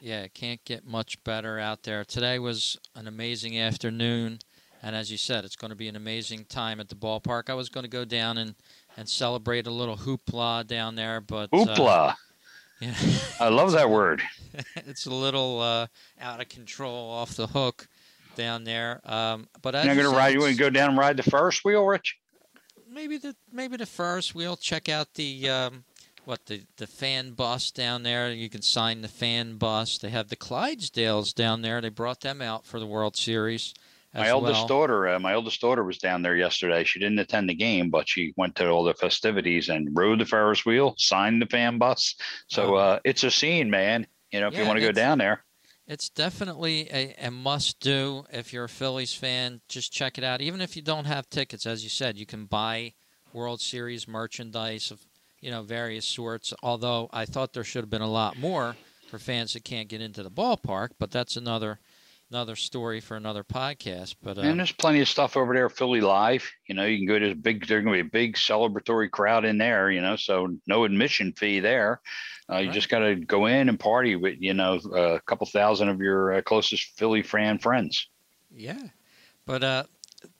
Yeah, 0.00 0.20
it 0.20 0.34
can't 0.34 0.64
get 0.64 0.86
much 0.86 1.22
better 1.24 1.58
out 1.58 1.82
there. 1.82 2.04
Today 2.04 2.38
was 2.38 2.76
an 2.94 3.08
amazing 3.08 3.58
afternoon, 3.58 4.38
and 4.80 4.94
as 4.94 5.10
you 5.10 5.16
said, 5.16 5.44
it's 5.44 5.56
going 5.56 5.70
to 5.70 5.76
be 5.76 5.88
an 5.88 5.96
amazing 5.96 6.44
time 6.44 6.78
at 6.78 6.88
the 6.88 6.94
ballpark. 6.94 7.50
I 7.50 7.54
was 7.54 7.68
going 7.68 7.82
to 7.82 7.90
go 7.90 8.04
down 8.04 8.38
and, 8.38 8.54
and 8.96 9.08
celebrate 9.08 9.66
a 9.66 9.72
little 9.72 9.96
hoopla 9.96 10.68
down 10.68 10.94
there, 10.94 11.20
but 11.20 11.48
uh, 11.52 11.56
hoopla. 11.56 12.10
Uh, 12.10 12.14
yeah, 12.80 12.94
I 13.40 13.48
love 13.48 13.72
that 13.72 13.90
word. 13.90 14.22
it's 14.76 15.06
a 15.06 15.10
little 15.10 15.60
uh, 15.60 15.88
out 16.20 16.40
of 16.40 16.48
control, 16.48 17.10
off 17.10 17.34
the 17.34 17.48
hook 17.48 17.88
down 18.36 18.62
there. 18.62 19.00
Um, 19.04 19.48
but 19.62 19.74
I'm 19.74 19.86
going 19.86 20.08
to 20.08 20.16
ride. 20.16 20.32
You 20.32 20.40
want 20.40 20.52
to 20.52 20.58
go 20.58 20.70
down 20.70 20.90
and 20.90 20.98
ride 20.98 21.16
the 21.16 21.28
Ferris 21.28 21.64
wheel, 21.64 21.84
Rich? 21.84 22.16
Maybe 22.88 23.18
the 23.18 23.34
maybe 23.52 23.76
the 23.76 23.86
Ferris 23.86 24.32
wheel. 24.32 24.56
Check 24.56 24.88
out 24.88 25.14
the 25.14 25.50
um, 25.50 25.84
what 26.28 26.44
the 26.44 26.60
the 26.76 26.86
fan 26.86 27.30
bus 27.30 27.70
down 27.70 28.02
there. 28.02 28.30
You 28.30 28.50
can 28.50 28.60
sign 28.60 29.00
the 29.00 29.08
fan 29.08 29.56
bus. 29.56 29.96
They 29.96 30.10
have 30.10 30.28
the 30.28 30.36
Clydesdales 30.36 31.34
down 31.34 31.62
there. 31.62 31.80
They 31.80 31.88
brought 31.88 32.20
them 32.20 32.42
out 32.42 32.66
for 32.66 32.78
the 32.78 32.86
World 32.86 33.16
Series. 33.16 33.72
my 34.14 34.28
eldest 34.28 34.58
well. 34.58 34.66
daughter, 34.66 35.08
uh, 35.08 35.18
my 35.18 35.32
eldest 35.32 35.58
daughter 35.62 35.82
was 35.82 35.96
down 35.96 36.20
there 36.20 36.36
yesterday. 36.36 36.84
She 36.84 36.98
didn't 37.00 37.18
attend 37.18 37.48
the 37.48 37.54
game, 37.54 37.88
but 37.88 38.06
she 38.06 38.34
went 38.36 38.56
to 38.56 38.68
all 38.68 38.84
the 38.84 38.92
festivities 38.92 39.70
and 39.70 39.88
rode 39.98 40.20
the 40.20 40.26
Ferris 40.26 40.66
wheel, 40.66 40.94
signed 40.98 41.40
the 41.40 41.46
fan 41.46 41.78
bus. 41.78 42.14
So 42.48 42.74
oh. 42.74 42.78
uh, 42.78 42.98
it's 43.04 43.24
a 43.24 43.30
scene, 43.30 43.70
man. 43.70 44.06
You 44.30 44.40
know, 44.40 44.48
if 44.48 44.54
yeah, 44.54 44.60
you 44.60 44.66
want 44.66 44.78
to 44.80 44.86
go 44.86 44.92
down 44.92 45.16
there. 45.16 45.44
It's 45.86 46.10
definitely 46.10 46.90
a, 46.92 47.14
a 47.22 47.30
must 47.30 47.80
do 47.80 48.26
if 48.30 48.52
you're 48.52 48.64
a 48.64 48.68
Phillies 48.68 49.14
fan. 49.14 49.62
Just 49.66 49.94
check 49.94 50.18
it 50.18 50.24
out. 50.24 50.42
Even 50.42 50.60
if 50.60 50.76
you 50.76 50.82
don't 50.82 51.06
have 51.06 51.30
tickets, 51.30 51.64
as 51.64 51.82
you 51.82 51.88
said, 51.88 52.18
you 52.18 52.26
can 52.26 52.44
buy 52.44 52.92
World 53.32 53.62
Series 53.62 54.06
merchandise 54.06 54.90
of 54.90 55.06
you 55.40 55.50
know, 55.50 55.62
various 55.62 56.06
sorts. 56.06 56.52
Although 56.62 57.08
I 57.12 57.24
thought 57.24 57.52
there 57.52 57.64
should 57.64 57.82
have 57.82 57.90
been 57.90 58.02
a 58.02 58.10
lot 58.10 58.38
more 58.38 58.76
for 59.08 59.18
fans 59.18 59.54
that 59.54 59.64
can't 59.64 59.88
get 59.88 60.00
into 60.00 60.22
the 60.22 60.30
ballpark, 60.30 60.90
but 60.98 61.10
that's 61.10 61.36
another 61.36 61.78
another 62.30 62.56
story 62.56 63.00
for 63.00 63.16
another 63.16 63.42
podcast. 63.42 64.16
But 64.22 64.38
um, 64.38 64.44
and 64.44 64.58
there's 64.58 64.72
plenty 64.72 65.00
of 65.00 65.08
stuff 65.08 65.36
over 65.36 65.54
there, 65.54 65.68
Philly 65.68 66.00
Live. 66.00 66.50
You 66.66 66.74
know, 66.74 66.84
you 66.84 66.98
can 66.98 67.06
go 67.06 67.18
to 67.18 67.30
a 67.30 67.34
big. 67.34 67.66
There's 67.66 67.84
going 67.84 67.96
to 67.96 68.04
be 68.04 68.08
a 68.08 68.10
big 68.10 68.36
celebratory 68.36 69.10
crowd 69.10 69.44
in 69.44 69.58
there. 69.58 69.90
You 69.90 70.00
know, 70.00 70.16
so 70.16 70.56
no 70.66 70.84
admission 70.84 71.32
fee 71.32 71.60
there. 71.60 72.00
Uh, 72.50 72.58
you 72.58 72.66
right. 72.68 72.74
just 72.74 72.88
got 72.88 73.00
to 73.00 73.14
go 73.16 73.46
in 73.46 73.68
and 73.68 73.78
party 73.78 74.16
with 74.16 74.36
you 74.40 74.54
know 74.54 74.78
a 74.94 75.20
couple 75.26 75.46
thousand 75.46 75.88
of 75.88 76.00
your 76.00 76.34
uh, 76.34 76.42
closest 76.42 76.98
Philly 76.98 77.22
fan 77.22 77.58
friends. 77.58 78.08
Yeah, 78.50 78.88
but 79.46 79.62
uh, 79.62 79.84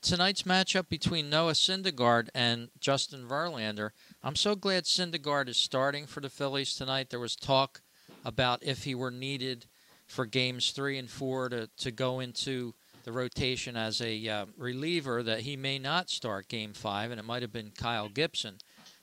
tonight's 0.03 0.43
matchup 0.43 0.89
between 0.89 1.31
Noah 1.31 1.53
Syndergaard 1.53 2.29
and 2.35 2.69
Justin 2.81 3.27
Verlander. 3.29 3.91
I'm 4.23 4.35
so 4.35 4.57
glad 4.57 4.85
Syndergaard 4.85 5.49
is 5.49 5.57
starting 5.57 6.07
for 6.07 6.21
the 6.21 6.29
Phillies 6.29 6.75
tonight. 6.75 7.11
There 7.11 7.21
was 7.21 7.37
talk 7.37 7.83
about 8.25 8.65
if 8.65 8.83
he 8.83 8.95
were 8.95 9.13
needed 9.13 9.67
for 10.07 10.27
games 10.27 10.73
three 10.73 10.99
and 10.99 11.09
four 11.09 11.49
to, 11.51 11.69
to 11.79 11.91
go 11.93 12.19
into 12.19 12.75
the 13.05 13.13
rotation 13.13 13.77
as 13.77 14.01
a 14.01 14.29
uh, 14.29 14.47
reliever 14.57 15.23
that 15.23 15.41
he 15.41 15.57
may 15.57 15.79
not 15.79 16.11
start 16.11 16.49
game 16.49 16.73
five, 16.73 17.13
and 17.13 17.21
it 17.21 17.25
might 17.25 17.43
have 17.43 17.53
been 17.53 17.71
Kyle 17.71 18.09
Gibson. 18.09 18.57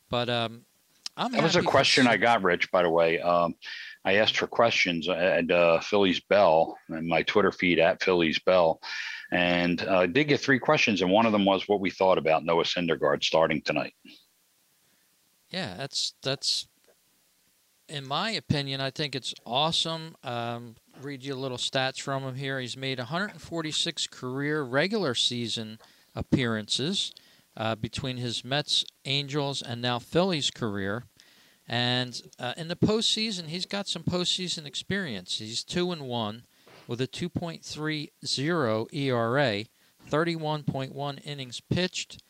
But 0.09 0.30
um, 0.30 0.66
I'm 1.16 1.32
that 1.32 1.43
was 1.43 1.55
a 1.55 1.61
question 1.61 2.07
I 2.07 2.18
got, 2.18 2.43
Rich. 2.43 2.70
By 2.72 2.84
the 2.84 2.89
way, 2.89 3.22
um, 3.22 3.55
I 4.03 4.16
asked 4.16 4.36
for 4.36 4.47
questions 4.47 5.07
at 5.07 5.49
uh, 5.49 5.80
Phillies 5.80 6.20
Bell 6.20 6.78
and 6.89 7.07
my 7.07 7.24
Twitter 7.24 7.53
feed 7.53 7.80
at 7.80 8.03
Phillies 8.03 8.39
Bell, 8.39 8.82
and 9.32 9.82
uh, 9.88 9.99
I 9.99 10.07
did 10.07 10.26
get 10.26 10.41
three 10.41 10.59
questions, 10.59 11.01
and 11.01 11.09
one 11.09 11.26
of 11.26 11.32
them 11.32 11.45
was 11.45 11.70
what 11.70 11.80
we 11.80 11.89
thought 11.89 12.18
about 12.18 12.43
Noah 12.43 12.66
Syndergaard 12.66 13.24
starting 13.24 13.61
tonight. 13.61 13.93
Yeah, 15.56 15.76
that's 15.78 16.16
that's 16.22 16.68
in 17.88 18.06
my 18.06 18.32
opinion, 18.32 18.82
I 18.82 18.89
think 18.91 19.16
it's 19.16 19.34
awesome. 19.45 20.18
Um, 20.22 20.76
read 21.01 21.24
you 21.24 21.34
a 21.34 21.38
little 21.38 21.58
stats 21.58 22.01
from 22.01 22.24
him 22.24 22.36
here. 22.36 22.60
He's 22.60 22.76
made 22.76 22.97
146 22.97 24.08
career 24.08 24.64
regular 24.64 25.16
season 25.16 25.80
appearances 26.14 27.14
uh, 27.56 27.76
between 27.76 28.18
his 28.18 28.43
Mets, 28.43 28.84
Angels, 29.06 29.62
and 29.62 29.82
now 29.82 29.97
Phillies 29.97 30.51
career. 30.51 31.06
And 31.70 32.22
uh, 32.38 32.51
in 32.58 32.68
the 32.68 32.76
postseason, 32.76 33.47
he's 33.47 33.66
got 33.66 33.88
some 33.88 34.03
postseason 34.03 34.66
experience. 34.66 35.38
He's 35.38 35.64
two 35.64 35.93
and 35.93 36.01
one 36.01 36.43
with 36.86 36.99
a 36.99 37.08
2.30 37.08 38.88
ERA, 38.91 39.64
31.1 40.12 41.26
innings 41.26 41.62
pitched, 41.62 42.22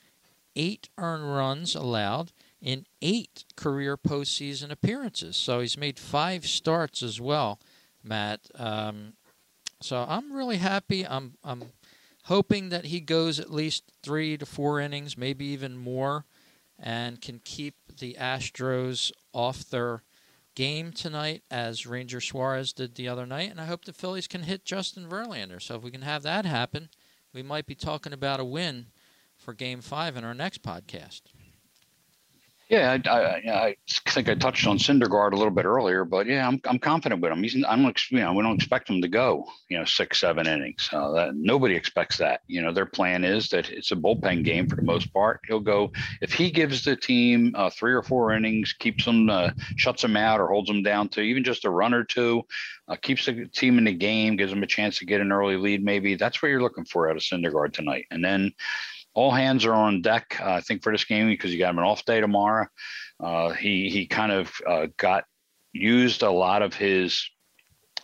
eight 0.56 0.90
earned 1.00 1.36
runs 1.36 1.74
allowed 1.74 2.32
in 2.66 2.84
eight 3.00 3.46
career 3.56 3.96
postseason 3.96 4.72
appearances. 4.72 5.38
So 5.38 5.60
he's 5.60 5.78
made 5.78 6.00
five 6.00 6.48
starts 6.48 7.04
as 7.04 7.22
well, 7.22 7.60
Matt. 8.04 8.42
Um, 8.56 9.14
so 9.82 10.04
I'm 10.10 10.34
really 10.34 10.58
happy. 10.58 11.06
I'm 11.06 11.36
I'm 11.44 11.62
hoping 12.24 12.70
that 12.70 12.86
he 12.86 13.00
goes 13.00 13.40
at 13.40 13.54
least 13.54 13.84
three 14.02 14.36
to 14.36 14.48
four 14.48 14.80
innings, 14.80 15.16
maybe 15.16 15.46
even 15.46 15.78
more, 15.78 16.26
and 16.80 17.22
can 17.22 17.40
keep 17.46 17.76
the 18.00 18.18
Astros 18.20 19.12
off 19.32 19.70
their 19.70 20.02
game 20.56 20.92
tonight 20.92 21.44
as 21.52 21.86
Ranger 21.86 22.20
Suarez 22.20 22.74
did 22.74 22.96
the 22.96 23.08
other 23.08 23.28
night. 23.28 23.52
And 23.52 23.62
I 23.62 23.66
hope 23.66 23.86
the 23.86 23.94
Phillies 23.94 24.28
can 24.28 24.44
hit 24.44 24.66
Justin 24.66 25.08
Verlander. 25.08 25.62
So 25.62 25.76
if 25.76 25.84
we 25.84 25.92
can 25.92 26.02
have 26.02 26.24
that 26.24 26.46
happen, 26.46 26.90
we 27.32 27.44
might 27.44 27.68
be 27.68 27.76
talking 27.76 28.14
about 28.14 28.40
a 28.40 28.46
win 28.46 28.88
for 29.38 29.54
Game 29.54 29.82
Five 29.82 30.18
in 30.18 30.24
our 30.24 30.34
next 30.34 30.64
podcast. 30.64 31.22
Yeah, 32.68 32.98
I, 33.06 33.10
I, 33.10 33.68
I, 33.68 33.76
think 34.10 34.28
I 34.28 34.34
touched 34.34 34.66
on 34.66 34.80
Syndergaard 34.80 35.34
a 35.34 35.36
little 35.36 35.54
bit 35.54 35.66
earlier, 35.66 36.04
but 36.04 36.26
yeah, 36.26 36.48
I'm 36.48 36.60
I'm 36.66 36.80
confident 36.80 37.22
with 37.22 37.32
him. 37.32 37.44
He's 37.44 37.64
I 37.64 37.76
don't 37.76 38.12
you 38.12 38.20
know 38.20 38.34
we 38.34 38.42
don't 38.42 38.56
expect 38.56 38.90
him 38.90 39.04
to 39.04 39.08
go 39.08 39.46
you 39.70 39.78
know 39.78 39.86
six 39.86 40.20
seven 40.20 40.48
innings. 40.48 40.90
Uh, 40.92 41.12
that, 41.12 41.36
nobody 41.36 41.76
expects 41.76 42.18
that. 42.18 42.42
You 42.48 42.64
know 42.64 42.72
their 42.72 42.88
plan 42.88 43.24
is 43.24 43.50
that 43.50 43.70
it's 43.70 43.92
a 43.92 43.96
bullpen 43.96 44.44
game 44.44 44.68
for 44.68 44.78
the 44.78 44.82
most 44.82 45.14
part. 45.14 45.42
He'll 45.48 45.60
go 45.60 45.92
if 46.22 46.34
he 46.34 46.50
gives 46.50 46.84
the 46.84 46.96
team 46.96 47.54
uh, 47.56 47.70
three 47.70 47.94
or 47.94 48.02
four 48.02 48.34
innings, 48.34 48.74
keeps 48.74 49.06
them 49.06 49.30
uh, 49.30 49.52
shuts 49.76 50.02
them 50.02 50.18
out 50.18 50.42
or 50.42 50.48
holds 50.48 50.68
them 50.68 50.82
down 50.82 51.10
to 51.10 51.22
even 51.22 51.44
just 51.44 51.66
a 51.66 51.70
run 51.70 51.94
or 51.94 52.04
two, 52.04 52.42
uh, 52.88 52.96
keeps 52.96 53.28
the 53.28 53.46
team 53.46 53.78
in 53.78 53.84
the 53.84 53.94
game, 53.94 54.38
gives 54.38 54.52
them 54.52 54.64
a 54.64 54.68
chance 54.68 54.98
to 54.98 55.06
get 55.06 55.22
an 55.22 55.32
early 55.32 55.58
lead. 55.58 55.84
Maybe 55.84 56.16
that's 56.16 56.42
what 56.42 56.50
you're 56.50 56.64
looking 56.64 56.86
for 56.86 57.12
out 57.12 57.16
of 57.16 57.22
Syndergaard 57.22 57.74
tonight, 57.74 58.06
and 58.10 58.26
then 58.26 58.54
all 59.16 59.32
hands 59.32 59.66
are 59.66 59.74
on 59.74 60.02
deck, 60.02 60.38
uh, 60.40 60.52
I 60.52 60.62
think, 60.62 60.84
for 60.84 60.92
this 60.92 61.06
game 61.06 61.28
because 61.28 61.52
you 61.52 61.58
got 61.58 61.72
him 61.72 61.80
an 61.80 61.86
off 61.86 62.06
day 62.06 62.20
tomorrow. 62.22 62.68
Uh, 63.20 63.50
he 63.52 63.90
he 63.90 64.06
kind 64.06 64.32
of 64.32 64.52
uh, 64.68 64.88
got 64.98 65.24
used 65.72 66.22
a 66.22 66.30
lot 66.30 66.62
of 66.62 66.74
his 66.74 67.30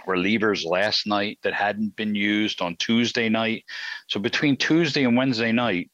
relievers 0.07 0.65
last 0.65 1.05
night 1.05 1.37
that 1.43 1.53
hadn't 1.53 1.95
been 1.95 2.15
used 2.15 2.61
on 2.61 2.75
Tuesday 2.77 3.29
night. 3.29 3.65
So 4.07 4.19
between 4.19 4.57
Tuesday 4.57 5.03
and 5.03 5.15
Wednesday 5.15 5.51
night, 5.51 5.91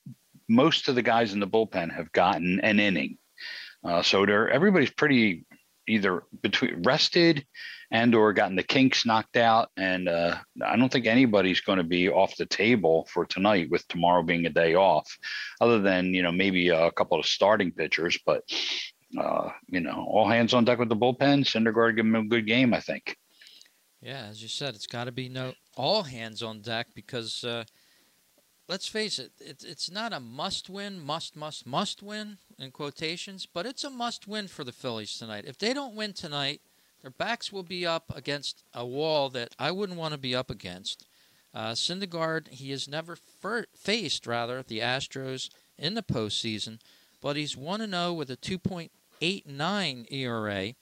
most 0.48 0.88
of 0.88 0.96
the 0.96 1.02
guys 1.02 1.34
in 1.34 1.40
the 1.40 1.48
bullpen 1.48 1.94
have 1.94 2.12
gotten 2.12 2.60
an 2.62 2.80
inning. 2.80 3.18
Uh, 3.84 4.02
so 4.02 4.26
they're 4.26 4.50
everybody's 4.50 4.92
pretty 4.92 5.46
either 5.88 6.24
between 6.42 6.84
rested 6.84 7.46
and 7.92 8.14
or 8.14 8.34
gotten 8.34 8.56
the 8.56 8.64
kinks 8.64 9.06
knocked 9.06 9.38
out. 9.38 9.70
And 9.78 10.10
uh, 10.10 10.38
I 10.64 10.76
don't 10.76 10.92
think 10.92 11.06
anybody's 11.06 11.62
going 11.62 11.78
to 11.78 11.84
be 11.84 12.10
off 12.10 12.36
the 12.36 12.46
table 12.46 13.08
for 13.12 13.26
tonight 13.26 13.70
with 13.70 13.88
tomorrow 13.88 14.24
being 14.24 14.46
a 14.46 14.50
day 14.50 14.76
off, 14.76 15.18
other 15.62 15.80
than, 15.80 16.14
you 16.14 16.22
know, 16.22 16.32
maybe 16.32 16.70
a 16.70 16.92
couple 16.92 17.20
of 17.20 17.26
starting 17.26 17.72
pitchers. 17.72 18.20
But, 18.26 18.44
uh, 19.18 19.50
you 19.68 19.80
know, 19.80 20.06
all 20.10 20.28
hands 20.28 20.54
on 20.54 20.66
deck 20.66 20.80
with 20.80 20.90
the 20.90 20.96
bullpen. 20.96 21.46
Syndergaard 21.46 21.96
give 21.96 22.06
him 22.06 22.16
a 22.16 22.24
good 22.26 22.46
game, 22.46 22.74
I 22.74 22.80
think. 22.80 23.18
Yeah, 24.02 24.28
as 24.30 24.42
you 24.42 24.48
said, 24.48 24.76
it's 24.76 24.88
got 24.88 25.06
to 25.06 25.12
be 25.12 25.28
no 25.28 25.54
all 25.76 26.04
hands 26.04 26.44
on 26.44 26.62
deck 26.62 26.88
because 26.94 27.44
uh, 27.44 27.64
let's 28.68 28.88
face 28.88 29.18
it, 29.18 29.32
it, 29.40 29.64
it's 29.66 29.90
not 29.90 30.14
a 30.14 30.20
must 30.20 30.70
win, 30.70 31.00
must, 31.00 31.36
must, 31.36 31.66
must 31.66 32.04
win 32.04 32.38
in 32.60 32.72
quotations, 32.72 33.46
but 33.46 33.66
it's 33.66 33.84
a 33.84 33.90
must 33.90 34.28
win 34.28 34.48
for 34.48 34.64
the 34.64 34.72
Phillies 34.72 35.18
tonight. 35.18 35.46
If 35.48 35.58
they 35.58 35.74
don't 35.74 35.96
win 35.96 36.14
tonight, 36.14 36.62
their 37.08 37.26
backs 37.26 37.54
will 37.54 37.64
be 37.64 37.86
up 37.86 38.12
against 38.14 38.66
a 38.74 38.86
wall 38.86 39.30
that 39.30 39.56
I 39.58 39.72
wouldn't 39.72 39.98
want 39.98 40.12
to 40.12 40.18
be 40.18 40.36
up 40.36 40.52
against. 40.52 41.06
Uh, 41.54 41.72
Syndergaard, 41.72 42.50
he 42.50 42.72
has 42.72 42.86
never 42.86 43.16
fir- 43.16 43.68
faced, 43.74 44.28
rather, 44.28 44.62
the 44.62 44.80
Astros 44.80 45.50
in 45.78 45.94
the 45.94 46.04
postseason, 46.04 46.80
but 47.22 47.38
he's 47.38 47.56
1 47.56 47.90
0 47.90 48.12
with 48.12 48.30
a 48.30 48.36
2.89 48.36 50.12
ERA 50.12 50.74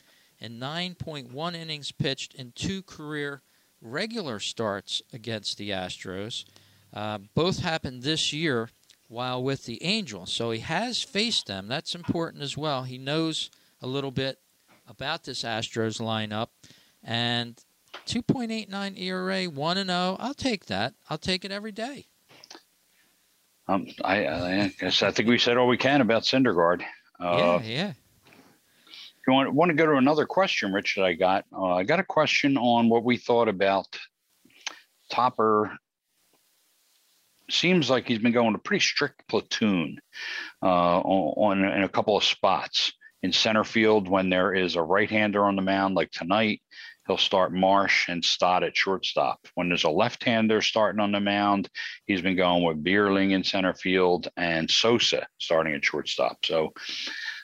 and 0.41 0.59
9.1 0.59 1.53
innings 1.53 1.91
pitched 1.91 2.34
in 2.34 2.53
two 2.55 2.82
career 2.82 3.43
regular 3.80 4.39
starts 4.39 5.03
against 5.13 5.59
the 5.59 5.69
Astros. 5.69 6.43
Uh, 6.91 7.19
both 7.36 7.59
happened 7.59 8.01
this 8.01 8.34
year 8.34 8.71
while 9.09 9.43
with 9.43 9.65
the 9.65 9.84
Angels, 9.84 10.34
so 10.34 10.49
he 10.49 10.61
has 10.61 11.03
faced 11.03 11.45
them. 11.45 11.67
That's 11.67 11.93
important 11.93 12.41
as 12.41 12.57
well. 12.57 12.82
He 12.82 12.97
knows 12.97 13.51
a 13.80 13.86
little 13.86 14.09
bit 14.09 14.39
about 14.88 15.24
this 15.24 15.44
Astros 15.44 16.00
lineup. 16.00 16.48
And 17.04 17.58
2.89 18.08 19.00
ERA, 19.00 19.46
1 19.46 19.78
and 19.78 19.90
0. 19.90 20.18
I'll 20.20 20.34
take 20.34 20.66
that. 20.66 20.94
I'll 21.10 21.18
take 21.18 21.46
it 21.46 21.52
every 21.52 21.72
day. 21.72 22.08
Um, 23.68 23.88
I, 24.04 24.28
I 24.28 24.74
guess 24.80 25.02
I 25.02 25.12
think 25.12 25.28
we 25.28 25.40
said 25.40 25.58
all 25.58 25.68
we 25.68 25.78
can 25.78 26.02
about 26.02 26.24
Syndergaard. 26.24 26.84
Uh, 27.20 27.60
yeah, 27.62 27.62
yeah. 27.62 27.94
You 29.28 29.34
want, 29.34 29.54
want 29.54 29.70
to 29.70 29.76
go 29.76 29.88
to 29.88 29.98
another 29.98 30.28
question, 30.28 30.72
Rich, 30.72 30.96
that 30.96 31.06
I 31.06 31.14
got, 31.14 31.46
uh, 31.52 31.74
I 31.74 31.84
got 31.84 32.00
a 32.00 32.04
question 32.04 32.58
on 32.58 32.90
what 32.90 33.04
we 33.04 33.18
thought 33.18 33.48
about 33.48 33.88
Topper. 35.10 35.76
Seems 37.50 37.90
like 37.90 38.08
he's 38.08 38.20
been 38.20 38.34
going 38.34 38.54
a 38.54 38.60
pretty 38.60 38.84
strict 38.84 39.28
platoon 39.28 40.00
uh, 40.62 41.00
on, 41.00 41.64
on 41.64 41.72
in 41.74 41.84
a 41.84 41.90
couple 41.90 42.18
of 42.18 42.24
spots 42.24 42.94
in 43.26 43.34
center 43.34 43.63
field 43.63 44.07
when 44.07 44.30
there 44.30 44.53
is 44.53 44.76
a 44.76 44.82
right 44.82 45.09
hander 45.09 45.43
on 45.43 45.55
the 45.55 45.61
mound, 45.61 45.95
like 45.95 46.11
tonight. 46.11 46.61
He'll 47.07 47.17
start 47.17 47.53
Marsh 47.53 48.07
and 48.07 48.23
Stott 48.23 48.63
at 48.63 48.76
shortstop. 48.76 49.47
When 49.53 49.67
there's 49.67 49.84
a 49.84 49.89
left 49.89 50.23
hander 50.23 50.61
starting 50.61 50.99
on 50.99 51.11
the 51.11 51.19
mound, 51.19 51.69
he's 52.05 52.21
been 52.21 52.36
going 52.36 52.63
with 52.63 52.84
Vierling 52.84 53.32
in 53.32 53.43
center 53.43 53.73
field 53.73 54.28
and 54.38 54.71
Sosa 54.71 55.28
starting 55.38 55.73
at 55.73 55.86
shortstop. 55.86 56.45
So 56.45 56.73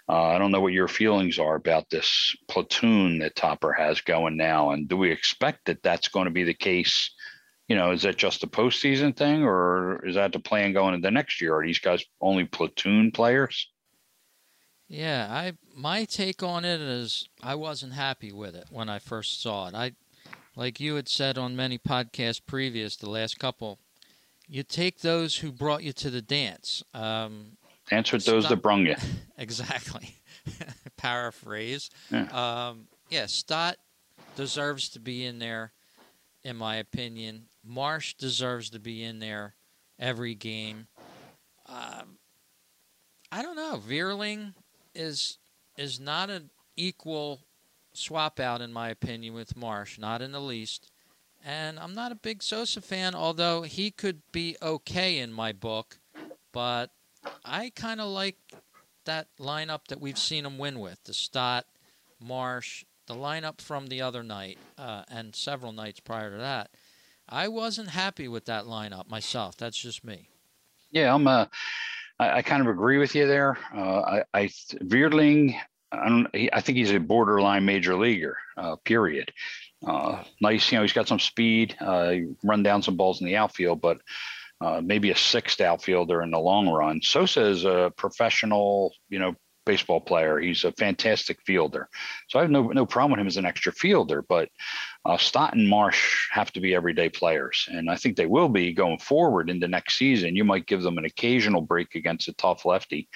uh, 0.10 0.24
I 0.30 0.40
don't 0.40 0.52
know 0.52 0.62
what 0.62 0.74
your 0.74 0.88
feelings 0.88 1.38
are 1.38 1.56
about 1.56 1.90
this 1.90 2.36
platoon 2.48 3.20
that 3.20 3.36
Topper 3.36 3.74
has 3.74 4.02
going 4.02 4.36
now. 4.36 4.72
And 4.72 4.88
do 4.88 4.98
we 4.98 5.12
expect 5.12 5.66
that 5.66 5.84
that's 5.84 6.08
going 6.08 6.26
to 6.26 6.32
be 6.32 6.44
the 6.44 6.56
case? 6.56 7.12
You 7.68 7.76
know, 7.76 7.92
is 7.92 8.02
that 8.02 8.18
just 8.18 8.44
a 8.44 8.48
postseason 8.48 9.16
thing 9.16 9.44
or 9.44 10.06
is 10.06 10.16
that 10.16 10.34
the 10.34 10.40
plan 10.40 10.74
going 10.74 10.96
into 10.96 11.06
the 11.06 11.12
next 11.12 11.40
year? 11.40 11.56
Are 11.56 11.66
these 11.66 11.80
guys 11.80 12.04
only 12.20 12.46
platoon 12.46 13.12
players? 13.12 13.71
Yeah, 14.92 15.28
I 15.30 15.54
my 15.74 16.04
take 16.04 16.44
on 16.44 16.66
it 16.66 16.82
is 16.82 17.30
I 17.42 17.56
wasn't 17.56 17.94
happy 17.94 18.34
with 18.34 18.56
it 18.56 18.66
when 18.70 18.90
I 18.90 19.00
first 19.00 19.42
saw 19.42 19.70
it. 19.70 19.74
I 19.74 19.94
like 20.58 20.82
you 20.82 20.96
had 20.96 21.08
said 21.08 21.38
on 21.38 21.56
many 21.56 21.78
podcasts 21.78 22.42
previous, 22.46 22.98
the 22.98 23.10
last 23.10 23.40
couple, 23.40 23.80
you 24.50 24.64
take 24.64 25.00
those 25.00 25.38
who 25.38 25.54
brought 25.54 25.84
you 25.84 25.94
to 25.94 26.10
the 26.10 26.22
dance. 26.22 26.84
Um, 26.94 27.58
dance 27.90 28.12
with 28.12 28.26
those 28.26 28.50
that 28.50 28.58
brung 28.58 28.86
you. 28.86 28.96
exactly. 29.38 30.18
Paraphrase. 30.98 31.90
Yeah. 32.12 32.26
Um, 32.68 32.88
yeah, 33.10 33.28
Stott 33.28 33.78
deserves 34.36 34.90
to 34.90 35.00
be 35.00 35.24
in 35.24 35.40
there, 35.40 35.72
in 36.44 36.58
my 36.58 36.76
opinion. 36.76 37.44
Marsh 37.64 38.16
deserves 38.16 38.70
to 38.72 38.80
be 38.80 39.04
in 39.04 39.20
there 39.20 39.56
every 39.98 40.36
game. 40.36 40.88
Um, 41.66 42.18
I 43.32 43.42
don't 43.42 43.56
know. 43.56 43.82
Vierling, 43.88 44.54
is 44.94 45.38
is 45.78 46.00
not 46.00 46.30
an 46.30 46.50
equal 46.76 47.42
swap 47.94 48.40
out 48.40 48.62
in 48.62 48.72
my 48.72 48.90
opinion 48.90 49.34
with 49.34 49.56
Marsh, 49.56 49.98
not 49.98 50.22
in 50.22 50.32
the 50.32 50.42
least. 50.42 50.92
And 51.44 51.80
I'm 51.80 51.96
not 51.96 52.12
a 52.12 52.16
big 52.16 52.44
Sosa 52.44 52.82
fan, 52.82 53.16
although 53.16 53.64
he 53.64 53.90
could 53.90 54.22
be 54.32 54.56
okay 54.62 55.18
in 55.18 55.32
my 55.34 55.52
book. 55.52 55.98
but 56.52 56.92
I 57.46 57.72
kind 57.76 58.02
of 58.02 58.10
like 58.10 58.38
that 59.06 59.28
lineup 59.40 59.88
that 59.88 60.02
we've 60.02 60.18
seen 60.18 60.46
him 60.46 60.58
win 60.58 60.80
with 60.80 61.04
the 61.04 61.14
Stott, 61.14 61.66
Marsh, 62.20 62.86
the 63.08 63.16
lineup 63.16 63.62
from 63.62 63.88
the 63.88 64.02
other 64.02 64.24
night, 64.24 64.58
uh, 64.78 65.04
and 65.10 65.36
several 65.36 65.72
nights 65.72 66.00
prior 66.00 66.32
to 66.32 66.38
that. 66.38 66.72
I 67.28 67.48
wasn't 67.48 67.90
happy 67.90 68.28
with 68.28 68.46
that 68.46 68.66
lineup 68.66 69.10
myself. 69.10 69.58
That's 69.58 69.78
just 69.78 70.04
me. 70.04 70.30
Yeah, 70.92 71.14
I'm. 71.14 71.28
Uh, 71.28 71.46
I, 72.22 72.38
I 72.38 72.42
kind 72.44 72.62
of 72.62 72.68
agree 72.68 73.00
with 73.00 73.16
you 73.16 73.26
there. 73.26 73.58
Uh, 73.76 74.02
I, 74.02 74.24
I 74.34 74.46
Vierling, 74.84 75.60
I, 75.92 76.08
don't, 76.08 76.36
he, 76.36 76.54
I 76.54 76.62
think 76.62 76.78
he's 76.78 76.92
a 76.92 77.00
borderline 77.00 77.66
major 77.66 77.96
leaguer. 77.98 78.38
Uh, 78.56 78.76
period. 78.86 79.34
Uh, 79.86 80.24
nice, 80.40 80.72
you 80.72 80.78
know, 80.78 80.84
he's 80.84 80.94
got 80.94 81.08
some 81.08 81.20
speed. 81.20 81.76
Uh, 81.82 82.14
run 82.44 82.62
down 82.62 82.84
some 82.84 82.96
balls 82.96 83.20
in 83.20 83.28
the 83.28 83.36
outfield, 83.38 83.82
but 83.82 84.00
uh, 84.62 84.80
maybe 84.84 85.10
a 85.10 85.16
sixth 85.16 85.60
outfielder 85.60 86.22
in 86.22 86.30
the 86.30 86.40
long 86.40 86.70
run. 86.70 87.02
Sosa 87.02 87.42
is 87.42 87.66
a 87.66 87.92
professional, 87.98 88.94
you 89.10 89.18
know, 89.18 89.34
baseball 89.66 90.00
player. 90.00 90.40
He's 90.40 90.64
a 90.64 90.72
fantastic 90.74 91.42
fielder. 91.46 91.90
So 92.30 92.38
I 92.38 92.44
have 92.44 92.52
no 92.52 92.68
no 92.68 92.86
problem 92.86 93.12
with 93.12 93.22
him 93.22 93.28
as 93.28 93.38
an 93.38 93.46
extra 93.46 93.72
fielder. 93.72 94.24
But 94.28 94.50
uh, 95.06 95.18
Stott 95.18 95.56
and 95.56 95.68
Marsh 95.68 96.30
have 96.32 96.52
to 96.54 96.60
be 96.60 96.76
everyday 96.76 97.10
players, 97.10 97.68
and 97.72 97.90
I 97.90 97.96
think 97.96 98.16
they 98.16 98.28
will 98.28 98.50
be 98.50 98.74
going 98.74 99.00
forward 99.00 99.50
into 99.50 99.68
next 99.68 99.98
season. 99.98 100.36
You 100.36 100.44
might 100.44 100.68
give 100.68 100.84
them 100.84 100.98
an 100.98 101.06
occasional 101.06 101.62
break 101.62 101.96
against 101.96 102.28
a 102.28 102.34
tough 102.34 102.66
lefty, 102.66 103.10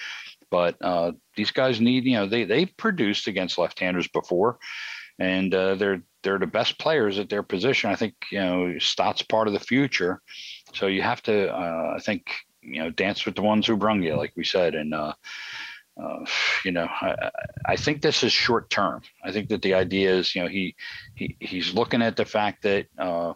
but 0.50 0.76
uh, 0.80 1.12
these 1.36 1.52
guys 1.52 1.80
need 1.80 2.04
you 2.04 2.14
know 2.14 2.26
they 2.26 2.44
they 2.44 2.66
produced 2.66 3.28
against 3.28 3.58
left-handers 3.58 4.08
before, 4.08 4.58
and 5.20 5.54
uh, 5.54 5.76
they're 5.76 6.02
they're 6.24 6.40
the 6.40 6.46
best 6.46 6.78
players 6.80 7.20
at 7.20 7.28
their 7.28 7.44
position. 7.44 7.90
I 7.90 7.96
think 7.96 8.14
you 8.32 8.40
know 8.40 8.78
Stott's 8.78 9.22
part 9.22 9.46
of 9.46 9.54
the 9.54 9.60
future, 9.60 10.20
so 10.74 10.88
you 10.88 11.02
have 11.02 11.22
to 11.22 11.54
uh, 11.54 11.94
I 11.96 12.00
think 12.00 12.26
you 12.62 12.80
know 12.80 12.90
dance 12.90 13.24
with 13.24 13.36
the 13.36 13.42
ones 13.42 13.64
who 13.66 13.76
brung 13.76 14.02
you, 14.02 14.16
like 14.16 14.32
we 14.36 14.44
said, 14.44 14.74
and 14.74 14.92
uh, 16.00 16.26
you 16.64 16.72
know, 16.72 16.86
I, 16.86 17.30
I, 17.64 17.76
think 17.76 18.02
this 18.02 18.22
is 18.22 18.30
short 18.30 18.68
term. 18.68 19.00
I 19.24 19.32
think 19.32 19.48
that 19.48 19.62
the 19.62 19.74
idea 19.74 20.14
is, 20.14 20.34
you 20.34 20.42
know, 20.42 20.48
he, 20.48 20.76
he 21.14 21.36
he's 21.40 21.72
looking 21.72 22.02
at 22.02 22.16
the 22.16 22.26
fact 22.26 22.62
that 22.62 22.86
uh, 22.98 23.32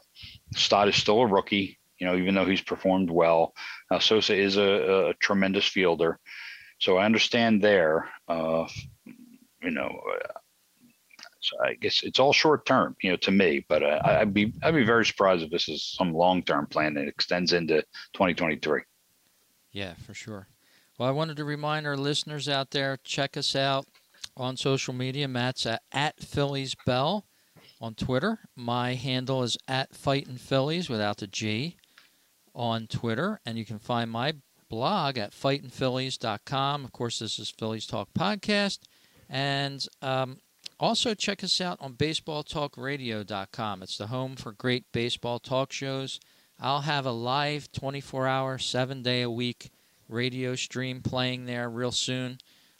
Stott 0.55 0.89
is 0.89 0.97
still 0.97 1.21
a 1.21 1.27
rookie. 1.27 1.79
You 1.99 2.07
know, 2.07 2.17
even 2.17 2.35
though 2.35 2.47
he's 2.47 2.61
performed 2.61 3.11
well, 3.11 3.55
uh, 3.91 3.99
Sosa 3.99 4.35
is 4.35 4.57
a, 4.57 5.09
a, 5.09 5.15
tremendous 5.15 5.67
fielder. 5.67 6.19
So 6.79 6.97
I 6.97 7.05
understand 7.05 7.63
there. 7.63 8.09
Uh, 8.27 8.67
you 9.63 9.71
know, 9.71 10.01
so 11.41 11.57
I 11.63 11.75
guess 11.75 12.03
it's 12.03 12.19
all 12.19 12.33
short 12.33 12.67
term, 12.67 12.97
you 13.03 13.11
know, 13.11 13.17
to 13.17 13.31
me. 13.31 13.65
But 13.69 13.83
uh, 13.83 14.01
I'd 14.05 14.35
be 14.35 14.53
I'd 14.63 14.75
be 14.75 14.85
very 14.85 15.07
surprised 15.07 15.43
if 15.43 15.51
this 15.51 15.69
is 15.69 15.85
some 15.85 16.13
long 16.13 16.43
term 16.43 16.67
plan 16.67 16.95
that 16.95 17.09
extends 17.09 17.53
into 17.53 17.83
2023. 18.15 18.83
Yeah, 19.73 19.95
for 20.07 20.15
sure. 20.15 20.49
Well, 21.01 21.09
I 21.09 21.13
wanted 21.13 21.39
to 21.39 21.47
remind 21.47 21.87
our 21.87 21.97
listeners 21.97 22.47
out 22.47 22.73
there 22.73 22.99
check 23.03 23.39
us 23.39 23.57
out 23.57 23.87
on 24.37 24.59
social 24.59 24.93
media. 24.93 25.29
Matt's 25.29 25.65
at, 25.65 25.81
at 25.91 26.21
Phillies 26.21 26.77
Bell 26.85 27.25
on 27.81 27.95
Twitter. 27.95 28.41
My 28.55 28.97
handle 28.97 29.43
is 29.43 29.57
at 29.67 29.95
Fightin' 29.95 30.37
Phillies 30.37 30.91
without 30.91 31.17
the 31.17 31.27
G 31.27 31.79
on 32.55 32.87
Twitter. 32.87 33.41
And 33.47 33.57
you 33.57 33.65
can 33.65 33.79
find 33.79 34.11
my 34.11 34.35
blog 34.69 35.17
at 35.17 35.33
fightinphillies.com. 35.33 36.85
Of 36.85 36.93
course, 36.93 37.21
this 37.21 37.39
is 37.39 37.49
Phillies 37.49 37.87
Talk 37.87 38.11
Podcast. 38.13 38.81
And 39.27 39.83
um, 40.03 40.37
also 40.79 41.15
check 41.15 41.43
us 41.43 41.63
out 41.63 41.79
on 41.81 41.95
baseballtalkradio.com. 41.95 43.83
It's 43.83 43.97
the 43.97 44.09
home 44.09 44.37
for 44.37 44.53
great 44.53 44.85
baseball 44.93 45.39
talk 45.39 45.73
shows. 45.73 46.21
I'll 46.59 46.83
have 46.83 47.07
a 47.07 47.11
live 47.11 47.73
24 47.73 48.27
hour, 48.27 48.59
seven 48.59 49.03
day 49.03 49.23
a 49.23 49.31
week 49.31 49.71
radio 50.11 50.55
stream 50.55 51.01
playing 51.03 51.47
there 51.47 51.69
real 51.69 51.93
soon. 51.93 52.39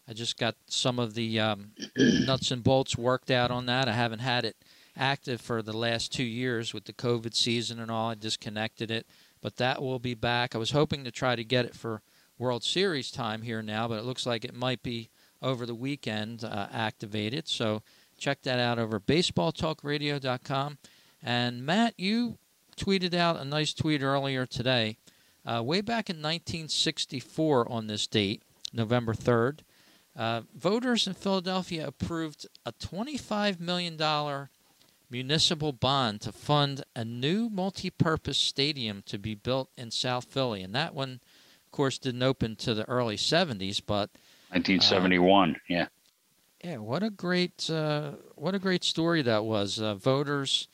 I 0.09 0.13
just 0.13 0.39
got 0.39 0.57
some 0.67 0.99
of 0.99 1.15
the 1.15 1.39
um, 1.39 1.73
nuts 1.97 2.51
and 2.51 2.65
bolts 2.65 2.99
worked 2.99 3.31
out 3.31 3.51
on 3.51 3.67
that. 3.67 3.89
I 3.89 3.93
haven't 3.93 4.19
had 4.19 4.45
it 4.45 4.57
active 4.97 5.41
for 5.41 5.63
the 5.63 5.77
last 5.77 6.13
two 6.13 6.25
years 6.25 6.75
with 6.75 6.85
the 6.85 6.93
COVID 6.93 7.35
season 7.35 7.79
and 7.79 7.91
all. 7.91 8.11
I 8.11 8.15
disconnected 8.15 8.91
it, 8.91 9.07
but 9.41 9.57
that 9.57 9.81
will 9.81 9.99
be 9.99 10.15
back. 10.15 10.55
I 10.55 10.59
was 10.59 10.73
hoping 10.73 11.05
to 11.05 11.11
try 11.11 11.37
to 11.37 11.45
get 11.45 11.65
it 11.65 11.75
for 11.75 12.03
World 12.39 12.65
Series 12.65 13.11
time 13.11 13.43
here 13.43 13.63
now, 13.63 13.87
but 13.87 13.99
it 13.99 14.05
looks 14.05 14.27
like 14.27 14.45
it 14.45 14.55
might 14.55 14.83
be 14.83 15.11
over 15.43 15.65
the 15.67 15.75
weekend 15.75 16.43
uh, 16.43 16.67
activated. 16.73 17.47
So 17.49 17.83
check 18.19 18.43
that 18.43 18.59
out 18.59 18.79
over 18.79 18.99
baseballtalkradio.com. 18.99 20.79
And 21.23 21.65
Matt, 21.65 21.95
you 21.99 22.39
tweeted 22.77 23.15
out 23.15 23.39
a 23.39 23.45
nice 23.45 23.75
tweet 23.75 24.03
earlier 24.03 24.47
today 24.47 24.97
uh, 25.47 25.63
way 25.63 25.81
back 25.81 26.11
in 26.11 26.17
1964, 26.17 27.71
on 27.71 27.87
this 27.87 28.07
date, 28.07 28.43
November 28.73 29.15
3rd, 29.15 29.61
uh, 30.17 30.43
voters 30.55 31.07
in 31.07 31.15
Philadelphia 31.15 31.87
approved 31.87 32.47
a 32.67 32.73
$25 32.73 33.61
million 33.61 33.99
municipal 35.11 35.73
bond 35.73 36.21
to 36.21 36.33
fund 36.33 36.85
a 36.95 37.05
new 37.05 37.49
multi 37.49 37.91
purpose 37.91 38.39
stadium 38.39 39.03
to 39.07 39.19
be 39.19 39.35
built 39.35 39.71
in 39.77 39.91
South 39.91 40.25
Philly. 40.25 40.63
And 40.63 40.75
that 40.75 40.95
one, 40.95 41.21
of 41.67 41.73
course, 41.73 41.99
didn't 41.99 42.23
open 42.23 42.57
to 42.57 42.75
the 42.75 42.89
early 42.89 43.17
70s, 43.17 43.81
but. 43.85 44.11
1971, 44.51 45.51
uh, 45.51 45.55
yeah. 45.69 45.87
Yeah, 46.63 46.77
what 46.77 47.03
a 47.03 47.09
great, 47.09 47.71
uh, 47.71 48.13
what 48.35 48.55
a 48.55 48.59
great 48.59 48.85
story 48.85 49.23
that 49.23 49.45
was. 49.45 49.81
Uh, 49.81 49.95
voters 49.95 50.69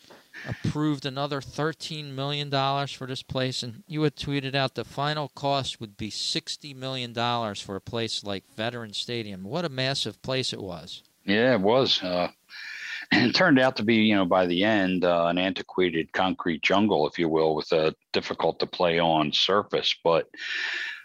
approved 0.49 1.07
another 1.07 1.41
$13 1.41 2.13
million 2.13 2.51
for 2.89 3.07
this 3.07 3.23
place, 3.23 3.63
and 3.63 3.83
you 3.87 4.03
had 4.03 4.17
tweeted 4.17 4.55
out 4.55 4.75
the 4.75 4.85
final 4.85 5.29
cost 5.29 5.81
would 5.81 5.97
be 5.97 6.11
$60 6.11 6.75
million 6.75 7.15
for 7.55 7.77
a 7.77 7.81
place 7.81 8.25
like 8.25 8.45
Veteran 8.55 8.93
Stadium. 8.93 9.45
What 9.45 9.65
a 9.65 9.69
massive 9.69 10.21
place 10.23 10.53
it 10.53 10.61
was. 10.61 11.03
Yeah, 11.25 11.55
it 11.55 11.61
was. 11.61 12.03
Uh, 12.03 12.29
and 13.13 13.31
it 13.31 13.35
turned 13.35 13.59
out 13.59 13.77
to 13.77 13.85
be, 13.85 13.97
you 13.97 14.15
know, 14.15 14.25
by 14.25 14.47
the 14.47 14.65
end, 14.65 15.05
uh, 15.05 15.27
an 15.27 15.39
antiquated 15.39 16.13
concrete 16.13 16.63
jungle, 16.63 17.07
if 17.09 17.19
you 17.19 17.29
will, 17.29 17.55
with 17.55 17.73
a 17.73 17.95
difficult 18.13 18.59
to 18.61 18.67
play 18.67 18.99
on 18.99 19.33
surface. 19.33 19.95
But 20.03 20.29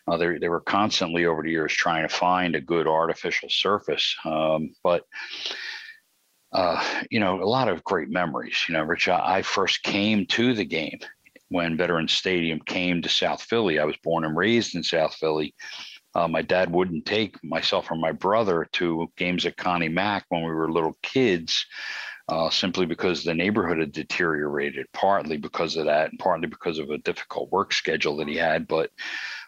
uh, 0.08 0.18
they, 0.18 0.38
they 0.38 0.50
were 0.50 0.62
constantly 0.62 1.26
over 1.26 1.44
the 1.44 1.52
years 1.52 1.74
trying 1.74 2.08
to 2.08 2.14
find 2.14 2.56
a 2.56 2.62
good 2.62 2.88
artificial 2.88 3.50
surface. 3.50 4.16
Um, 4.26 4.74
but 4.84 5.06
uh, 6.54 6.84
you 7.10 7.20
know, 7.20 7.42
a 7.42 7.46
lot 7.46 7.70
of 7.70 7.84
great 7.84 8.10
memories. 8.10 8.66
You 8.68 8.74
know, 8.74 8.84
Rich, 8.84 9.08
I 9.08 9.42
first 9.42 9.84
came 9.84 10.26
to 10.28 10.54
the 10.54 10.66
game 10.66 11.00
when 11.50 11.78
Veterans 11.78 12.14
Stadium 12.14 12.60
came 12.60 13.02
to 13.02 13.10
South 13.10 13.42
Philly. 13.42 13.80
I 13.80 13.86
was 13.86 13.98
born 14.04 14.26
and 14.26 14.36
raised 14.36 14.76
in 14.76 14.84
South 14.84 15.14
Philly. 15.16 15.54
Uh, 16.14 16.28
my 16.28 16.42
dad 16.42 16.72
wouldn't 16.72 17.06
take 17.06 17.42
myself 17.44 17.90
or 17.90 17.96
my 17.96 18.12
brother 18.12 18.68
to 18.74 19.10
games 19.16 19.46
at 19.46 19.56
Connie 19.56 19.88
Mack 19.88 20.26
when 20.30 20.44
we 20.44 20.52
were 20.52 20.72
little 20.72 20.98
kids, 21.02 21.66
uh, 22.32 22.50
simply 22.50 22.86
because 22.86 23.26
the 23.26 23.34
neighborhood 23.34 23.80
had 23.80 23.92
deteriorated, 23.92 24.88
partly 24.94 25.36
because 25.36 25.76
of 25.76 25.86
that, 25.86 26.12
and 26.12 26.18
partly 26.18 26.48
because 26.48 26.80
of 26.80 26.90
a 26.90 26.98
difficult 27.00 27.52
work 27.52 27.74
schedule 27.74 28.16
that 28.16 28.28
he 28.30 28.38
had. 28.38 28.70
But 28.70 28.90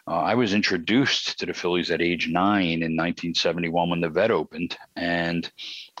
uh, 0.06 0.18
I 0.18 0.34
was 0.34 0.52
introduced 0.52 1.38
to 1.38 1.46
the 1.46 1.54
Phillies 1.54 1.90
at 1.90 2.02
age 2.02 2.28
nine 2.28 2.82
in 2.82 2.94
1971 2.94 3.88
when 3.88 4.02
the 4.02 4.10
vet 4.10 4.30
opened, 4.30 4.76
and 4.96 5.50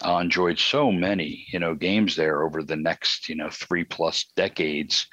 uh, 0.04 0.18
enjoyed 0.18 0.58
so 0.58 0.92
many 0.92 1.46
you 1.50 1.58
know 1.58 1.74
games 1.74 2.16
there 2.16 2.42
over 2.42 2.62
the 2.62 2.76
next 2.76 3.30
you 3.30 3.34
know 3.34 3.48
three 3.48 3.84
plus 3.84 4.26
decades. 4.36 5.06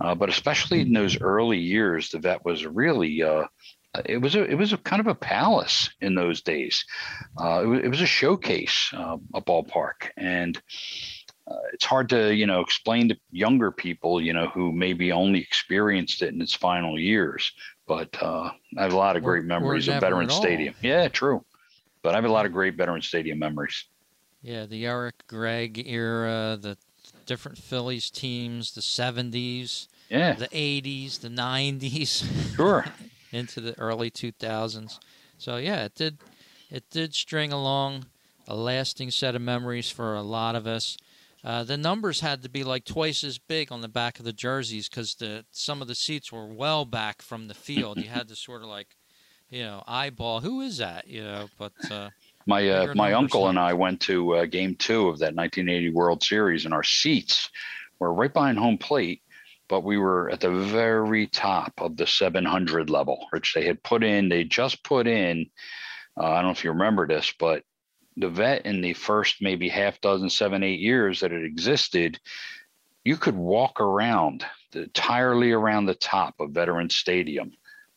Uh, 0.00 0.14
but 0.14 0.30
especially 0.30 0.80
in 0.80 0.94
those 0.94 1.20
early 1.20 1.58
years, 1.58 2.08
the 2.08 2.18
vet 2.18 2.42
was 2.42 2.64
really 2.64 3.22
uh, 3.22 3.44
it 4.06 4.18
was 4.18 4.34
a 4.34 4.44
it 4.44 4.54
was 4.54 4.72
a 4.72 4.78
kind 4.78 5.00
of 5.00 5.06
a 5.06 5.14
palace 5.14 5.90
in 6.00 6.14
those 6.14 6.40
days. 6.40 6.84
Uh, 7.40 7.62
it, 7.62 7.66
was, 7.66 7.80
it 7.80 7.88
was 7.88 8.00
a 8.00 8.06
showcase, 8.06 8.90
uh, 8.94 9.16
a 9.34 9.40
ballpark, 9.40 10.10
and 10.16 10.60
uh, 11.46 11.56
it's 11.72 11.84
hard 11.84 12.08
to 12.08 12.34
you 12.34 12.46
know 12.46 12.60
explain 12.60 13.08
to 13.08 13.16
younger 13.30 13.70
people 13.70 14.20
you 14.20 14.32
know 14.32 14.48
who 14.48 14.72
maybe 14.72 15.12
only 15.12 15.40
experienced 15.40 16.22
it 16.22 16.32
in 16.32 16.40
its 16.40 16.54
final 16.54 16.98
years 16.98 17.52
but 17.86 18.22
uh, 18.22 18.50
I 18.78 18.82
have 18.82 18.92
a 18.92 18.96
lot 18.96 19.16
of 19.16 19.22
great 19.22 19.44
memories 19.44 19.88
of 19.88 20.00
Veterans 20.00 20.34
Stadium. 20.34 20.74
Yeah, 20.82 21.08
true. 21.08 21.44
But 22.02 22.14
I 22.14 22.16
have 22.16 22.24
a 22.24 22.32
lot 22.32 22.46
of 22.46 22.52
great 22.52 22.74
Veterans 22.74 23.06
Stadium 23.06 23.38
memories. 23.38 23.84
Yeah, 24.40 24.66
the 24.66 24.86
Eric 24.86 25.26
Gregg 25.26 25.86
era, 25.86 26.58
the 26.60 26.76
different 27.26 27.58
Phillies 27.58 28.10
teams, 28.10 28.72
the 28.72 28.80
70s, 28.80 29.88
yeah, 30.08 30.32
the 30.32 30.48
80s, 30.48 31.20
the 31.20 31.28
90s. 31.28 32.56
Sure. 32.56 32.84
into 33.32 33.60
the 33.60 33.78
early 33.78 34.10
2000s. 34.10 34.98
So 35.38 35.56
yeah, 35.56 35.84
it 35.84 35.94
did 35.94 36.18
it 36.70 36.88
did 36.90 37.14
string 37.14 37.52
along 37.52 38.06
a 38.46 38.54
lasting 38.54 39.10
set 39.10 39.34
of 39.34 39.42
memories 39.42 39.90
for 39.90 40.14
a 40.14 40.22
lot 40.22 40.54
of 40.54 40.66
us. 40.66 40.96
Uh, 41.44 41.64
the 41.64 41.76
numbers 41.76 42.20
had 42.20 42.42
to 42.42 42.48
be 42.48 42.62
like 42.62 42.84
twice 42.84 43.24
as 43.24 43.38
big 43.38 43.72
on 43.72 43.80
the 43.80 43.88
back 43.88 44.18
of 44.18 44.24
the 44.24 44.32
jerseys 44.32 44.88
because 44.88 45.16
the 45.16 45.44
some 45.50 45.82
of 45.82 45.88
the 45.88 45.94
seats 45.94 46.30
were 46.30 46.46
well 46.46 46.84
back 46.84 47.20
from 47.20 47.48
the 47.48 47.54
field. 47.54 47.98
you 47.98 48.08
had 48.08 48.28
to 48.28 48.36
sort 48.36 48.62
of 48.62 48.68
like, 48.68 48.96
you 49.50 49.62
know, 49.62 49.82
eyeball 49.88 50.40
who 50.40 50.60
is 50.60 50.78
that, 50.78 51.08
you 51.08 51.22
know. 51.22 51.48
But 51.58 51.72
uh, 51.90 52.10
my 52.46 52.68
uh, 52.68 52.94
my 52.94 53.12
uncle 53.12 53.48
and 53.48 53.58
I 53.58 53.72
went 53.72 54.00
to 54.02 54.36
uh, 54.36 54.44
Game 54.46 54.76
Two 54.76 55.08
of 55.08 55.18
that 55.18 55.34
1980 55.34 55.90
World 55.90 56.22
Series, 56.22 56.64
and 56.64 56.72
our 56.72 56.84
seats 56.84 57.50
were 57.98 58.14
right 58.14 58.32
behind 58.32 58.58
home 58.58 58.78
plate, 58.78 59.22
but 59.72 59.84
we 59.84 59.96
were 59.96 60.28
at 60.28 60.40
the 60.40 60.50
very 60.50 61.26
top 61.26 61.72
of 61.78 61.96
the 61.96 62.06
700 62.06 62.90
level, 62.90 63.26
which 63.30 63.54
they 63.54 63.64
had 63.64 63.82
put 63.82 64.04
in. 64.04 64.28
They 64.28 64.44
just 64.44 64.84
put 64.84 65.06
in. 65.06 65.46
Uh, 66.14 66.26
I 66.26 66.34
don't 66.34 66.44
know 66.44 66.50
if 66.50 66.62
you 66.62 66.72
remember 66.72 67.08
this, 67.08 67.32
but 67.38 67.62
the 68.18 68.28
vet 68.28 68.66
in 68.66 68.82
the 68.82 68.92
first 68.92 69.36
maybe 69.40 69.70
half 69.70 69.98
dozen, 70.02 70.28
seven, 70.28 70.62
eight 70.62 70.80
years 70.80 71.20
that 71.20 71.32
it 71.32 71.42
existed, 71.42 72.20
you 73.02 73.16
could 73.16 73.34
walk 73.34 73.80
around 73.80 74.44
entirely 74.74 75.52
around 75.52 75.86
the 75.86 75.94
top 75.94 76.34
of 76.38 76.50
Veterans 76.50 76.94
Stadium. 76.94 77.52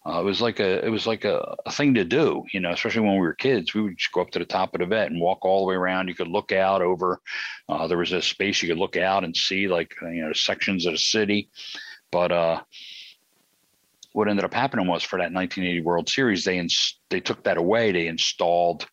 Uh, 0.08 0.20
it 0.20 0.24
was 0.24 0.40
like 0.40 0.60
a 0.60 0.86
it 0.86 0.90
was 0.90 1.08
like 1.08 1.26
a, 1.26 1.56
a, 1.66 1.72
thing 1.72 1.96
to 1.96 2.04
do, 2.04 2.44
you 2.54 2.60
know, 2.60 2.72
especially 2.72 3.02
when 3.02 3.14
we 3.16 3.22
were 3.22 3.34
kids. 3.34 3.74
We 3.74 3.82
would 3.82 3.98
just 3.98 4.12
go 4.12 4.22
up 4.22 4.30
to 4.32 4.40
the 4.40 4.46
top 4.46 4.76
of 4.76 4.80
the 4.80 4.86
vet 4.86 5.10
and 5.10 5.20
walk 5.20 5.44
all 5.44 5.62
the 5.62 5.70
way 5.70 5.76
around. 5.76 6.08
You 6.08 6.14
could 6.14 6.28
look 6.28 6.52
out 6.52 6.84
over. 6.84 7.20
Uh, 7.68 7.88
there 7.88 7.98
was 7.98 8.12
a 8.12 8.22
space 8.22 8.62
you 8.62 8.70
could 8.70 8.78
look 8.78 8.98
out 8.98 9.24
and 9.24 9.36
see 9.36 9.68
like 9.68 9.96
you 10.02 10.22
know 10.22 10.34
sections 10.34 10.86
of 10.86 10.94
the 10.94 11.00
city. 11.00 11.50
But 12.12 12.32
uh, 12.32 12.62
what 14.14 14.30
ended 14.30 14.46
up 14.46 14.54
happening 14.54 14.88
was 14.88 15.04
for 15.04 15.18
that 15.18 15.34
1980 15.34 15.82
World 15.82 16.08
Series, 16.08 16.46
they 16.46 16.60
ins- 16.60 17.00
they 17.10 17.20
took 17.20 17.44
that 17.44 17.58
away. 17.58 17.92
They 17.92 18.08
installed 18.08 18.86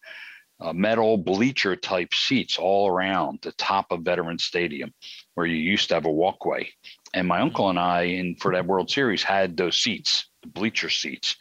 uh, 0.61 0.73
metal 0.73 1.19
bleacher 1.19 1.77
type 1.77 2.15
seats 2.15 2.57
all 2.59 2.89
around 2.89 3.41
the 3.43 3.53
top 3.53 3.93
of 3.93 4.01
Veterans 4.01 4.45
Stadium, 4.45 4.95
where 5.35 5.47
you 5.47 5.57
used 5.57 5.89
to 5.89 5.95
have 5.95 6.07
a 6.07 6.11
walkway. 6.11 6.71
And 7.13 7.29
my 7.29 7.41
uncle 7.41 7.69
and 7.69 7.79
I, 7.79 8.03
in 8.03 8.37
for 8.37 8.53
that 8.55 8.67
World 8.67 8.91
Series, 8.91 9.23
had 9.23 9.57
those 9.57 9.79
seats, 9.79 10.27
the 10.43 10.49
bleacher 10.49 10.91
seats, 10.91 11.37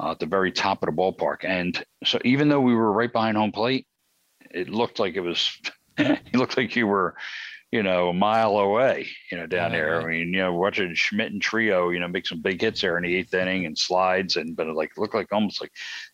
uh, 0.00 0.12
at 0.12 0.18
the 0.18 0.26
very 0.26 0.52
top 0.52 0.82
of 0.82 0.86
the 0.88 0.96
ballpark. 1.00 1.44
And 1.44 1.82
so, 2.04 2.18
even 2.24 2.48
though 2.48 2.60
we 2.60 2.74
were 2.74 2.92
right 2.92 3.12
behind 3.12 3.36
home 3.36 3.52
plate, 3.52 3.86
it 4.50 4.68
looked 4.68 4.98
like 4.98 5.16
it 5.16 5.20
was. 5.20 5.56
it 5.98 6.34
looked 6.34 6.56
like 6.56 6.76
you 6.76 6.86
were 6.86 7.14
you 7.70 7.84
know, 7.84 8.08
a 8.08 8.12
mile 8.12 8.58
away, 8.58 9.06
you 9.30 9.38
know, 9.38 9.46
down 9.46 9.70
there. 9.70 10.02
I 10.02 10.04
mean, 10.04 10.32
you 10.32 10.40
know, 10.40 10.52
watching 10.52 10.92
Schmidt 10.94 11.32
and 11.32 11.40
Trillo, 11.40 11.92
you 11.92 12.00
know, 12.00 12.08
make 12.08 12.26
some 12.26 12.42
big 12.42 12.60
hits 12.60 12.80
there 12.80 12.96
in 12.96 13.04
the 13.04 13.14
eighth 13.14 13.32
inning 13.32 13.64
and 13.64 13.78
slides 13.78 14.36
and, 14.36 14.56
but 14.56 14.66
it 14.66 14.74
like 14.74 14.98
looked 14.98 15.14
like 15.14 15.32
almost 15.32 15.60
like 15.60 15.70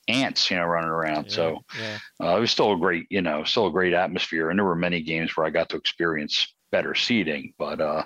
ants, 0.06 0.50
you 0.50 0.58
know, 0.58 0.64
running 0.64 0.90
around. 0.90 1.26
Yeah, 1.26 1.32
so 1.32 1.64
yeah. 1.80 1.98
Uh, 2.22 2.36
it 2.36 2.40
was 2.40 2.50
still 2.50 2.72
a 2.72 2.78
great, 2.78 3.06
you 3.08 3.22
know, 3.22 3.44
still 3.44 3.68
a 3.68 3.72
great 3.72 3.94
atmosphere. 3.94 4.50
And 4.50 4.58
there 4.58 4.66
were 4.66 4.76
many 4.76 5.00
games 5.00 5.34
where 5.34 5.46
I 5.46 5.50
got 5.50 5.70
to 5.70 5.76
experience 5.76 6.54
better 6.70 6.94
seating, 6.94 7.54
but 7.58 7.80
uh, 7.80 8.04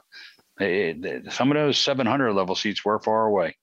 it, 0.61 1.05
it, 1.05 1.33
some 1.33 1.51
of 1.51 1.57
those 1.57 1.77
700 1.79 2.33
level 2.33 2.55
seats 2.55 2.85
were 2.85 3.01
far 3.01 3.27
away. 3.27 3.57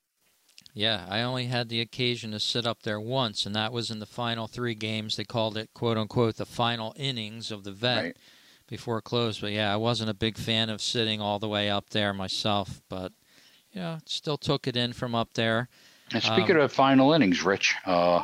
Yeah, 0.78 1.05
I 1.09 1.21
only 1.21 1.45
had 1.45 1.69
the 1.69 1.82
occasion 1.82 2.32
to 2.32 2.39
sit 2.39 2.67
up 2.67 2.84
there 2.84 2.99
once, 2.99 3.45
and 3.45 3.55
that 3.55 3.73
was 3.73 3.89
in 3.89 3.99
the 3.99 4.05
final 4.05 4.47
three 4.47 4.75
games. 4.75 5.15
They 5.15 5.23
called 5.23 5.57
it, 5.57 5.69
quote 5.73 5.97
unquote, 5.97 6.38
the 6.38 6.45
final 6.45 6.93
innings 6.97 7.51
of 7.51 7.63
the 7.63 7.71
vet. 7.71 8.03
Right 8.03 8.17
before 8.67 8.99
it 8.99 9.03
closed. 9.03 9.41
But 9.41 9.51
yeah, 9.51 9.73
I 9.73 9.78
wasn't 9.78 10.09
a 10.09 10.13
big 10.13 10.38
fan 10.38 10.69
of 10.69 10.82
sitting 10.82 11.21
all 11.21 11.39
the 11.39 11.47
way 11.47 11.69
up 11.69 11.89
there 11.89 12.13
myself, 12.13 12.82
but 12.89 13.13
you 13.71 13.82
know, 13.82 13.97
still 14.05 14.38
took 14.38 14.67
it 14.67 14.78
in 14.78 14.93
from 14.93 15.15
up 15.15 15.34
there. 15.34 15.69
And 16.13 16.23
speaking 16.23 16.55
um, 16.55 16.61
of 16.61 16.71
final 16.71 17.13
innings, 17.13 17.43
Rich, 17.43 17.75
uh, 17.86 18.23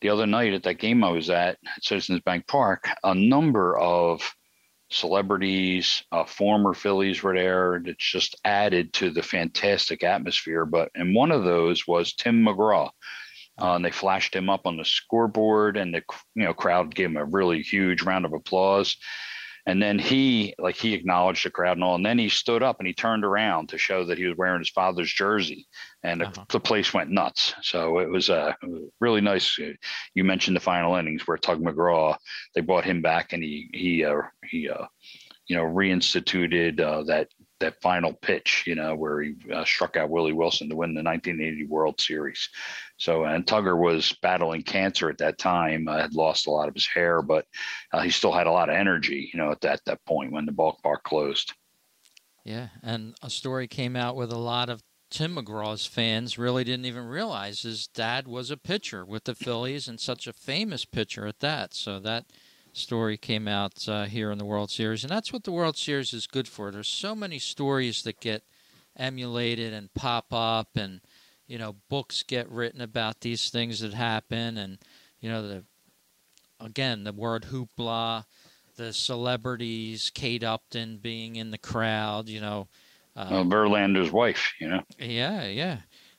the 0.00 0.08
other 0.08 0.26
night 0.26 0.54
at 0.54 0.62
that 0.64 0.78
game 0.78 1.04
I 1.04 1.10
was 1.10 1.30
at 1.30 1.58
at 1.76 1.84
Citizens 1.84 2.20
Bank 2.20 2.46
Park, 2.46 2.88
a 3.04 3.14
number 3.14 3.78
of 3.78 4.34
celebrities, 4.92 6.02
uh, 6.12 6.24
former 6.24 6.74
Phillies 6.74 7.22
were 7.22 7.34
there. 7.34 7.76
It's 7.76 8.10
just 8.10 8.36
added 8.44 8.92
to 8.94 9.10
the 9.10 9.22
fantastic 9.22 10.02
atmosphere. 10.02 10.64
But 10.66 10.90
and 10.94 11.14
one 11.14 11.30
of 11.30 11.44
those 11.44 11.86
was 11.86 12.14
Tim 12.14 12.44
McGraw. 12.44 12.90
Uh, 13.60 13.74
and 13.74 13.84
they 13.84 13.90
flashed 13.90 14.34
him 14.34 14.48
up 14.48 14.66
on 14.66 14.78
the 14.78 14.84
scoreboard, 14.84 15.76
and 15.76 15.92
the 15.94 16.02
you 16.34 16.44
know 16.44 16.54
crowd 16.54 16.94
gave 16.94 17.10
him 17.10 17.18
a 17.18 17.24
really 17.24 17.62
huge 17.62 18.02
round 18.02 18.24
of 18.24 18.32
applause. 18.32 18.96
And 19.64 19.80
then 19.80 19.98
he, 19.98 20.54
like, 20.58 20.76
he 20.76 20.94
acknowledged 20.94 21.44
the 21.44 21.50
crowd 21.50 21.76
and 21.76 21.84
all. 21.84 21.94
And 21.94 22.04
then 22.04 22.18
he 22.18 22.28
stood 22.28 22.62
up 22.62 22.78
and 22.80 22.86
he 22.86 22.92
turned 22.92 23.24
around 23.24 23.68
to 23.68 23.78
show 23.78 24.04
that 24.04 24.18
he 24.18 24.26
was 24.26 24.36
wearing 24.36 24.60
his 24.60 24.70
father's 24.70 25.12
jersey. 25.12 25.66
And 26.02 26.22
uh-huh. 26.22 26.32
the, 26.48 26.58
the, 26.58 26.60
place 26.60 26.92
went 26.92 27.10
nuts. 27.10 27.54
So 27.62 28.00
it 28.00 28.08
was 28.08 28.28
uh, 28.28 28.54
really 29.00 29.20
nice. 29.20 29.56
You 30.14 30.24
mentioned 30.24 30.56
the 30.56 30.60
final 30.60 30.96
innings 30.96 31.26
where 31.26 31.36
Tug 31.36 31.60
McGraw, 31.60 32.16
they 32.54 32.60
brought 32.60 32.84
him 32.84 33.02
back 33.02 33.32
and 33.32 33.42
he, 33.42 33.70
he, 33.72 34.04
uh, 34.04 34.22
he, 34.44 34.68
uh, 34.68 34.86
you 35.46 35.56
know, 35.56 35.64
reinstituted 35.64 36.80
uh, 36.80 37.02
that 37.04 37.28
that 37.60 37.80
final 37.80 38.12
pitch, 38.12 38.64
you 38.66 38.74
know, 38.74 38.94
where 38.94 39.20
he 39.22 39.34
uh, 39.52 39.64
struck 39.64 39.96
out 39.96 40.10
Willie 40.10 40.32
Wilson 40.32 40.68
to 40.68 40.76
win 40.76 40.94
the 40.94 41.02
1980 41.02 41.66
World 41.66 42.00
Series. 42.00 42.48
So, 43.02 43.24
and 43.24 43.44
Tugger 43.44 43.76
was 43.76 44.12
battling 44.22 44.62
cancer 44.62 45.10
at 45.10 45.18
that 45.18 45.36
time, 45.36 45.88
uh, 45.88 46.00
had 46.00 46.14
lost 46.14 46.46
a 46.46 46.52
lot 46.52 46.68
of 46.68 46.74
his 46.74 46.86
hair, 46.86 47.20
but 47.20 47.46
uh, 47.92 48.00
he 48.00 48.10
still 48.10 48.30
had 48.30 48.46
a 48.46 48.52
lot 48.52 48.68
of 48.68 48.76
energy, 48.76 49.28
you 49.34 49.40
know, 49.40 49.50
at 49.50 49.60
that, 49.62 49.80
that 49.86 50.04
point 50.04 50.30
when 50.30 50.46
the 50.46 50.52
bulk 50.52 50.78
ballpark 50.84 51.02
closed. 51.02 51.52
Yeah. 52.44 52.68
And 52.80 53.16
a 53.20 53.28
story 53.28 53.66
came 53.66 53.96
out 53.96 54.14
with 54.14 54.30
a 54.30 54.38
lot 54.38 54.68
of 54.68 54.84
Tim 55.10 55.34
McGraw's 55.34 55.84
fans 55.84 56.38
really 56.38 56.62
didn't 56.62 56.86
even 56.86 57.06
realize 57.06 57.62
his 57.62 57.88
dad 57.88 58.28
was 58.28 58.52
a 58.52 58.56
pitcher 58.56 59.04
with 59.04 59.24
the 59.24 59.34
Phillies 59.34 59.88
and 59.88 59.98
such 59.98 60.28
a 60.28 60.32
famous 60.32 60.84
pitcher 60.84 61.26
at 61.26 61.40
that. 61.40 61.74
So 61.74 61.98
that 61.98 62.26
story 62.72 63.16
came 63.16 63.48
out 63.48 63.88
uh, 63.88 64.04
here 64.04 64.30
in 64.30 64.38
the 64.38 64.44
World 64.44 64.70
Series, 64.70 65.02
and 65.02 65.10
that's 65.10 65.32
what 65.32 65.42
the 65.42 65.50
World 65.50 65.76
Series 65.76 66.12
is 66.12 66.28
good 66.28 66.46
for. 66.46 66.70
There's 66.70 66.86
so 66.86 67.16
many 67.16 67.40
stories 67.40 68.02
that 68.02 68.20
get 68.20 68.44
emulated 68.96 69.72
and 69.72 69.92
pop 69.92 70.26
up, 70.32 70.68
and 70.76 71.00
you 71.46 71.58
know, 71.58 71.76
books 71.88 72.22
get 72.22 72.50
written 72.50 72.80
about 72.80 73.20
these 73.20 73.50
things 73.50 73.80
that 73.80 73.94
happen, 73.94 74.56
and 74.56 74.78
you 75.20 75.30
know, 75.30 75.46
the 75.46 75.64
again 76.60 77.04
the 77.04 77.12
word 77.12 77.46
hoopla, 77.50 78.24
the 78.76 78.92
celebrities, 78.92 80.10
Kate 80.14 80.44
Upton 80.44 80.98
being 80.98 81.36
in 81.36 81.50
the 81.50 81.58
crowd, 81.58 82.28
you 82.28 82.40
know. 82.40 82.68
Uh, 83.14 83.28
well, 83.30 83.44
Verlander's 83.44 84.10
wife, 84.10 84.52
you 84.58 84.68
know. 84.68 84.82
Yeah, 84.98 85.46
yeah. 85.46 85.78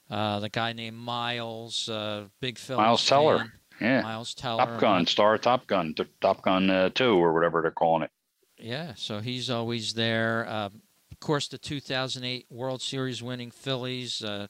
Uh, 0.09 0.39
the 0.39 0.49
guy 0.49 0.73
named 0.73 0.97
Miles, 0.97 1.89
uh, 1.89 2.25
big 2.39 2.59
Phil. 2.59 2.77
Miles 2.77 3.05
Teller. 3.05 3.45
Yeah. 3.81 4.01
Miles 4.01 4.35
Teller. 4.35 4.65
Top 4.65 4.79
Gun, 4.79 5.05
Star 5.07 5.37
Top 5.37 5.65
Gun, 5.65 5.95
Top 6.21 6.43
Gun 6.43 6.69
uh, 6.69 6.89
2 6.89 7.15
or 7.15 7.33
whatever 7.33 7.61
they're 7.61 7.71
calling 7.71 8.03
it. 8.03 8.11
Yeah, 8.59 8.93
so 8.95 9.19
he's 9.19 9.49
always 9.49 9.93
there. 9.93 10.45
Uh, 10.47 10.69
of 11.11 11.19
course, 11.19 11.47
the 11.47 11.57
2008 11.57 12.45
World 12.49 12.81
Series 12.81 13.23
winning 13.23 13.51
Phillies 13.51 14.23
uh, 14.23 14.47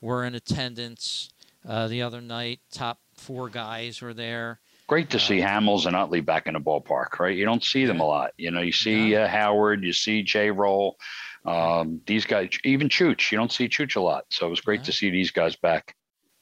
were 0.00 0.24
in 0.24 0.34
attendance 0.34 1.30
uh, 1.66 1.88
the 1.88 2.02
other 2.02 2.20
night. 2.20 2.60
Top 2.72 3.00
four 3.14 3.48
guys 3.48 4.00
were 4.00 4.14
there. 4.14 4.60
Great 4.86 5.10
to 5.10 5.18
see 5.18 5.42
uh, 5.42 5.48
Hamels 5.48 5.86
and 5.86 5.96
Utley 5.96 6.20
back 6.20 6.46
in 6.46 6.54
the 6.54 6.60
ballpark, 6.60 7.18
right? 7.18 7.36
You 7.36 7.44
don't 7.44 7.64
see 7.64 7.86
them 7.86 8.00
a 8.00 8.06
lot. 8.06 8.32
You 8.36 8.50
know, 8.50 8.60
you 8.60 8.72
see 8.72 9.12
yeah. 9.12 9.24
Uh, 9.24 9.28
Howard, 9.28 9.82
you 9.82 9.92
see 9.92 10.22
J. 10.22 10.50
Roll, 10.50 10.96
um, 11.44 12.00
these 12.06 12.24
guys, 12.24 12.50
even 12.64 12.88
Chooch. 12.88 13.32
You 13.32 13.38
don't 13.38 13.50
see 13.50 13.68
Chooch 13.68 13.96
a 13.96 14.00
lot, 14.00 14.24
so 14.30 14.46
it 14.46 14.50
was 14.50 14.60
great 14.60 14.80
yeah. 14.80 14.86
to 14.86 14.92
see 14.92 15.10
these 15.10 15.30
guys 15.30 15.56
back. 15.56 15.94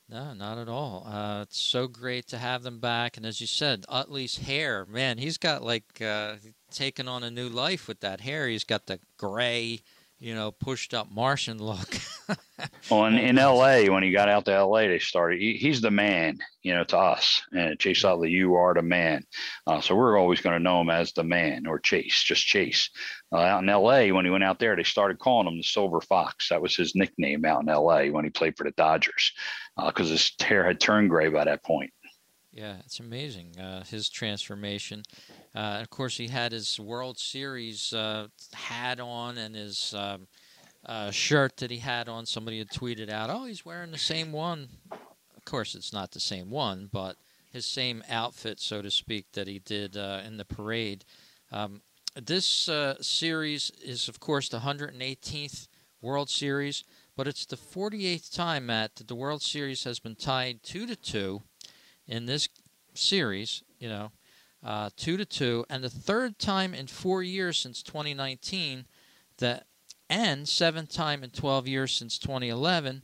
No, 0.08 0.34
not 0.34 0.58
at 0.58 0.68
all. 0.68 1.06
Uh, 1.06 1.42
it's 1.42 1.58
so 1.58 1.88
great 1.88 2.26
to 2.28 2.38
have 2.38 2.62
them 2.62 2.78
back. 2.78 3.16
And 3.16 3.24
as 3.24 3.40
you 3.40 3.46
said, 3.46 3.86
Utley's 3.88 4.36
hair, 4.36 4.84
man, 4.84 5.16
he's 5.16 5.38
got 5.38 5.62
like 5.62 6.00
uh, 6.02 6.34
taken 6.70 7.08
on 7.08 7.22
a 7.22 7.30
new 7.30 7.48
life 7.48 7.88
with 7.88 8.00
that 8.00 8.20
hair. 8.20 8.46
He's 8.46 8.64
got 8.64 8.86
the 8.86 9.00
gray, 9.16 9.80
you 10.24 10.34
know, 10.34 10.50
pushed 10.50 10.94
up 10.94 11.12
Martian 11.12 11.58
look. 11.58 11.98
well, 12.90 13.04
in, 13.04 13.18
in 13.18 13.38
L.A., 13.38 13.90
when 13.90 14.02
he 14.02 14.10
got 14.10 14.30
out 14.30 14.46
to 14.46 14.54
L.A., 14.54 14.88
they 14.88 14.98
started. 14.98 15.38
He, 15.38 15.58
he's 15.58 15.82
the 15.82 15.90
man, 15.90 16.38
you 16.62 16.72
know, 16.72 16.82
to 16.84 16.96
us. 16.96 17.42
And 17.52 17.78
Chase 17.78 18.02
Utley, 18.04 18.30
you 18.30 18.54
are 18.54 18.72
the 18.72 18.80
man. 18.80 19.22
Uh, 19.66 19.82
so 19.82 19.94
we're 19.94 20.18
always 20.18 20.40
going 20.40 20.56
to 20.56 20.62
know 20.62 20.80
him 20.80 20.88
as 20.88 21.12
the 21.12 21.24
man 21.24 21.66
or 21.66 21.78
Chase, 21.78 22.22
just 22.22 22.46
Chase. 22.46 22.88
Uh, 23.32 23.40
out 23.40 23.62
in 23.62 23.68
L.A., 23.68 24.12
when 24.12 24.24
he 24.24 24.30
went 24.30 24.44
out 24.44 24.58
there, 24.58 24.74
they 24.74 24.82
started 24.82 25.18
calling 25.18 25.46
him 25.46 25.58
the 25.58 25.62
Silver 25.62 26.00
Fox. 26.00 26.48
That 26.48 26.62
was 26.62 26.74
his 26.74 26.94
nickname 26.94 27.44
out 27.44 27.60
in 27.60 27.68
L.A. 27.68 28.08
when 28.08 28.24
he 28.24 28.30
played 28.30 28.56
for 28.56 28.64
the 28.64 28.72
Dodgers 28.78 29.30
because 29.76 30.08
uh, 30.08 30.12
his 30.12 30.32
hair 30.40 30.64
had 30.64 30.80
turned 30.80 31.10
gray 31.10 31.28
by 31.28 31.44
that 31.44 31.62
point. 31.62 31.92
Yeah, 32.50 32.76
it's 32.86 32.98
amazing 32.98 33.58
uh, 33.58 33.84
his 33.84 34.08
transformation. 34.08 35.02
Uh, 35.54 35.78
of 35.80 35.90
course, 35.90 36.16
he 36.16 36.28
had 36.28 36.52
his 36.52 36.80
World 36.80 37.18
Series 37.18 37.92
uh, 37.92 38.28
hat 38.52 38.98
on 38.98 39.38
and 39.38 39.54
his 39.54 39.94
um, 39.94 40.26
uh, 40.84 41.10
shirt 41.10 41.58
that 41.58 41.70
he 41.70 41.78
had 41.78 42.08
on. 42.08 42.26
Somebody 42.26 42.58
had 42.58 42.70
tweeted 42.70 43.10
out, 43.10 43.30
"Oh, 43.30 43.44
he's 43.44 43.64
wearing 43.64 43.90
the 43.90 43.98
same 43.98 44.32
one." 44.32 44.68
Of 45.36 45.44
course, 45.44 45.74
it's 45.74 45.92
not 45.92 46.12
the 46.12 46.20
same 46.20 46.50
one, 46.50 46.88
but 46.90 47.16
his 47.52 47.66
same 47.66 48.02
outfit, 48.08 48.58
so 48.58 48.82
to 48.82 48.90
speak, 48.90 49.26
that 49.32 49.46
he 49.46 49.60
did 49.60 49.96
uh, 49.96 50.22
in 50.26 50.38
the 50.38 50.44
parade. 50.44 51.04
Um, 51.52 51.82
this 52.20 52.68
uh, 52.68 53.00
series 53.00 53.70
is, 53.82 54.08
of 54.08 54.20
course, 54.20 54.48
the 54.48 54.60
118th 54.60 55.68
World 56.00 56.30
Series. 56.30 56.84
But 57.16 57.28
it's 57.28 57.46
the 57.46 57.56
48th 57.56 58.34
time, 58.34 58.66
Matt, 58.66 58.96
that 58.96 59.08
the 59.08 59.14
World 59.14 59.42
Series 59.42 59.84
has 59.84 60.00
been 60.00 60.16
tied 60.16 60.62
two 60.62 60.86
to 60.86 60.96
two 60.96 61.42
in 62.06 62.26
this 62.26 62.48
series. 62.94 63.62
You 63.78 63.88
know, 63.88 64.12
uh, 64.64 64.90
two 64.96 65.16
to 65.16 65.24
two, 65.24 65.64
and 65.68 65.84
the 65.84 65.90
third 65.90 66.38
time 66.38 66.74
in 66.74 66.86
four 66.86 67.22
years 67.22 67.58
since 67.58 67.82
2019 67.82 68.86
that, 69.38 69.66
and 70.08 70.48
seventh 70.48 70.92
time 70.92 71.22
in 71.22 71.30
12 71.30 71.68
years 71.68 71.92
since 71.92 72.18
2011. 72.18 73.02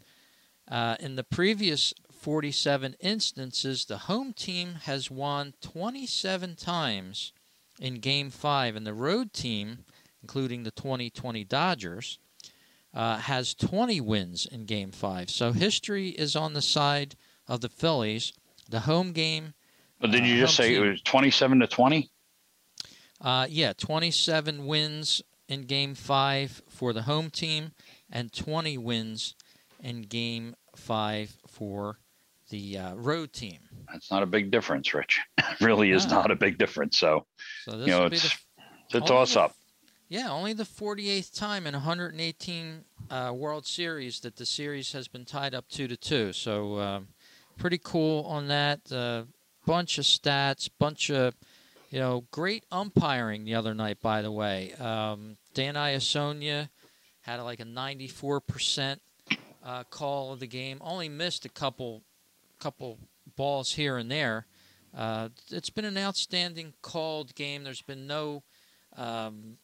Uh, 0.71 0.97
in 1.01 1.17
the 1.17 1.25
previous 1.25 1.93
47 2.13 2.95
instances, 3.01 3.85
the 3.85 3.99
home 3.99 4.33
team 4.33 4.75
has 4.83 5.11
won 5.11 5.55
27 5.61 6.55
times 6.55 7.33
in 7.81 7.95
Game 7.95 8.31
5, 8.31 8.77
and 8.77 8.87
the 8.87 8.95
road 8.95 9.33
team, 9.33 9.85
including 10.23 10.63
the 10.63 10.71
2020 10.71 11.45
Dodgers, 11.45 12.19
uh, 12.93 13.19
has 13.19 13.55
20 13.55 14.01
wins 14.01 14.47
in 14.47 14.67
Game 14.67 14.93
5. 14.93 15.31
So 15.31 15.53
history 15.53 16.11
is 16.11 16.37
on 16.37 16.53
the 16.53 16.63
side 16.63 17.17
of 17.49 17.61
the 17.61 17.69
Phillies. 17.69 18.33
The 18.69 18.81
home 18.81 19.13
game. 19.13 19.55
But 20.01 20.11
did 20.11 20.27
you 20.27 20.37
uh, 20.37 20.41
just 20.41 20.57
say 20.57 20.75
team, 20.75 20.85
it 20.85 20.91
was 20.91 21.03
27 21.03 21.61
to 21.61 21.67
20? 21.67 22.11
Uh, 23.21 23.47
yeah, 23.49 23.73
27 23.77 24.67
wins 24.67 25.23
in 25.49 25.63
Game 25.63 25.95
5 25.95 26.63
for 26.69 26.93
the 26.93 27.03
home 27.03 27.31
team 27.31 27.73
and 28.11 28.33
20 28.33 28.79
wins 28.79 29.35
in 29.83 30.03
Game 30.03 30.55
5 30.75 31.37
for 31.47 31.99
the 32.49 32.79
uh, 32.79 32.95
road 32.95 33.33
team. 33.33 33.59
That's 33.93 34.11
not 34.11 34.23
a 34.23 34.27
big 34.27 34.51
difference, 34.51 34.93
Rich. 34.95 35.21
It 35.39 35.61
really 35.61 35.91
is 35.91 36.07
not 36.07 36.31
a 36.31 36.37
big 36.37 36.59
difference. 36.59 36.97
So, 36.99 37.27
so 37.65 37.77
you 37.77 37.87
know, 37.89 38.05
it's, 38.07 38.23
the, 38.23 38.39
it's 38.87 38.95
a 38.95 39.01
toss 39.01 39.37
up. 39.37 39.55
Yeah, 40.09 40.31
only 40.31 40.53
the 40.53 40.65
48th 40.65 41.37
time 41.37 41.67
in 41.67 41.75
118 41.75 42.85
uh, 43.11 43.33
World 43.35 43.67
Series 43.67 44.21
that 44.21 44.37
the 44.37 44.47
series 44.47 44.93
has 44.93 45.07
been 45.07 45.25
tied 45.25 45.55
up 45.55 45.69
two 45.69 45.87
to 45.87 45.97
two. 45.97 46.33
So, 46.33 46.77
uh, 46.77 47.01
pretty 47.59 47.79
cool 47.79 48.25
on 48.25 48.49
that. 48.49 48.81
Uh, 48.91 49.25
bunch 49.67 49.99
of 49.99 50.05
stats, 50.05 50.69
bunch 50.79 51.11
of 51.11 51.35
you 51.91 51.99
know, 51.99 52.25
great 52.31 52.65
umpiring 52.71 53.45
the 53.45 53.57
other 53.57 53.75
night. 53.75 54.01
By 54.01 54.23
the 54.23 54.31
way, 54.31 54.73
um, 54.75 55.37
Dan 55.55 55.75
Iassogna 55.75 56.69
had 57.23 57.41
like 57.41 57.61
a 57.61 57.65
94% 57.65 58.99
uh, 59.65 59.85
call 59.85 60.33
of 60.33 60.41
the 60.41 60.47
game. 60.47 60.79
Only 60.81 61.09
missed 61.09 61.45
a 61.45 61.49
couple 61.49 62.03
couple 62.59 62.99
balls 63.37 63.73
here 63.73 63.97
and 63.97 64.11
there. 64.11 64.47
Uh, 64.97 65.31
it's 65.51 65.71
been 65.71 65.85
an 65.85 65.97
outstanding 65.97 66.75
called 66.83 67.35
game. 67.35 67.65
There's 67.65 67.83
been 67.83 68.07
no 68.07 68.43
um, 68.97 69.57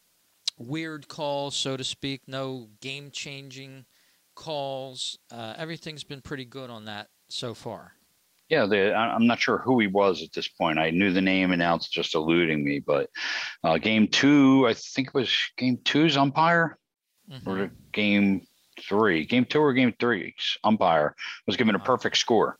weird 0.58 1.08
calls, 1.08 1.54
so 1.54 1.76
to 1.76 1.84
speak, 1.84 2.22
no 2.26 2.68
game 2.80 3.10
changing 3.10 3.84
calls. 4.34 5.18
Uh, 5.30 5.54
everything's 5.58 6.04
been 6.04 6.22
pretty 6.22 6.44
good 6.44 6.70
on 6.70 6.86
that 6.86 7.08
so 7.28 7.54
far. 7.54 7.95
Yeah, 8.48 8.66
the, 8.66 8.94
I'm 8.94 9.26
not 9.26 9.40
sure 9.40 9.58
who 9.58 9.80
he 9.80 9.88
was 9.88 10.22
at 10.22 10.32
this 10.32 10.46
point. 10.46 10.78
I 10.78 10.90
knew 10.90 11.12
the 11.12 11.20
name, 11.20 11.50
and 11.50 11.58
now 11.58 11.74
it's 11.74 11.88
just 11.88 12.14
eluding 12.14 12.64
me. 12.64 12.78
But 12.78 13.10
uh, 13.64 13.78
game 13.78 14.06
two, 14.06 14.66
I 14.68 14.74
think 14.74 15.08
it 15.08 15.14
was 15.14 15.32
game 15.56 15.78
two's 15.84 16.16
umpire, 16.16 16.78
mm-hmm. 17.28 17.50
or 17.50 17.70
game 17.92 18.46
three, 18.80 19.24
game 19.24 19.44
two 19.44 19.60
or 19.60 19.72
game 19.72 19.94
three 19.98 20.34
umpire 20.62 21.16
was 21.46 21.56
given 21.56 21.74
a 21.74 21.78
perfect 21.80 22.18
score 22.18 22.58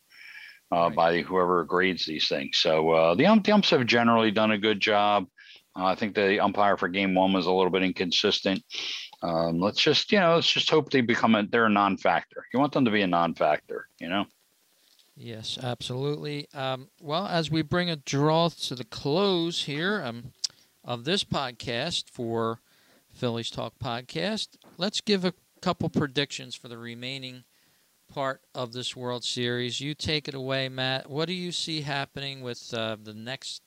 uh, 0.72 0.76
right. 0.76 0.97
by 0.97 1.22
whoever 1.22 1.62
grades 1.64 2.05
these 2.07 2.26
things. 2.26 2.59
So 2.59 2.91
uh, 2.91 3.14
the, 3.14 3.26
ump, 3.26 3.45
the 3.45 3.53
umps 3.53 3.70
have 3.70 3.87
generally 3.87 4.30
done 4.30 4.51
a 4.51 4.59
good 4.59 4.80
job. 4.80 5.26
Uh, 5.78 5.84
I 5.84 5.95
think 5.95 6.14
the 6.14 6.41
umpire 6.41 6.76
for 6.76 6.89
game 6.89 7.14
one 7.14 7.32
was 7.32 7.47
a 7.47 7.53
little 7.53 7.70
bit 7.70 7.82
inconsistent. 7.82 8.62
Um, 9.22 9.61
let's 9.61 9.80
just, 9.80 10.11
you 10.11 10.18
know, 10.18 10.34
let's 10.37 10.51
just 10.51 10.70
hope 10.70 10.91
they 10.91 11.01
become 11.01 11.34
a, 11.34 11.45
they're 11.45 11.66
a 11.66 11.70
non-factor. 11.70 12.45
You 12.53 12.61
want 12.61 12.72
them 12.72 12.87
to 12.87 12.91
be 12.91 13.03
a 13.03 13.07
non-factor, 13.07 13.89
you 14.01 14.09
know? 14.09 14.24
Yes, 15.17 15.59
absolutely. 15.62 16.47
Um, 16.53 16.89
well, 17.01 17.27
as 17.27 17.51
we 17.51 17.62
bring 17.62 17.89
a 17.89 17.97
draw 17.97 18.49
to 18.51 18.75
the 18.75 18.85
close 18.85 19.64
here 19.64 20.03
um, 20.05 20.33
of 20.85 21.05
this 21.05 21.25
podcast 21.25 22.11
for 22.11 22.61
Phillies 23.12 23.51
Talk 23.51 23.75
Podcast, 23.83 24.57
let's 24.77 25.01
give 25.01 25.25
a 25.25 25.33
couple 25.62 25.89
predictions 25.89 26.55
for 26.55 26.69
the 26.69 26.77
remaining 26.79 27.45
part 28.12 28.43
of 28.55 28.73
this 28.73 28.97
World 28.97 29.25
Series. 29.25 29.81
You 29.81 29.95
take 29.95 30.29
it 30.29 30.35
away, 30.35 30.69
Matt. 30.69 31.11
What 31.11 31.27
do 31.29 31.35
you 31.35 31.53
see 31.53 31.83
happening 31.83 32.43
with 32.43 32.75
uh, 32.75 32.97
the 33.03 33.14
next 33.14 33.62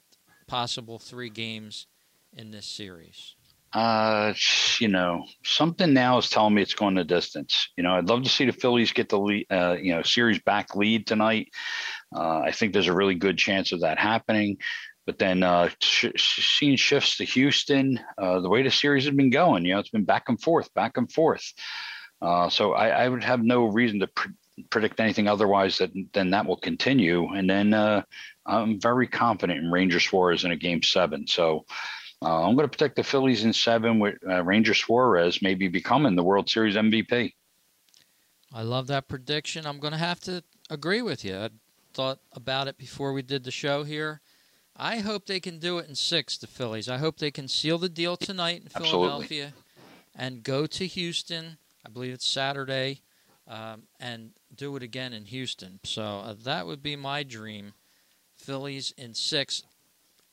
possible 0.47 0.99
three 0.99 1.29
games 1.29 1.87
in 2.33 2.51
this 2.51 2.67
series? 2.67 3.35
Uh, 3.71 4.33
you 4.79 4.87
know, 4.87 5.25
something 5.43 5.93
now 5.93 6.17
is 6.17 6.29
telling 6.29 6.55
me 6.55 6.61
it's 6.61 6.73
going 6.73 6.95
the 6.95 7.03
distance. 7.03 7.69
You 7.77 7.83
know, 7.83 7.91
I'd 7.91 8.09
love 8.09 8.23
to 8.23 8.29
see 8.29 8.45
the 8.45 8.51
Phillies 8.51 8.93
get 8.93 9.09
the 9.09 9.19
lead, 9.19 9.45
uh, 9.51 9.77
you 9.79 9.93
know, 9.93 10.01
series 10.01 10.39
back 10.39 10.75
lead 10.75 11.05
tonight. 11.05 11.49
Uh, 12.15 12.39
I 12.39 12.51
think 12.51 12.73
there's 12.73 12.87
a 12.87 12.95
really 12.95 13.15
good 13.15 13.37
chance 13.37 13.71
of 13.71 13.81
that 13.81 13.99
happening. 13.99 14.57
But 15.05 15.17
then 15.17 15.43
uh, 15.43 15.69
sh- 15.81 16.05
seeing 16.17 16.75
shifts 16.75 17.17
to 17.17 17.25
Houston, 17.25 17.99
uh, 18.17 18.41
the 18.41 18.49
way 18.49 18.63
the 18.63 18.71
series 18.71 19.05
has 19.05 19.15
been 19.15 19.31
going, 19.31 19.65
you 19.65 19.73
know, 19.73 19.79
it's 19.79 19.89
been 19.89 20.05
back 20.05 20.29
and 20.29 20.39
forth, 20.39 20.73
back 20.73 20.97
and 20.97 21.11
forth. 21.11 21.53
Uh, 22.21 22.49
so 22.49 22.73
I, 22.73 22.89
I, 22.89 23.09
would 23.09 23.23
have 23.23 23.41
no 23.41 23.65
reason 23.65 24.01
to 24.01 24.07
pre- 24.07 24.33
predict 24.69 24.99
anything 24.99 25.27
otherwise 25.27 25.77
that 25.77 25.91
then 26.13 26.31
that 26.31 26.45
will 26.45 26.57
continue. 26.57 27.33
And 27.33 27.49
then 27.49 27.73
uh, 27.73 28.03
I'm 28.45 28.79
very 28.79 29.07
confident 29.07 29.59
in 29.59 29.71
Ranger 29.71 29.99
Suarez 29.99 30.43
in 30.43 30.51
a 30.51 30.57
game 30.57 30.83
seven. 30.83 31.27
So 31.27 31.65
uh, 32.21 32.43
I'm 32.43 32.55
going 32.55 32.67
to 32.67 32.71
protect 32.71 32.95
the 32.95 33.03
Phillies 33.03 33.43
in 33.43 33.53
seven 33.53 33.99
with 33.99 34.15
uh, 34.27 34.43
Ranger 34.43 34.73
Suarez 34.73 35.41
maybe 35.41 35.67
becoming 35.67 36.15
the 36.15 36.23
World 36.23 36.49
Series 36.49 36.75
MVP. 36.75 37.33
I 38.53 38.61
love 38.63 38.87
that 38.87 39.07
prediction. 39.07 39.65
I'm 39.65 39.79
going 39.79 39.93
to 39.93 39.99
have 39.99 40.19
to 40.21 40.43
agree 40.69 41.01
with 41.01 41.23
you. 41.23 41.37
I 41.37 41.49
thought 41.93 42.19
about 42.33 42.67
it 42.67 42.77
before 42.77 43.13
we 43.13 43.21
did 43.21 43.43
the 43.43 43.51
show 43.51 43.83
here. 43.83 44.21
I 44.75 44.99
hope 44.99 45.25
they 45.25 45.39
can 45.39 45.59
do 45.59 45.77
it 45.77 45.87
in 45.87 45.95
six, 45.95 46.37
the 46.37 46.47
Phillies. 46.47 46.89
I 46.89 46.97
hope 46.97 47.17
they 47.17 47.31
can 47.31 47.47
seal 47.47 47.77
the 47.77 47.89
deal 47.89 48.17
tonight 48.17 48.61
in 48.61 48.67
Absolutely. 48.73 48.89
Philadelphia 48.89 49.53
and 50.15 50.43
go 50.43 50.65
to 50.65 50.87
Houston. 50.87 51.57
I 51.85 51.89
believe 51.89 52.13
it's 52.13 52.27
Saturday, 52.27 53.01
um, 53.47 53.83
and 53.99 54.31
do 54.55 54.75
it 54.75 54.83
again 54.83 55.13
in 55.13 55.25
Houston. 55.25 55.79
So 55.83 56.03
uh, 56.03 56.35
that 56.43 56.65
would 56.65 56.81
be 56.81 56.95
my 56.95 57.23
dream. 57.23 57.73
Phillies 58.35 58.93
in 58.97 59.13
six 59.13 59.63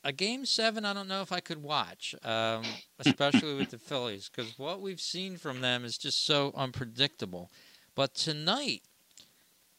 a 0.03 0.11
game 0.11 0.45
seven, 0.45 0.85
I 0.85 0.93
don't 0.93 1.07
know 1.07 1.21
if 1.21 1.31
I 1.31 1.39
could 1.39 1.61
watch, 1.61 2.15
um, 2.23 2.63
especially 2.99 3.55
with 3.55 3.71
the 3.71 3.77
Phillies, 3.77 4.29
because 4.29 4.57
what 4.57 4.81
we've 4.81 5.01
seen 5.01 5.37
from 5.37 5.61
them 5.61 5.83
is 5.83 5.97
just 5.97 6.25
so 6.25 6.51
unpredictable. 6.55 7.51
But 7.95 8.13
tonight, 8.13 8.83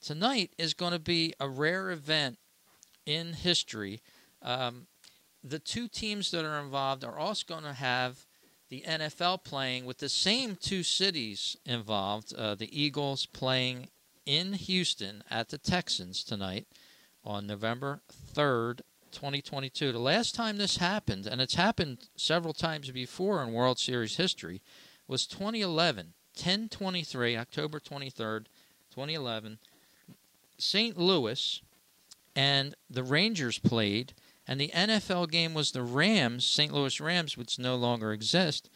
tonight 0.01 0.53
is 0.59 0.75
going 0.75 0.93
to 0.93 0.99
be 0.99 1.35
a 1.41 1.49
rare 1.49 1.91
event 1.91 2.39
in 3.07 3.33
history. 3.33 4.03
Um, 4.43 4.87
the 5.43 5.59
two 5.59 5.89
teams 5.89 6.31
that 6.33 6.45
are 6.45 6.61
involved 6.61 7.05
are 7.05 7.19
also 7.19 7.45
going 7.47 7.65
to 7.65 7.73
have 7.73 8.27
the 8.69 8.85
NFL 8.87 9.45
playing 9.45 9.87
with 9.87 9.99
the 9.99 10.09
same 10.09 10.57
two 10.57 10.83
cities 10.83 11.57
involved. 11.65 12.35
Uh, 12.35 12.55
the 12.55 12.79
Eagles 12.79 13.25
playing 13.25 13.89
in 14.27 14.53
Houston 14.53 15.23
at 15.31 15.49
the 15.49 15.59
Texans 15.59 16.23
tonight 16.23 16.67
on 17.25 17.47
November 17.47 18.03
3rd 18.35 18.81
2022. 19.13 19.93
The 19.93 19.99
last 19.99 20.35
time 20.35 20.57
this 20.57 20.77
happened, 20.79 21.27
and 21.27 21.41
it's 21.41 21.55
happened 21.55 22.09
several 22.17 22.55
times 22.55 22.91
before 22.91 23.43
in 23.43 23.53
World 23.53 23.79
Series 23.79 24.17
history, 24.17 24.63
was 25.07 25.27
2011, 25.27 26.15
1023, 26.35 27.37
October 27.37 27.81
23rd, 27.81 28.47
2011. 28.91 29.59
St. 30.59 30.97
Louis 30.97 31.63
and 32.35 32.75
the 32.91 33.03
Rangers 33.03 33.59
played, 33.59 34.15
and 34.47 34.61
the 34.61 34.71
NFL 34.75 35.31
game 35.31 35.55
was 35.55 35.73
the 35.73 35.83
Rams, 35.83 36.47
St. 36.47 36.73
Louis 36.73 37.01
Rams, 37.01 37.37
which 37.37 37.59
no 37.59 37.77
longer 37.77 38.13
exist, 38.13 38.69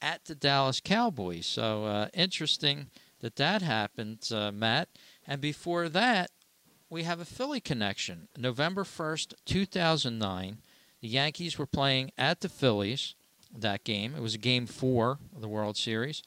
at 0.00 0.24
the 0.24 0.34
Dallas 0.34 0.80
Cowboys. 0.80 1.46
So 1.46 1.84
uh, 1.84 2.08
interesting 2.12 2.90
that 3.20 3.36
that 3.36 3.62
happened, 3.62 4.28
uh, 4.32 4.52
Matt. 4.52 4.88
And 5.26 5.40
before 5.40 5.88
that, 5.88 6.30
we 6.94 7.02
have 7.02 7.18
a 7.18 7.24
Philly 7.24 7.58
connection. 7.58 8.28
November 8.38 8.84
1st, 8.84 9.34
2009, 9.46 10.58
the 11.00 11.08
Yankees 11.08 11.58
were 11.58 11.66
playing 11.66 12.12
at 12.16 12.40
the 12.40 12.48
Phillies 12.48 13.16
that 13.52 13.82
game. 13.82 14.14
It 14.14 14.22
was 14.22 14.36
game 14.36 14.66
four 14.66 15.18
of 15.34 15.40
the 15.40 15.48
World 15.48 15.76
Series. 15.76 16.22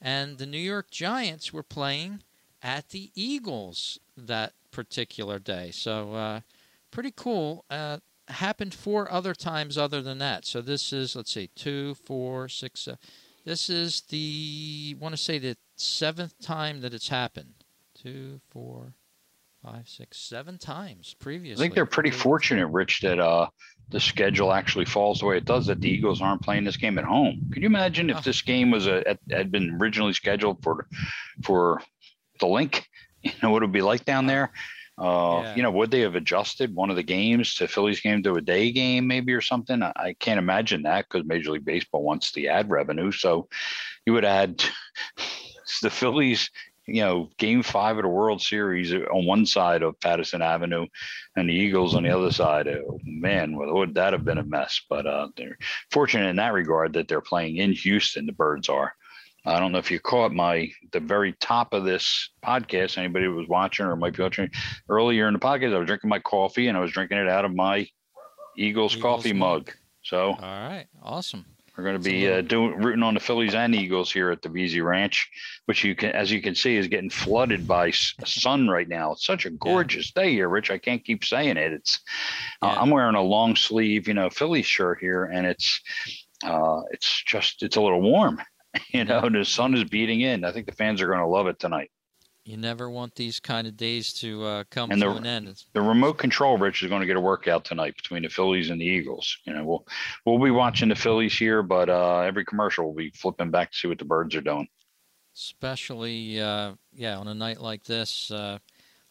And 0.00 0.38
the 0.38 0.46
New 0.46 0.58
York 0.58 0.92
Giants 0.92 1.52
were 1.52 1.64
playing 1.64 2.22
at 2.62 2.90
the 2.90 3.10
Eagles 3.16 3.98
that 4.16 4.52
particular 4.70 5.40
day. 5.40 5.72
So, 5.72 6.14
uh, 6.14 6.40
pretty 6.92 7.12
cool. 7.16 7.64
Uh, 7.68 7.98
happened 8.28 8.74
four 8.74 9.10
other 9.10 9.34
times 9.34 9.76
other 9.76 10.00
than 10.02 10.18
that. 10.18 10.44
So, 10.44 10.60
this 10.60 10.92
is, 10.92 11.16
let's 11.16 11.32
see, 11.32 11.48
two, 11.56 11.94
four, 11.94 12.48
six. 12.48 12.86
Uh, 12.86 12.94
this 13.44 13.68
is 13.68 14.02
the, 14.02 14.96
want 15.00 15.14
to 15.16 15.20
say, 15.20 15.38
the 15.38 15.56
seventh 15.74 16.40
time 16.40 16.80
that 16.82 16.94
it's 16.94 17.08
happened. 17.08 17.54
Two, 17.94 18.40
four, 18.50 18.92
five, 19.62 19.88
six, 19.88 20.18
seven 20.18 20.58
times 20.58 21.14
previously. 21.18 21.62
I 21.62 21.64
think 21.64 21.74
they're 21.74 21.86
pretty 21.86 22.10
fortunate, 22.10 22.66
Rich, 22.66 23.00
that 23.02 23.20
uh, 23.20 23.48
the 23.90 24.00
schedule 24.00 24.52
actually 24.52 24.86
falls 24.86 25.20
the 25.20 25.26
way 25.26 25.36
it 25.36 25.44
does. 25.44 25.66
That 25.66 25.80
the 25.80 25.88
Eagles 25.88 26.20
aren't 26.20 26.42
playing 26.42 26.64
this 26.64 26.76
game 26.76 26.98
at 26.98 27.04
home. 27.04 27.50
Could 27.52 27.62
you 27.62 27.68
imagine 27.68 28.10
if 28.10 28.24
this 28.24 28.42
game 28.42 28.70
was 28.70 28.86
a 28.86 29.16
had 29.30 29.52
been 29.52 29.78
originally 29.80 30.12
scheduled 30.12 30.62
for 30.62 30.86
for 31.42 31.80
the 32.40 32.46
Linc? 32.46 32.86
You 33.24 33.30
know 33.40 33.50
what 33.52 33.62
it 33.62 33.66
would 33.66 33.72
be 33.72 33.82
like 33.82 34.04
down 34.04 34.26
there. 34.26 34.50
Uh, 34.98 35.42
yeah. 35.44 35.54
You 35.54 35.62
know, 35.62 35.70
would 35.70 35.92
they 35.92 36.00
have 36.00 36.16
adjusted 36.16 36.74
one 36.74 36.90
of 36.90 36.96
the 36.96 37.04
games 37.04 37.54
to 37.54 37.68
Phillies 37.68 38.00
game 38.00 38.20
to 38.24 38.34
a 38.34 38.40
day 38.40 38.72
game, 38.72 39.06
maybe 39.06 39.32
or 39.32 39.40
something? 39.40 39.80
I, 39.80 39.92
I 39.94 40.16
can't 40.18 40.40
imagine 40.40 40.82
that 40.82 41.06
because 41.08 41.24
Major 41.24 41.52
League 41.52 41.64
Baseball 41.64 42.02
wants 42.02 42.32
the 42.32 42.48
ad 42.48 42.68
revenue. 42.68 43.12
So 43.12 43.48
you 44.06 44.12
would 44.12 44.24
add 44.24 44.64
the 45.82 45.90
Phillies 45.90 46.50
you 46.86 47.02
know, 47.02 47.30
game 47.38 47.62
five 47.62 47.96
of 47.96 48.02
the 48.02 48.08
World 48.08 48.42
Series 48.42 48.92
on 48.92 49.26
one 49.26 49.46
side 49.46 49.82
of 49.82 49.98
Pattison 50.00 50.42
Avenue 50.42 50.86
and 51.36 51.48
the 51.48 51.54
Eagles 51.54 51.94
on 51.94 52.02
the 52.02 52.10
other 52.10 52.32
side. 52.32 52.68
Oh, 52.68 52.98
man, 53.04 53.54
would 53.56 53.94
that 53.94 54.12
have 54.12 54.24
been 54.24 54.38
a 54.38 54.44
mess? 54.44 54.80
But 54.88 55.06
uh, 55.06 55.28
they're 55.36 55.58
fortunate 55.90 56.28
in 56.28 56.36
that 56.36 56.52
regard 56.52 56.94
that 56.94 57.08
they're 57.08 57.20
playing 57.20 57.56
in 57.56 57.72
Houston, 57.72 58.26
the 58.26 58.32
Birds 58.32 58.68
are. 58.68 58.92
I 59.44 59.58
don't 59.58 59.72
know 59.72 59.78
if 59.78 59.90
you 59.90 59.98
caught 59.98 60.32
my 60.32 60.70
the 60.92 61.00
very 61.00 61.32
top 61.40 61.72
of 61.72 61.84
this 61.84 62.30
podcast. 62.44 62.96
Anybody 62.96 63.26
was 63.26 63.48
watching 63.48 63.86
or 63.86 63.96
might 63.96 64.16
be 64.16 64.22
watching 64.22 64.50
earlier 64.88 65.26
in 65.26 65.34
the 65.34 65.40
podcast, 65.40 65.74
I 65.74 65.78
was 65.78 65.86
drinking 65.86 66.10
my 66.10 66.20
coffee 66.20 66.68
and 66.68 66.78
I 66.78 66.80
was 66.80 66.92
drinking 66.92 67.18
it 67.18 67.28
out 67.28 67.44
of 67.44 67.54
my 67.54 67.88
Eagles, 68.56 68.94
Eagles 68.94 68.96
coffee 68.96 69.32
mug. 69.32 69.66
mug. 69.66 69.72
So 70.02 70.30
all 70.30 70.38
right, 70.40 70.86
awesome. 71.02 71.44
We're 71.82 71.90
going 71.90 72.02
to 72.02 72.10
be 72.10 72.28
uh, 72.30 72.42
doing 72.42 72.76
rooting 72.76 73.02
on 73.02 73.14
the 73.14 73.20
Phillies 73.20 73.56
and 73.56 73.74
Eagles 73.74 74.12
here 74.12 74.30
at 74.30 74.40
the 74.40 74.48
Veasey 74.48 74.84
Ranch, 74.84 75.28
which 75.66 75.82
you 75.82 75.96
can, 75.96 76.12
as 76.12 76.30
you 76.30 76.40
can 76.40 76.54
see, 76.54 76.76
is 76.76 76.86
getting 76.86 77.10
flooded 77.10 77.66
by 77.66 77.90
sun 77.90 78.68
right 78.68 78.88
now. 78.88 79.10
It's 79.10 79.26
such 79.26 79.46
a 79.46 79.50
gorgeous 79.50 80.12
yeah. 80.14 80.22
day 80.22 80.30
here, 80.30 80.48
Rich. 80.48 80.70
I 80.70 80.78
can't 80.78 81.04
keep 81.04 81.24
saying 81.24 81.56
it. 81.56 81.72
It's 81.72 81.98
uh, 82.62 82.68
yeah. 82.68 82.74
uh, 82.74 82.82
I'm 82.82 82.90
wearing 82.90 83.16
a 83.16 83.22
long 83.22 83.56
sleeve, 83.56 84.06
you 84.06 84.14
know, 84.14 84.30
Phillies 84.30 84.64
shirt 84.64 84.98
here, 85.00 85.24
and 85.24 85.44
it's 85.44 85.80
uh, 86.44 86.82
it's 86.92 87.24
just 87.24 87.64
it's 87.64 87.76
a 87.76 87.80
little 87.80 88.02
warm. 88.02 88.40
You 88.88 89.04
know, 89.04 89.28
the 89.28 89.44
sun 89.44 89.74
is 89.74 89.84
beating 89.84 90.22
in. 90.22 90.46
I 90.46 90.52
think 90.52 90.64
the 90.64 90.72
fans 90.72 91.02
are 91.02 91.06
going 91.06 91.18
to 91.18 91.26
love 91.26 91.46
it 91.46 91.58
tonight. 91.58 91.90
You 92.44 92.56
never 92.56 92.90
want 92.90 93.14
these 93.14 93.38
kind 93.38 93.68
of 93.68 93.76
days 93.76 94.12
to 94.14 94.44
uh, 94.44 94.64
come 94.68 94.90
and 94.90 95.00
to 95.00 95.08
the, 95.08 95.14
an 95.14 95.26
end. 95.26 95.64
The 95.74 95.80
remote 95.80 96.14
control, 96.18 96.58
Rich, 96.58 96.82
is 96.82 96.88
going 96.88 97.00
to 97.00 97.06
get 97.06 97.16
a 97.16 97.20
workout 97.20 97.64
tonight 97.64 97.94
between 97.96 98.22
the 98.22 98.28
Phillies 98.28 98.70
and 98.70 98.80
the 98.80 98.84
Eagles. 98.84 99.38
You 99.44 99.54
know, 99.54 99.64
we'll 99.64 99.86
we'll 100.26 100.44
be 100.44 100.50
watching 100.50 100.88
the 100.88 100.96
Phillies 100.96 101.38
here, 101.38 101.62
but 101.62 101.88
uh, 101.88 102.20
every 102.20 102.44
commercial 102.44 102.86
we'll 102.86 102.94
be 102.94 103.10
flipping 103.10 103.50
back 103.50 103.70
to 103.70 103.78
see 103.78 103.88
what 103.88 103.98
the 103.98 104.04
birds 104.04 104.34
are 104.34 104.40
doing. 104.40 104.66
Especially, 105.36 106.40
uh, 106.40 106.72
yeah, 106.92 107.16
on 107.16 107.28
a 107.28 107.34
night 107.34 107.60
like 107.60 107.84
this, 107.84 108.30
uh, 108.32 108.58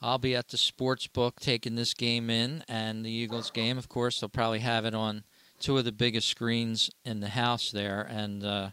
I'll 0.01 0.17
be 0.17 0.35
at 0.35 0.49
the 0.49 0.57
sports 0.57 1.07
book 1.07 1.39
taking 1.39 1.75
this 1.75 1.93
game 1.93 2.29
in, 2.29 2.65
and 2.67 3.05
the 3.05 3.11
Eagles 3.11 3.49
game. 3.49 3.77
Of 3.77 3.87
course, 3.87 4.19
they'll 4.19 4.29
probably 4.29 4.59
have 4.59 4.83
it 4.83 4.93
on 4.93 5.23
two 5.57 5.77
of 5.77 5.85
the 5.85 5.93
biggest 5.93 6.27
screens 6.27 6.89
in 7.05 7.21
the 7.21 7.29
house 7.29 7.71
there, 7.71 8.01
and 8.01 8.43
uh, 8.43 8.69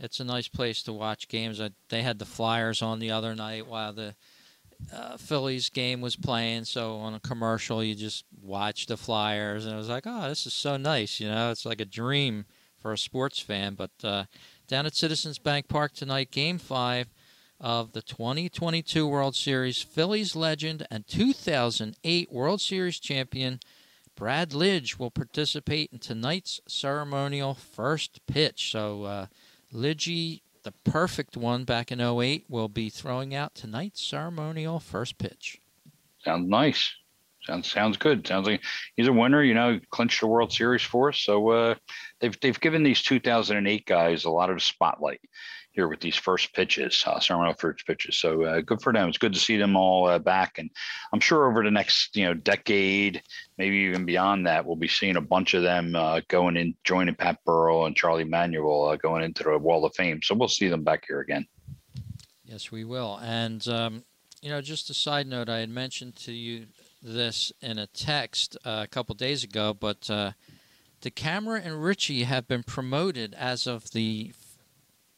it's 0.00 0.20
a 0.20 0.24
nice 0.24 0.48
place 0.48 0.82
to 0.84 0.92
watch 0.92 1.28
games. 1.28 1.60
I, 1.60 1.70
they 1.88 2.02
had 2.02 2.18
the 2.18 2.24
Flyers 2.24 2.82
on 2.82 2.98
the 2.98 3.10
other 3.10 3.34
night 3.34 3.66
while 3.66 3.92
the 3.92 4.14
uh, 4.92 5.16
Phillies 5.16 5.68
game 5.68 6.00
was 6.00 6.16
playing. 6.16 6.64
So 6.64 6.96
on 6.96 7.14
a 7.14 7.20
commercial, 7.20 7.84
you 7.84 7.94
just 7.94 8.24
watch 8.42 8.86
the 8.86 8.96
Flyers, 8.96 9.66
and 9.66 9.74
I 9.74 9.78
was 9.78 9.88
like, 9.88 10.04
oh, 10.06 10.28
this 10.28 10.46
is 10.46 10.54
so 10.54 10.76
nice. 10.76 11.20
You 11.20 11.28
know, 11.28 11.50
it's 11.50 11.66
like 11.66 11.80
a 11.80 11.84
dream 11.84 12.46
for 12.78 12.92
a 12.92 12.98
sports 12.98 13.38
fan. 13.40 13.74
But 13.74 13.90
uh, 14.02 14.24
down 14.66 14.86
at 14.86 14.94
Citizens 14.94 15.38
Bank 15.38 15.68
Park 15.68 15.92
tonight, 15.92 16.30
Game 16.30 16.58
Five 16.58 17.08
of 17.60 17.92
the 17.92 18.02
2022 18.02 19.06
World 19.06 19.36
Series, 19.36 19.82
Phillies 19.82 20.34
legend 20.34 20.86
and 20.90 21.06
2008 21.06 22.32
World 22.32 22.60
Series 22.60 22.98
champion. 22.98 23.60
Brad 24.16 24.50
Lidge 24.50 24.98
will 24.98 25.10
participate 25.10 25.90
in 25.92 25.98
tonight's 25.98 26.60
ceremonial 26.66 27.54
first 27.54 28.20
pitch. 28.26 28.70
So, 28.70 29.04
uh, 29.04 29.26
Lidgy, 29.72 30.42
the 30.62 30.72
perfect 30.84 31.36
one 31.36 31.64
back 31.64 31.90
in 31.90 32.00
08, 32.00 32.44
will 32.48 32.68
be 32.68 32.88
throwing 32.88 33.34
out 33.34 33.54
tonight's 33.54 34.02
ceremonial 34.02 34.80
first 34.80 35.18
pitch. 35.18 35.60
Sounds 36.24 36.48
nice. 36.48 36.94
Sounds 37.42 37.70
sounds 37.70 37.96
good. 37.96 38.26
Sounds 38.26 38.46
like 38.46 38.62
he's 38.96 39.08
a 39.08 39.12
winner. 39.12 39.42
You 39.42 39.54
know, 39.54 39.80
clinched 39.90 40.20
the 40.20 40.26
World 40.26 40.52
Series 40.52 40.82
for 40.82 41.08
us. 41.08 41.18
So 41.20 41.48
uh, 41.50 41.74
they've 42.20 42.38
they've 42.40 42.60
given 42.60 42.82
these 42.82 43.02
2008 43.02 43.86
guys 43.86 44.24
a 44.24 44.30
lot 44.30 44.50
of 44.50 44.62
spotlight 44.62 45.22
here 45.72 45.88
with 45.88 46.00
these 46.00 46.16
first 46.16 46.52
pitches, 46.52 47.02
uh, 47.06 47.18
ceremonial 47.18 47.54
first 47.54 47.86
pitches. 47.86 48.18
So 48.18 48.44
uh, 48.44 48.60
good 48.60 48.82
for 48.82 48.92
them. 48.92 49.08
It's 49.08 49.18
good 49.18 49.32
to 49.32 49.38
see 49.38 49.56
them 49.56 49.76
all 49.76 50.06
uh, 50.06 50.18
back, 50.18 50.58
and 50.58 50.70
I'm 51.12 51.20
sure 51.20 51.48
over 51.48 51.64
the 51.64 51.70
next 51.70 52.14
you 52.14 52.26
know 52.26 52.34
decade, 52.34 53.22
maybe 53.60 53.76
even 53.76 54.06
beyond 54.06 54.46
that, 54.46 54.64
we'll 54.64 54.74
be 54.74 54.88
seeing 54.88 55.16
a 55.16 55.20
bunch 55.20 55.52
of 55.52 55.62
them 55.62 55.94
uh, 55.94 56.22
going 56.28 56.56
in, 56.56 56.74
joining 56.82 57.14
Pat 57.14 57.38
Burrell 57.44 57.84
and 57.84 57.94
Charlie 57.94 58.24
Manuel 58.24 58.88
uh, 58.88 58.96
going 58.96 59.22
into 59.22 59.42
the 59.42 59.58
Wall 59.58 59.84
of 59.84 59.94
Fame. 59.94 60.22
So 60.22 60.34
we'll 60.34 60.48
see 60.48 60.68
them 60.68 60.82
back 60.82 61.04
here 61.06 61.20
again. 61.20 61.46
Yes, 62.42 62.72
we 62.72 62.84
will. 62.84 63.20
And 63.22 63.68
um, 63.68 64.04
you 64.40 64.48
know, 64.48 64.62
just 64.62 64.88
a 64.88 64.94
side 64.94 65.26
note, 65.26 65.50
I 65.50 65.58
had 65.58 65.68
mentioned 65.68 66.16
to 66.16 66.32
you 66.32 66.68
this 67.02 67.52
in 67.60 67.78
a 67.78 67.86
text 67.86 68.56
uh, 68.64 68.80
a 68.84 68.88
couple 68.88 69.14
days 69.14 69.44
ago, 69.44 69.74
but. 69.74 70.10
the 71.02 71.10
camera 71.10 71.58
and 71.64 71.82
Richie 71.82 72.24
have 72.24 72.46
been 72.46 72.62
promoted 72.62 73.32
as 73.32 73.66
of 73.66 73.90
the 73.92 74.34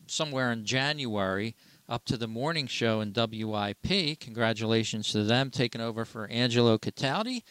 somewhere 0.06 0.52
in 0.52 0.64
January 0.64 1.56
up 1.88 2.04
to 2.04 2.16
the 2.16 2.28
morning 2.28 2.68
show 2.68 3.00
in 3.00 3.12
WIP. 3.12 4.20
Congratulations 4.20 5.10
to 5.10 5.24
them 5.24 5.50
taking 5.50 5.80
over 5.80 6.04
for 6.04 6.28
Angelo 6.28 6.78
Cataldi. 6.78 7.42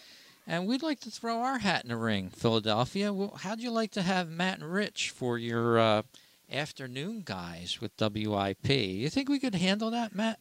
And 0.48 0.68
we'd 0.68 0.84
like 0.84 1.00
to 1.02 1.12
throw 1.12 1.42
our 1.42 1.60
hat 1.60 1.84
in 1.84 1.90
the 1.90 1.98
ring, 1.98 2.30
Philadelphia. 2.30 3.14
Well, 3.14 3.38
how'd 3.42 3.60
you 3.60 3.72
like 3.72 3.92
to 3.92 4.02
have 4.02 4.30
Matt 4.30 4.60
and 4.60 4.72
Rich 4.72 5.12
for 5.12 5.38
your 5.38 5.80
uh, 5.80 6.02
afternoon 6.52 7.22
guys 7.24 7.80
with 7.80 7.92
WIP? 8.00 8.70
You 8.70 9.10
think 9.10 9.30
we 9.30 9.40
could 9.40 9.56
handle 9.56 9.92
that, 9.92 10.16
Matt? 10.16 10.40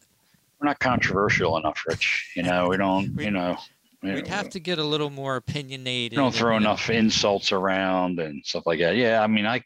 We're 0.59 0.69
not 0.69 0.79
controversial 0.79 1.57
enough, 1.57 1.85
Rich. 1.87 2.33
You 2.35 2.43
know, 2.43 2.69
we 2.69 2.77
don't, 2.77 3.15
we, 3.17 3.27
you 3.27 3.31
know. 3.31 3.57
We'd 4.03 4.27
have 4.29 4.49
to 4.51 4.61
get 4.61 4.79
a 4.79 4.85
little 4.85 5.11
more 5.11 5.37
opinionated. 5.37 6.17
Don't 6.17 6.35
throw 6.35 6.57
enough 6.57 6.89
know. 6.89 6.95
insults 6.95 7.53
around 7.53 8.19
and 8.19 8.45
stuff 8.45 8.63
like 8.65 8.79
that. 8.79 8.97
Yeah, 8.97 9.23
I 9.23 9.27
mean, 9.27 9.45
I 9.45 9.63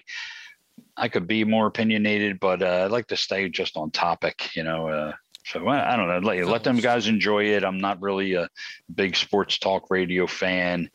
I 0.96 1.08
could 1.08 1.28
be 1.28 1.44
more 1.44 1.66
opinionated, 1.66 2.40
but 2.40 2.60
uh, 2.60 2.84
I'd 2.84 2.90
like 2.90 3.06
to 3.08 3.16
stay 3.16 3.48
just 3.48 3.76
on 3.76 3.92
topic, 3.92 4.54
you 4.56 4.64
know. 4.64 4.88
Uh, 4.88 5.12
so 5.44 5.66
I 5.68 5.96
don't 5.96 6.08
know. 6.08 6.18
Let, 6.18 6.46
let 6.46 6.64
them 6.64 6.78
guys 6.78 7.06
enjoy 7.06 7.44
it. 7.44 7.64
I'm 7.64 7.78
not 7.78 8.00
really 8.00 8.34
a 8.34 8.48
big 8.94 9.16
sports 9.16 9.58
talk 9.58 9.90
radio 9.90 10.26
fan. 10.26 10.90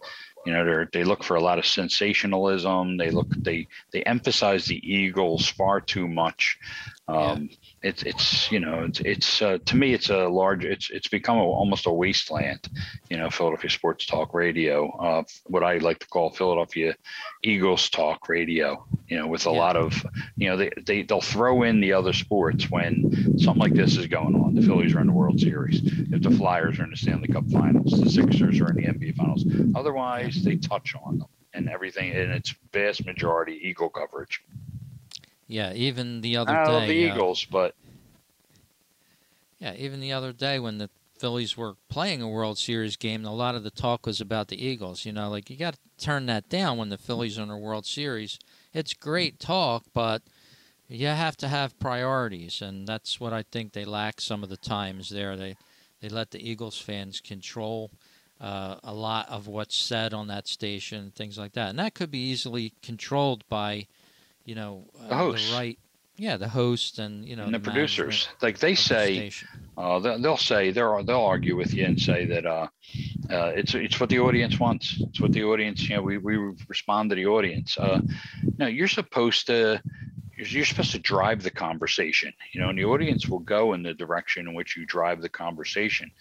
You 0.45 0.53
know, 0.53 0.65
they 0.65 0.99
they 0.99 1.03
look 1.03 1.23
for 1.23 1.35
a 1.35 1.41
lot 1.41 1.59
of 1.59 1.65
sensationalism. 1.65 2.97
They 2.97 3.11
look 3.11 3.29
they 3.35 3.67
they 3.91 4.03
emphasize 4.03 4.65
the 4.65 4.77
Eagles 4.77 5.47
far 5.47 5.81
too 5.81 6.07
much. 6.07 6.57
Um, 7.07 7.49
yeah 7.51 7.55
it's 7.81 8.03
it's 8.03 8.51
you 8.51 8.59
know 8.59 8.83
it's 8.83 8.99
it's 9.01 9.41
uh, 9.41 9.57
to 9.65 9.77
me 9.77 9.93
it's 9.93 10.09
a 10.09 10.27
large 10.27 10.65
it's 10.65 10.89
it's 10.89 11.07
become 11.07 11.37
a, 11.37 11.43
almost 11.43 11.85
a 11.85 11.91
wasteland 11.91 12.67
you 13.09 13.17
know 13.17 13.29
philadelphia 13.29 13.69
sports 13.69 14.05
talk 14.05 14.33
radio 14.33 14.89
uh, 14.97 15.23
what 15.45 15.63
i 15.63 15.77
like 15.77 15.99
to 15.99 16.07
call 16.07 16.29
philadelphia 16.29 16.95
eagles 17.43 17.89
talk 17.89 18.27
radio 18.27 18.85
you 19.07 19.17
know 19.17 19.27
with 19.27 19.45
a 19.47 19.51
yeah. 19.51 19.57
lot 19.57 19.77
of 19.77 20.05
you 20.35 20.49
know 20.49 20.57
they, 20.57 20.69
they 20.85 21.03
they'll 21.03 21.21
throw 21.21 21.63
in 21.63 21.79
the 21.79 21.93
other 21.93 22.13
sports 22.13 22.69
when 22.69 23.37
something 23.39 23.61
like 23.61 23.73
this 23.73 23.97
is 23.97 24.07
going 24.07 24.35
on. 24.35 24.53
The 24.53 24.61
phillies 24.61 24.93
are 24.93 25.01
in 25.01 25.07
the 25.07 25.13
world 25.13 25.39
series. 25.39 25.81
If 25.83 26.21
the 26.21 26.31
flyers 26.31 26.79
are 26.79 26.83
in 26.83 26.91
the 26.91 26.97
stanley 26.97 27.27
cup 27.27 27.49
finals 27.49 27.99
the 27.99 28.09
sixers 28.09 28.59
are 28.59 28.69
in 28.69 28.75
the 28.75 28.83
nba 28.83 29.15
finals. 29.15 29.45
Otherwise 29.75 30.43
they 30.43 30.57
touch 30.57 30.95
on 31.03 31.19
them 31.19 31.27
and 31.53 31.69
everything 31.69 32.11
and 32.11 32.31
it's 32.31 32.53
vast 32.71 33.05
majority 33.05 33.59
eagle 33.63 33.89
coverage 33.89 34.43
yeah, 35.49 35.73
even 35.73 36.21
the 36.21 36.37
other 36.37 36.53
I 36.53 36.65
day. 36.65 36.87
the 36.87 37.09
uh, 37.09 37.13
Eagles, 37.13 37.45
but 37.45 37.73
yeah, 39.57 39.73
even 39.73 39.99
the 39.99 40.13
other 40.13 40.31
day 40.31 40.59
when 40.59 40.77
the 40.77 40.91
Phillies 41.17 41.57
were 41.57 41.75
playing 41.89 42.21
a 42.21 42.29
World 42.29 42.59
Series 42.59 42.95
game, 42.95 43.25
a 43.25 43.33
lot 43.33 43.55
of 43.55 43.63
the 43.63 43.71
talk 43.71 44.05
was 44.05 44.21
about 44.21 44.47
the 44.47 44.63
Eagles. 44.63 45.05
You 45.05 45.11
know, 45.11 45.27
like 45.27 45.49
you 45.49 45.57
got 45.57 45.73
to 45.73 45.79
turn 45.97 46.27
that 46.27 46.49
down 46.49 46.77
when 46.77 46.89
the 46.89 46.99
Phillies 46.99 47.39
are 47.39 47.43
in 47.43 47.49
a 47.49 47.57
World 47.57 47.87
Series. 47.87 48.37
It's 48.75 48.93
great 48.93 49.39
talk, 49.39 49.85
but 49.91 50.21
you 50.87 51.07
have 51.07 51.35
to 51.37 51.47
have 51.47 51.79
priorities, 51.79 52.61
and 52.61 52.87
that's 52.87 53.19
what 53.19 53.33
I 53.33 53.41
think 53.41 53.73
they 53.73 53.85
lack 53.85 54.21
some 54.21 54.43
of 54.43 54.49
the 54.49 54.57
times 54.57 55.09
there. 55.09 55.35
They 55.35 55.57
they 55.99 56.09
let 56.09 56.29
the 56.29 56.47
Eagles 56.47 56.79
fans 56.79 57.21
control 57.21 57.89
uh, 58.39 58.75
a 58.83 58.93
lot 58.93 59.27
of 59.29 59.47
what's 59.47 59.75
said 59.75 60.13
on 60.13 60.27
that 60.27 60.47
station, 60.47 61.11
things 61.15 61.39
like 61.39 61.53
that, 61.53 61.71
and 61.71 61.79
that 61.79 61.95
could 61.95 62.11
be 62.11 62.19
easily 62.19 62.73
controlled 62.83 63.43
by 63.49 63.87
you 64.49 64.55
know, 64.55 64.89
uh, 64.99 65.27
the, 65.27 65.31
the 65.33 65.53
right 65.53 65.79
yeah, 66.17 66.35
the 66.35 66.49
host 66.49 66.99
and 66.99 67.25
you 67.25 67.35
know 67.35 67.45
and 67.45 67.53
the, 67.53 67.59
the 67.59 67.63
producers, 67.63 68.27
like 68.41 68.57
they 68.57 68.75
say, 68.75 69.29
the 69.29 69.81
uh, 69.81 69.99
they'll, 69.99 70.19
they'll, 70.19 70.37
say 70.37 70.71
they'll 70.71 71.03
they'll 71.03 71.21
argue 71.21 71.55
with 71.55 71.73
you 71.73 71.85
and 71.85 72.01
say 72.01 72.25
that 72.25 72.45
uh, 72.45 72.67
uh, 73.29 73.51
it's 73.55 73.75
it's 73.75 73.99
what 73.99 74.09
the 74.09 74.19
audience 74.19 74.59
wants. 74.59 74.97
It's 74.99 75.21
what 75.21 75.31
the 75.31 75.43
audience, 75.43 75.87
you 75.87 75.95
know, 75.95 76.01
we 76.01 76.17
we 76.17 76.35
respond 76.67 77.11
to 77.11 77.15
the 77.15 77.27
audience. 77.27 77.77
Uh, 77.77 78.01
no, 78.57 78.65
you're 78.65 78.89
supposed 78.89 79.47
to 79.47 79.81
you're 80.35 80.65
supposed 80.65 80.91
to 80.91 80.99
drive 80.99 81.43
the 81.43 81.51
conversation, 81.51 82.33
you 82.51 82.61
know, 82.61 82.69
and 82.69 82.77
the 82.77 82.85
audience 82.85 83.27
will 83.27 83.39
go 83.39 83.73
in 83.73 83.83
the 83.83 83.93
direction 83.93 84.47
in 84.47 84.53
which 84.53 84.77
you 84.77 84.85
drive 84.85 85.21
the 85.21 85.29
conversation. 85.29 86.11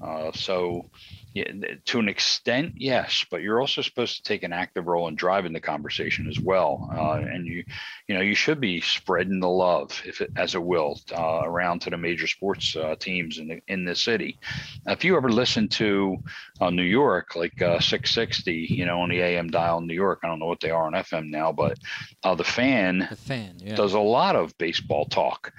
Uh, 0.00 0.32
so, 0.32 0.90
yeah, 1.36 1.52
to 1.84 1.98
an 1.98 2.08
extent, 2.08 2.72
yes, 2.78 3.26
but 3.30 3.42
you're 3.42 3.60
also 3.60 3.82
supposed 3.82 4.16
to 4.16 4.22
take 4.22 4.42
an 4.42 4.54
active 4.54 4.86
role 4.86 5.06
in 5.06 5.16
driving 5.16 5.52
the 5.52 5.60
conversation 5.60 6.26
as 6.28 6.40
well. 6.40 6.88
Uh, 6.90 7.16
and 7.30 7.46
you, 7.46 7.62
you 8.08 8.14
know, 8.14 8.22
you 8.22 8.34
should 8.34 8.58
be 8.58 8.80
spreading 8.80 9.40
the 9.40 9.48
love, 9.48 10.00
if 10.06 10.22
it, 10.22 10.30
as 10.34 10.54
it 10.54 10.62
will, 10.62 10.98
uh, 11.14 11.42
around 11.44 11.80
to 11.82 11.90
the 11.90 11.98
major 11.98 12.26
sports 12.26 12.74
uh, 12.74 12.96
teams 12.98 13.36
in 13.36 13.48
the 13.48 13.60
in 13.68 13.84
the 13.84 13.94
city. 13.94 14.38
If 14.86 15.04
you 15.04 15.14
ever 15.18 15.28
listen 15.28 15.68
to 15.68 16.16
uh, 16.58 16.70
New 16.70 16.84
York, 16.84 17.36
like 17.36 17.60
uh, 17.60 17.80
660, 17.80 18.68
you 18.70 18.86
know, 18.86 19.02
on 19.02 19.10
the 19.10 19.20
AM 19.20 19.50
dial 19.50 19.76
in 19.76 19.86
New 19.86 19.92
York, 19.92 20.20
I 20.24 20.28
don't 20.28 20.38
know 20.38 20.46
what 20.46 20.60
they 20.60 20.70
are 20.70 20.86
on 20.86 20.94
FM 20.94 21.28
now, 21.28 21.52
but 21.52 21.78
the 22.22 22.44
fan, 22.44 23.08
the 23.10 23.16
fan 23.16 23.56
yeah. 23.58 23.74
does 23.74 23.92
a 23.92 24.00
lot 24.00 24.36
of 24.36 24.56
baseball 24.56 25.04
talk. 25.04 25.52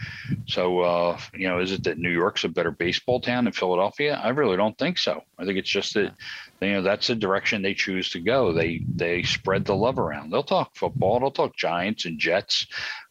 So, 0.47 1.17
you 1.35 1.47
know, 1.47 1.59
is 1.59 1.71
it 1.71 1.83
that 1.83 1.99
New 1.99 2.09
York's 2.09 2.45
a 2.45 2.49
better 2.49 2.71
baseball 2.71 3.21
town 3.21 3.43
than 3.43 3.53
Philadelphia? 3.53 4.19
I 4.21 4.29
really 4.29 4.57
don't 4.57 4.77
think 4.77 4.97
so. 4.97 5.21
I 5.37 5.45
think 5.45 5.59
it's 5.59 5.66
It's 5.67 5.73
just 5.73 5.95
that 5.95 6.13
you 6.61 6.71
know 6.71 6.81
that's 6.81 7.07
the 7.07 7.15
direction 7.15 7.61
they 7.61 7.73
choose 7.73 8.09
to 8.11 8.21
go. 8.21 8.53
They 8.53 8.85
they 8.87 9.23
spread 9.23 9.65
the 9.65 9.75
love 9.75 9.99
around. 9.99 10.31
They'll 10.31 10.43
talk 10.43 10.77
football. 10.77 11.19
They'll 11.19 11.29
talk 11.29 11.57
Giants 11.57 12.05
and 12.05 12.17
Jets, 12.17 12.67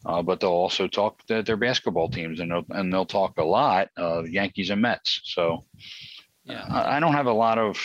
uh, 0.07 0.23
but 0.23 0.39
they'll 0.39 0.49
also 0.49 0.87
talk 0.87 1.23
their, 1.27 1.43
their 1.43 1.55
basketball 1.55 2.09
teams, 2.09 2.39
and 2.39 2.49
they'll, 2.49 2.65
and 2.71 2.91
they'll 2.91 3.05
talk 3.05 3.37
a 3.37 3.43
lot 3.43 3.89
of 3.95 4.27
Yankees 4.27 4.71
and 4.71 4.81
Mets. 4.81 5.21
So 5.25 5.65
yeah, 6.45 6.65
I, 6.67 6.97
I 6.97 6.99
don't 6.99 7.13
have 7.13 7.27
a 7.27 7.33
lot 7.33 7.59
of. 7.59 7.79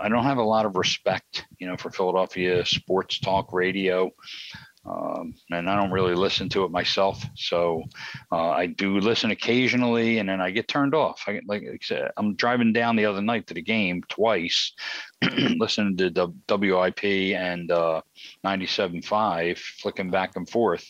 I 0.00 0.08
don't 0.08 0.22
have 0.22 0.38
a 0.38 0.42
lot 0.44 0.66
of 0.66 0.76
respect, 0.76 1.44
you 1.58 1.66
know, 1.66 1.76
for 1.76 1.90
Philadelphia 1.90 2.64
sports 2.64 3.18
talk 3.18 3.52
radio. 3.52 4.12
Um, 4.88 5.34
and 5.50 5.68
I 5.68 5.76
don't 5.76 5.90
really 5.90 6.14
listen 6.14 6.48
to 6.50 6.64
it 6.64 6.70
myself. 6.70 7.22
So 7.34 7.82
uh, 8.32 8.50
I 8.50 8.66
do 8.66 8.98
listen 9.00 9.30
occasionally, 9.30 10.18
and 10.18 10.28
then 10.28 10.40
I 10.40 10.50
get 10.50 10.68
turned 10.68 10.94
off. 10.94 11.24
I 11.26 11.40
like 11.46 11.62
I 11.62 11.78
said, 11.82 12.10
I'm 12.16 12.34
driving 12.34 12.72
down 12.72 12.96
the 12.96 13.04
other 13.04 13.20
night 13.20 13.46
to 13.48 13.54
the 13.54 13.62
game 13.62 14.02
twice, 14.08 14.72
listening 15.36 15.96
to 15.98 16.10
the 16.10 16.28
WIP 16.48 17.04
and 17.04 17.70
uh, 17.70 18.00
97.5, 18.44 19.58
flicking 19.58 20.10
back 20.10 20.36
and 20.36 20.48
forth, 20.48 20.86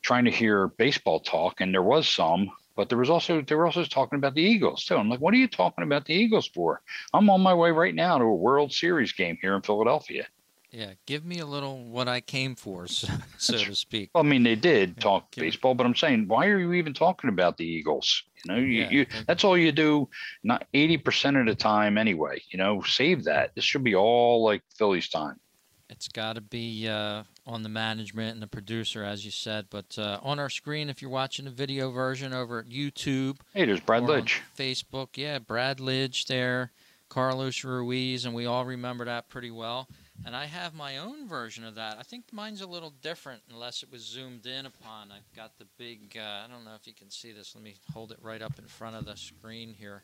trying 0.00 0.24
to 0.24 0.30
hear 0.30 0.68
baseball 0.68 1.20
talk, 1.20 1.60
and 1.60 1.74
there 1.74 1.82
was 1.82 2.08
some. 2.08 2.50
But 2.76 2.88
there 2.88 2.98
was 2.98 3.10
also 3.10 3.42
they 3.42 3.56
were 3.56 3.66
also 3.66 3.84
talking 3.84 4.18
about 4.18 4.34
the 4.34 4.42
Eagles 4.42 4.84
too. 4.84 4.96
I'm 4.96 5.10
like, 5.10 5.20
what 5.20 5.34
are 5.34 5.38
you 5.38 5.48
talking 5.48 5.84
about 5.84 6.06
the 6.06 6.14
Eagles 6.14 6.46
for? 6.46 6.80
I'm 7.12 7.28
on 7.28 7.40
my 7.40 7.52
way 7.52 7.72
right 7.72 7.94
now 7.94 8.16
to 8.16 8.24
a 8.24 8.34
World 8.34 8.72
Series 8.72 9.12
game 9.12 9.36
here 9.42 9.56
in 9.56 9.62
Philadelphia. 9.62 10.28
Yeah, 10.70 10.92
give 11.06 11.24
me 11.24 11.38
a 11.38 11.46
little 11.46 11.82
what 11.84 12.08
I 12.08 12.20
came 12.20 12.54
for, 12.54 12.86
so, 12.86 13.08
so 13.38 13.56
to 13.56 13.74
speak. 13.74 14.10
Well, 14.14 14.22
I 14.22 14.26
mean, 14.26 14.42
they 14.42 14.54
did 14.54 15.00
talk 15.00 15.30
give 15.30 15.42
baseball, 15.42 15.74
but 15.74 15.86
I'm 15.86 15.94
saying, 15.94 16.28
why 16.28 16.46
are 16.46 16.58
you 16.58 16.74
even 16.74 16.92
talking 16.92 17.30
about 17.30 17.56
the 17.56 17.64
Eagles? 17.64 18.24
You 18.44 18.52
know, 18.52 18.60
you, 18.60 18.66
yeah, 18.66 18.90
you 18.90 19.06
that's 19.26 19.44
all 19.44 19.56
you 19.56 19.72
do, 19.72 20.08
not 20.44 20.66
80% 20.74 21.40
of 21.40 21.46
the 21.46 21.54
time 21.54 21.96
anyway. 21.96 22.42
You 22.50 22.58
know, 22.58 22.82
save 22.82 23.24
that. 23.24 23.54
This 23.54 23.64
should 23.64 23.82
be 23.82 23.94
all 23.94 24.44
like 24.44 24.62
Phillies 24.76 25.08
time. 25.08 25.40
It's 25.88 26.08
got 26.08 26.34
to 26.34 26.42
be 26.42 26.86
uh, 26.86 27.22
on 27.46 27.62
the 27.62 27.70
management 27.70 28.34
and 28.34 28.42
the 28.42 28.46
producer, 28.46 29.02
as 29.04 29.24
you 29.24 29.30
said. 29.30 29.66
But 29.70 29.96
uh, 29.98 30.18
on 30.22 30.38
our 30.38 30.50
screen, 30.50 30.90
if 30.90 31.00
you're 31.00 31.10
watching 31.10 31.46
the 31.46 31.50
video 31.50 31.90
version 31.90 32.34
over 32.34 32.58
at 32.58 32.66
YouTube, 32.66 33.38
hey, 33.54 33.64
there's 33.64 33.80
Brad 33.80 34.02
Lidge. 34.02 34.40
Facebook, 34.56 35.16
yeah, 35.16 35.38
Brad 35.38 35.78
Lidge 35.78 36.26
there, 36.26 36.72
Carlos 37.08 37.64
Ruiz, 37.64 38.26
and 38.26 38.34
we 38.34 38.44
all 38.44 38.66
remember 38.66 39.06
that 39.06 39.30
pretty 39.30 39.50
well. 39.50 39.88
And 40.24 40.34
I 40.34 40.46
have 40.46 40.74
my 40.74 40.98
own 40.98 41.28
version 41.28 41.64
of 41.64 41.76
that. 41.76 41.96
I 41.98 42.02
think 42.02 42.24
mine's 42.32 42.60
a 42.60 42.66
little 42.66 42.92
different 43.02 43.42
unless 43.50 43.82
it 43.82 43.90
was 43.90 44.02
zoomed 44.02 44.46
in 44.46 44.66
upon. 44.66 45.10
I've 45.12 45.34
got 45.34 45.56
the 45.58 45.66
big, 45.78 46.18
uh, 46.18 46.44
I 46.44 46.52
don't 46.52 46.64
know 46.64 46.74
if 46.74 46.86
you 46.86 46.92
can 46.92 47.10
see 47.10 47.32
this. 47.32 47.54
Let 47.54 47.64
me 47.64 47.76
hold 47.92 48.12
it 48.12 48.18
right 48.20 48.42
up 48.42 48.58
in 48.58 48.66
front 48.66 48.96
of 48.96 49.04
the 49.04 49.16
screen 49.16 49.72
here. 49.72 50.02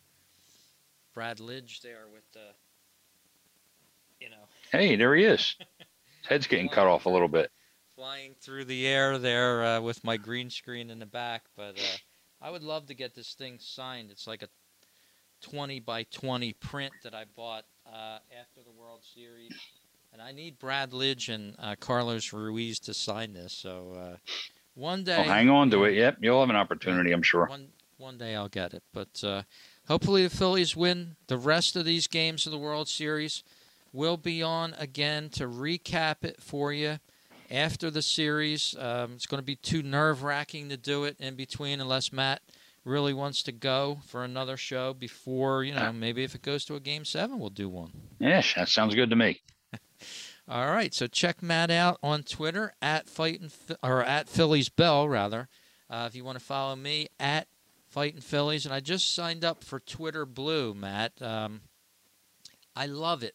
Brad 1.12 1.38
Lidge 1.38 1.80
there 1.82 2.06
with 2.12 2.24
the, 2.32 2.54
you 4.20 4.30
know. 4.30 4.46
Hey, 4.72 4.96
there 4.96 5.14
he 5.14 5.24
is. 5.24 5.56
His 5.78 5.88
head's 6.28 6.46
getting 6.46 6.68
cut 6.68 6.86
off 6.86 7.06
a 7.06 7.10
little 7.10 7.28
bit. 7.28 7.50
Flying 7.94 8.34
through 8.40 8.64
the 8.64 8.86
air 8.86 9.18
there 9.18 9.64
uh, 9.64 9.80
with 9.80 10.02
my 10.04 10.16
green 10.16 10.50
screen 10.50 10.90
in 10.90 10.98
the 10.98 11.06
back. 11.06 11.44
But 11.56 11.76
uh, 11.78 11.96
I 12.40 12.50
would 12.50 12.62
love 12.62 12.86
to 12.86 12.94
get 12.94 13.14
this 13.14 13.34
thing 13.34 13.58
signed. 13.60 14.10
It's 14.10 14.26
like 14.26 14.42
a 14.42 14.48
20 15.42 15.80
by 15.80 16.04
20 16.04 16.52
print 16.54 16.92
that 17.02 17.14
I 17.14 17.24
bought 17.36 17.64
uh, 17.86 18.18
after 18.40 18.62
the 18.64 18.72
World 18.72 19.00
Series 19.14 19.52
and 20.14 20.22
I 20.22 20.30
need 20.30 20.60
Brad 20.60 20.92
Lidge 20.92 21.28
and 21.28 21.56
uh, 21.58 21.74
Carlos 21.78 22.32
Ruiz 22.32 22.78
to 22.80 22.94
sign 22.94 23.34
this. 23.34 23.52
So 23.52 23.92
uh, 23.98 24.16
one 24.74 25.02
day, 25.02 25.18
well, 25.18 25.26
hang 25.26 25.50
on 25.50 25.70
to 25.72 25.84
it. 25.84 25.94
Yep, 25.94 26.18
you'll 26.20 26.40
have 26.40 26.50
an 26.50 26.56
opportunity, 26.56 27.12
I'm 27.12 27.22
sure. 27.22 27.46
One 27.46 27.68
one 27.98 28.16
day 28.16 28.34
I'll 28.36 28.48
get 28.48 28.74
it. 28.74 28.84
But 28.92 29.22
uh, 29.24 29.42
hopefully 29.88 30.22
the 30.22 30.30
Phillies 30.30 30.76
win 30.76 31.16
the 31.26 31.36
rest 31.36 31.74
of 31.74 31.84
these 31.84 32.06
games 32.06 32.46
of 32.46 32.52
the 32.52 32.58
World 32.58 32.88
Series. 32.88 33.42
We'll 33.92 34.16
be 34.16 34.42
on 34.42 34.74
again 34.78 35.30
to 35.30 35.46
recap 35.46 36.24
it 36.24 36.40
for 36.40 36.72
you 36.72 36.98
after 37.50 37.90
the 37.90 38.02
series. 38.02 38.74
Um, 38.78 39.12
it's 39.14 39.26
going 39.26 39.40
to 39.40 39.44
be 39.44 39.56
too 39.56 39.82
nerve 39.82 40.22
wracking 40.22 40.68
to 40.68 40.76
do 40.76 41.04
it 41.04 41.16
in 41.18 41.34
between, 41.34 41.80
unless 41.80 42.12
Matt 42.12 42.42
really 42.84 43.14
wants 43.14 43.42
to 43.44 43.52
go 43.52 43.98
for 44.06 44.22
another 44.22 44.56
show 44.56 44.92
before 44.92 45.64
you 45.64 45.74
know 45.74 45.90
maybe 45.92 46.22
if 46.22 46.34
it 46.34 46.42
goes 46.42 46.64
to 46.66 46.76
a 46.76 46.80
game 46.80 47.04
seven, 47.04 47.40
we'll 47.40 47.50
do 47.50 47.68
one. 47.68 47.90
Yes, 48.20 48.54
that 48.54 48.68
sounds 48.68 48.94
good 48.94 49.10
to 49.10 49.16
me. 49.16 49.40
All 50.46 50.66
right, 50.66 50.92
so 50.92 51.06
check 51.06 51.42
Matt 51.42 51.70
out 51.70 51.98
on 52.02 52.22
Twitter 52.22 52.74
at 52.82 53.08
fighting 53.08 53.50
or 53.82 54.02
at 54.02 54.28
Phillies 54.28 54.68
Bell 54.68 55.08
rather. 55.08 55.48
Uh, 55.88 56.04
if 56.06 56.14
you 56.14 56.24
want 56.24 56.38
to 56.38 56.44
follow 56.44 56.76
me 56.76 57.08
at 57.18 57.48
fighting 57.88 58.20
Phillies, 58.20 58.66
and 58.66 58.74
I 58.74 58.80
just 58.80 59.14
signed 59.14 59.44
up 59.44 59.64
for 59.64 59.80
Twitter 59.80 60.26
Blue, 60.26 60.74
Matt. 60.74 61.20
Um, 61.22 61.62
I 62.76 62.86
love 62.86 63.22
it. 63.22 63.34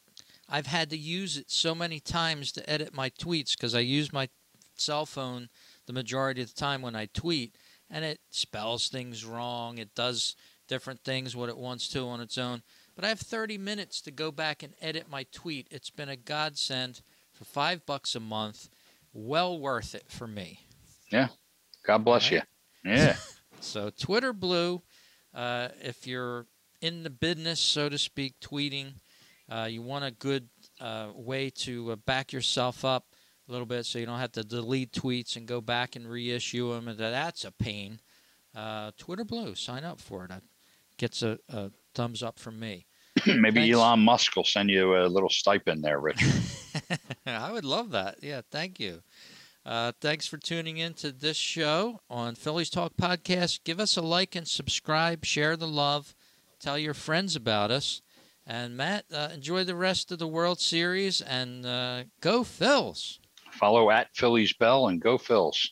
I've 0.49 0.67
had 0.67 0.89
to 0.89 0.97
use 0.97 1.37
it 1.37 1.49
so 1.49 1.73
many 1.73 1.99
times 1.99 2.51
to 2.53 2.69
edit 2.69 2.93
my 2.93 3.09
tweets 3.09 3.55
because 3.55 3.73
I 3.73 3.79
use 3.79 4.11
my 4.11 4.29
cell 4.75 5.05
phone 5.05 5.49
the 5.85 5.93
majority 5.93 6.41
of 6.41 6.53
the 6.53 6.59
time 6.59 6.81
when 6.81 6.95
I 6.95 7.07
tweet, 7.07 7.55
and 7.89 8.03
it 8.03 8.19
spells 8.29 8.89
things 8.89 9.25
wrong. 9.25 9.77
It 9.77 9.95
does 9.95 10.35
different 10.67 11.03
things 11.03 11.35
what 11.35 11.49
it 11.49 11.57
wants 11.57 11.87
to 11.89 12.07
on 12.07 12.21
its 12.21 12.37
own. 12.37 12.61
But 12.99 13.05
I 13.05 13.09
have 13.11 13.21
30 13.21 13.57
minutes 13.57 14.01
to 14.01 14.11
go 14.11 14.29
back 14.29 14.61
and 14.61 14.73
edit 14.81 15.09
my 15.09 15.25
tweet. 15.31 15.69
It's 15.71 15.89
been 15.89 16.09
a 16.09 16.17
godsend 16.17 16.99
for 17.31 17.45
five 17.45 17.85
bucks 17.85 18.13
a 18.13 18.19
month. 18.19 18.67
Well 19.13 19.57
worth 19.57 19.95
it 19.95 20.03
for 20.09 20.27
me. 20.27 20.65
Yeah. 21.09 21.29
God 21.87 22.03
bless 22.03 22.29
right? 22.29 22.43
you. 22.83 22.91
Yeah. 22.91 23.15
so 23.61 23.89
Twitter 23.89 24.33
Blue, 24.33 24.81
uh, 25.33 25.69
if 25.81 26.07
you're 26.07 26.45
in 26.81 27.03
the 27.03 27.09
business, 27.09 27.61
so 27.61 27.87
to 27.87 27.97
speak, 27.97 28.37
tweeting, 28.41 28.95
uh, 29.49 29.69
you 29.71 29.81
want 29.81 30.03
a 30.03 30.11
good 30.11 30.49
uh, 30.81 31.07
way 31.15 31.49
to 31.51 31.93
uh, 31.93 31.95
back 31.95 32.33
yourself 32.33 32.83
up 32.83 33.15
a 33.47 33.51
little 33.53 33.65
bit 33.65 33.85
so 33.85 33.97
you 33.97 34.07
don't 34.07 34.19
have 34.19 34.33
to 34.33 34.43
delete 34.43 34.91
tweets 34.91 35.37
and 35.37 35.47
go 35.47 35.61
back 35.61 35.95
and 35.95 36.05
reissue 36.05 36.73
them. 36.73 36.89
And 36.89 36.99
that's 36.99 37.45
a 37.45 37.51
pain. 37.53 38.01
Uh, 38.53 38.91
Twitter 38.97 39.23
Blue, 39.23 39.55
sign 39.55 39.85
up 39.85 40.01
for 40.01 40.25
it. 40.25 40.31
It 40.31 40.43
gets 40.97 41.23
a, 41.23 41.39
a 41.47 41.71
thumbs 41.95 42.21
up 42.21 42.37
from 42.37 42.59
me. 42.59 42.87
Maybe 43.25 43.61
Thanks. 43.61 43.75
Elon 43.75 43.99
Musk 43.99 44.35
will 44.35 44.43
send 44.43 44.69
you 44.69 44.97
a 44.97 45.07
little 45.07 45.29
stipend 45.29 45.83
there, 45.83 45.99
Rich. 45.99 46.23
I 47.25 47.51
would 47.51 47.65
love 47.65 47.91
that. 47.91 48.17
Yeah, 48.21 48.41
thank 48.49 48.79
you. 48.79 49.01
Uh, 49.65 49.91
thanks 50.01 50.25
for 50.25 50.37
tuning 50.37 50.77
in 50.77 50.93
to 50.95 51.11
this 51.11 51.37
show 51.37 52.01
on 52.09 52.35
Phillies 52.35 52.69
Talk 52.69 52.93
Podcast. 52.97 53.63
Give 53.63 53.79
us 53.79 53.97
a 53.97 54.01
like 54.01 54.35
and 54.35 54.47
subscribe. 54.47 55.25
Share 55.25 55.55
the 55.55 55.67
love. 55.67 56.15
Tell 56.59 56.77
your 56.77 56.93
friends 56.93 57.35
about 57.35 57.71
us. 57.71 58.01
And 58.47 58.75
Matt, 58.75 59.05
uh, 59.13 59.29
enjoy 59.33 59.63
the 59.63 59.75
rest 59.75 60.11
of 60.11 60.17
the 60.17 60.27
World 60.27 60.59
Series 60.59 61.21
and 61.21 61.65
uh, 61.65 62.03
go 62.19 62.41
Phils. 62.43 63.19
Follow 63.51 63.91
at 63.91 64.15
Phillies 64.15 64.53
Bell 64.53 64.87
and 64.87 64.99
go 64.99 65.17
Phils. 65.17 65.67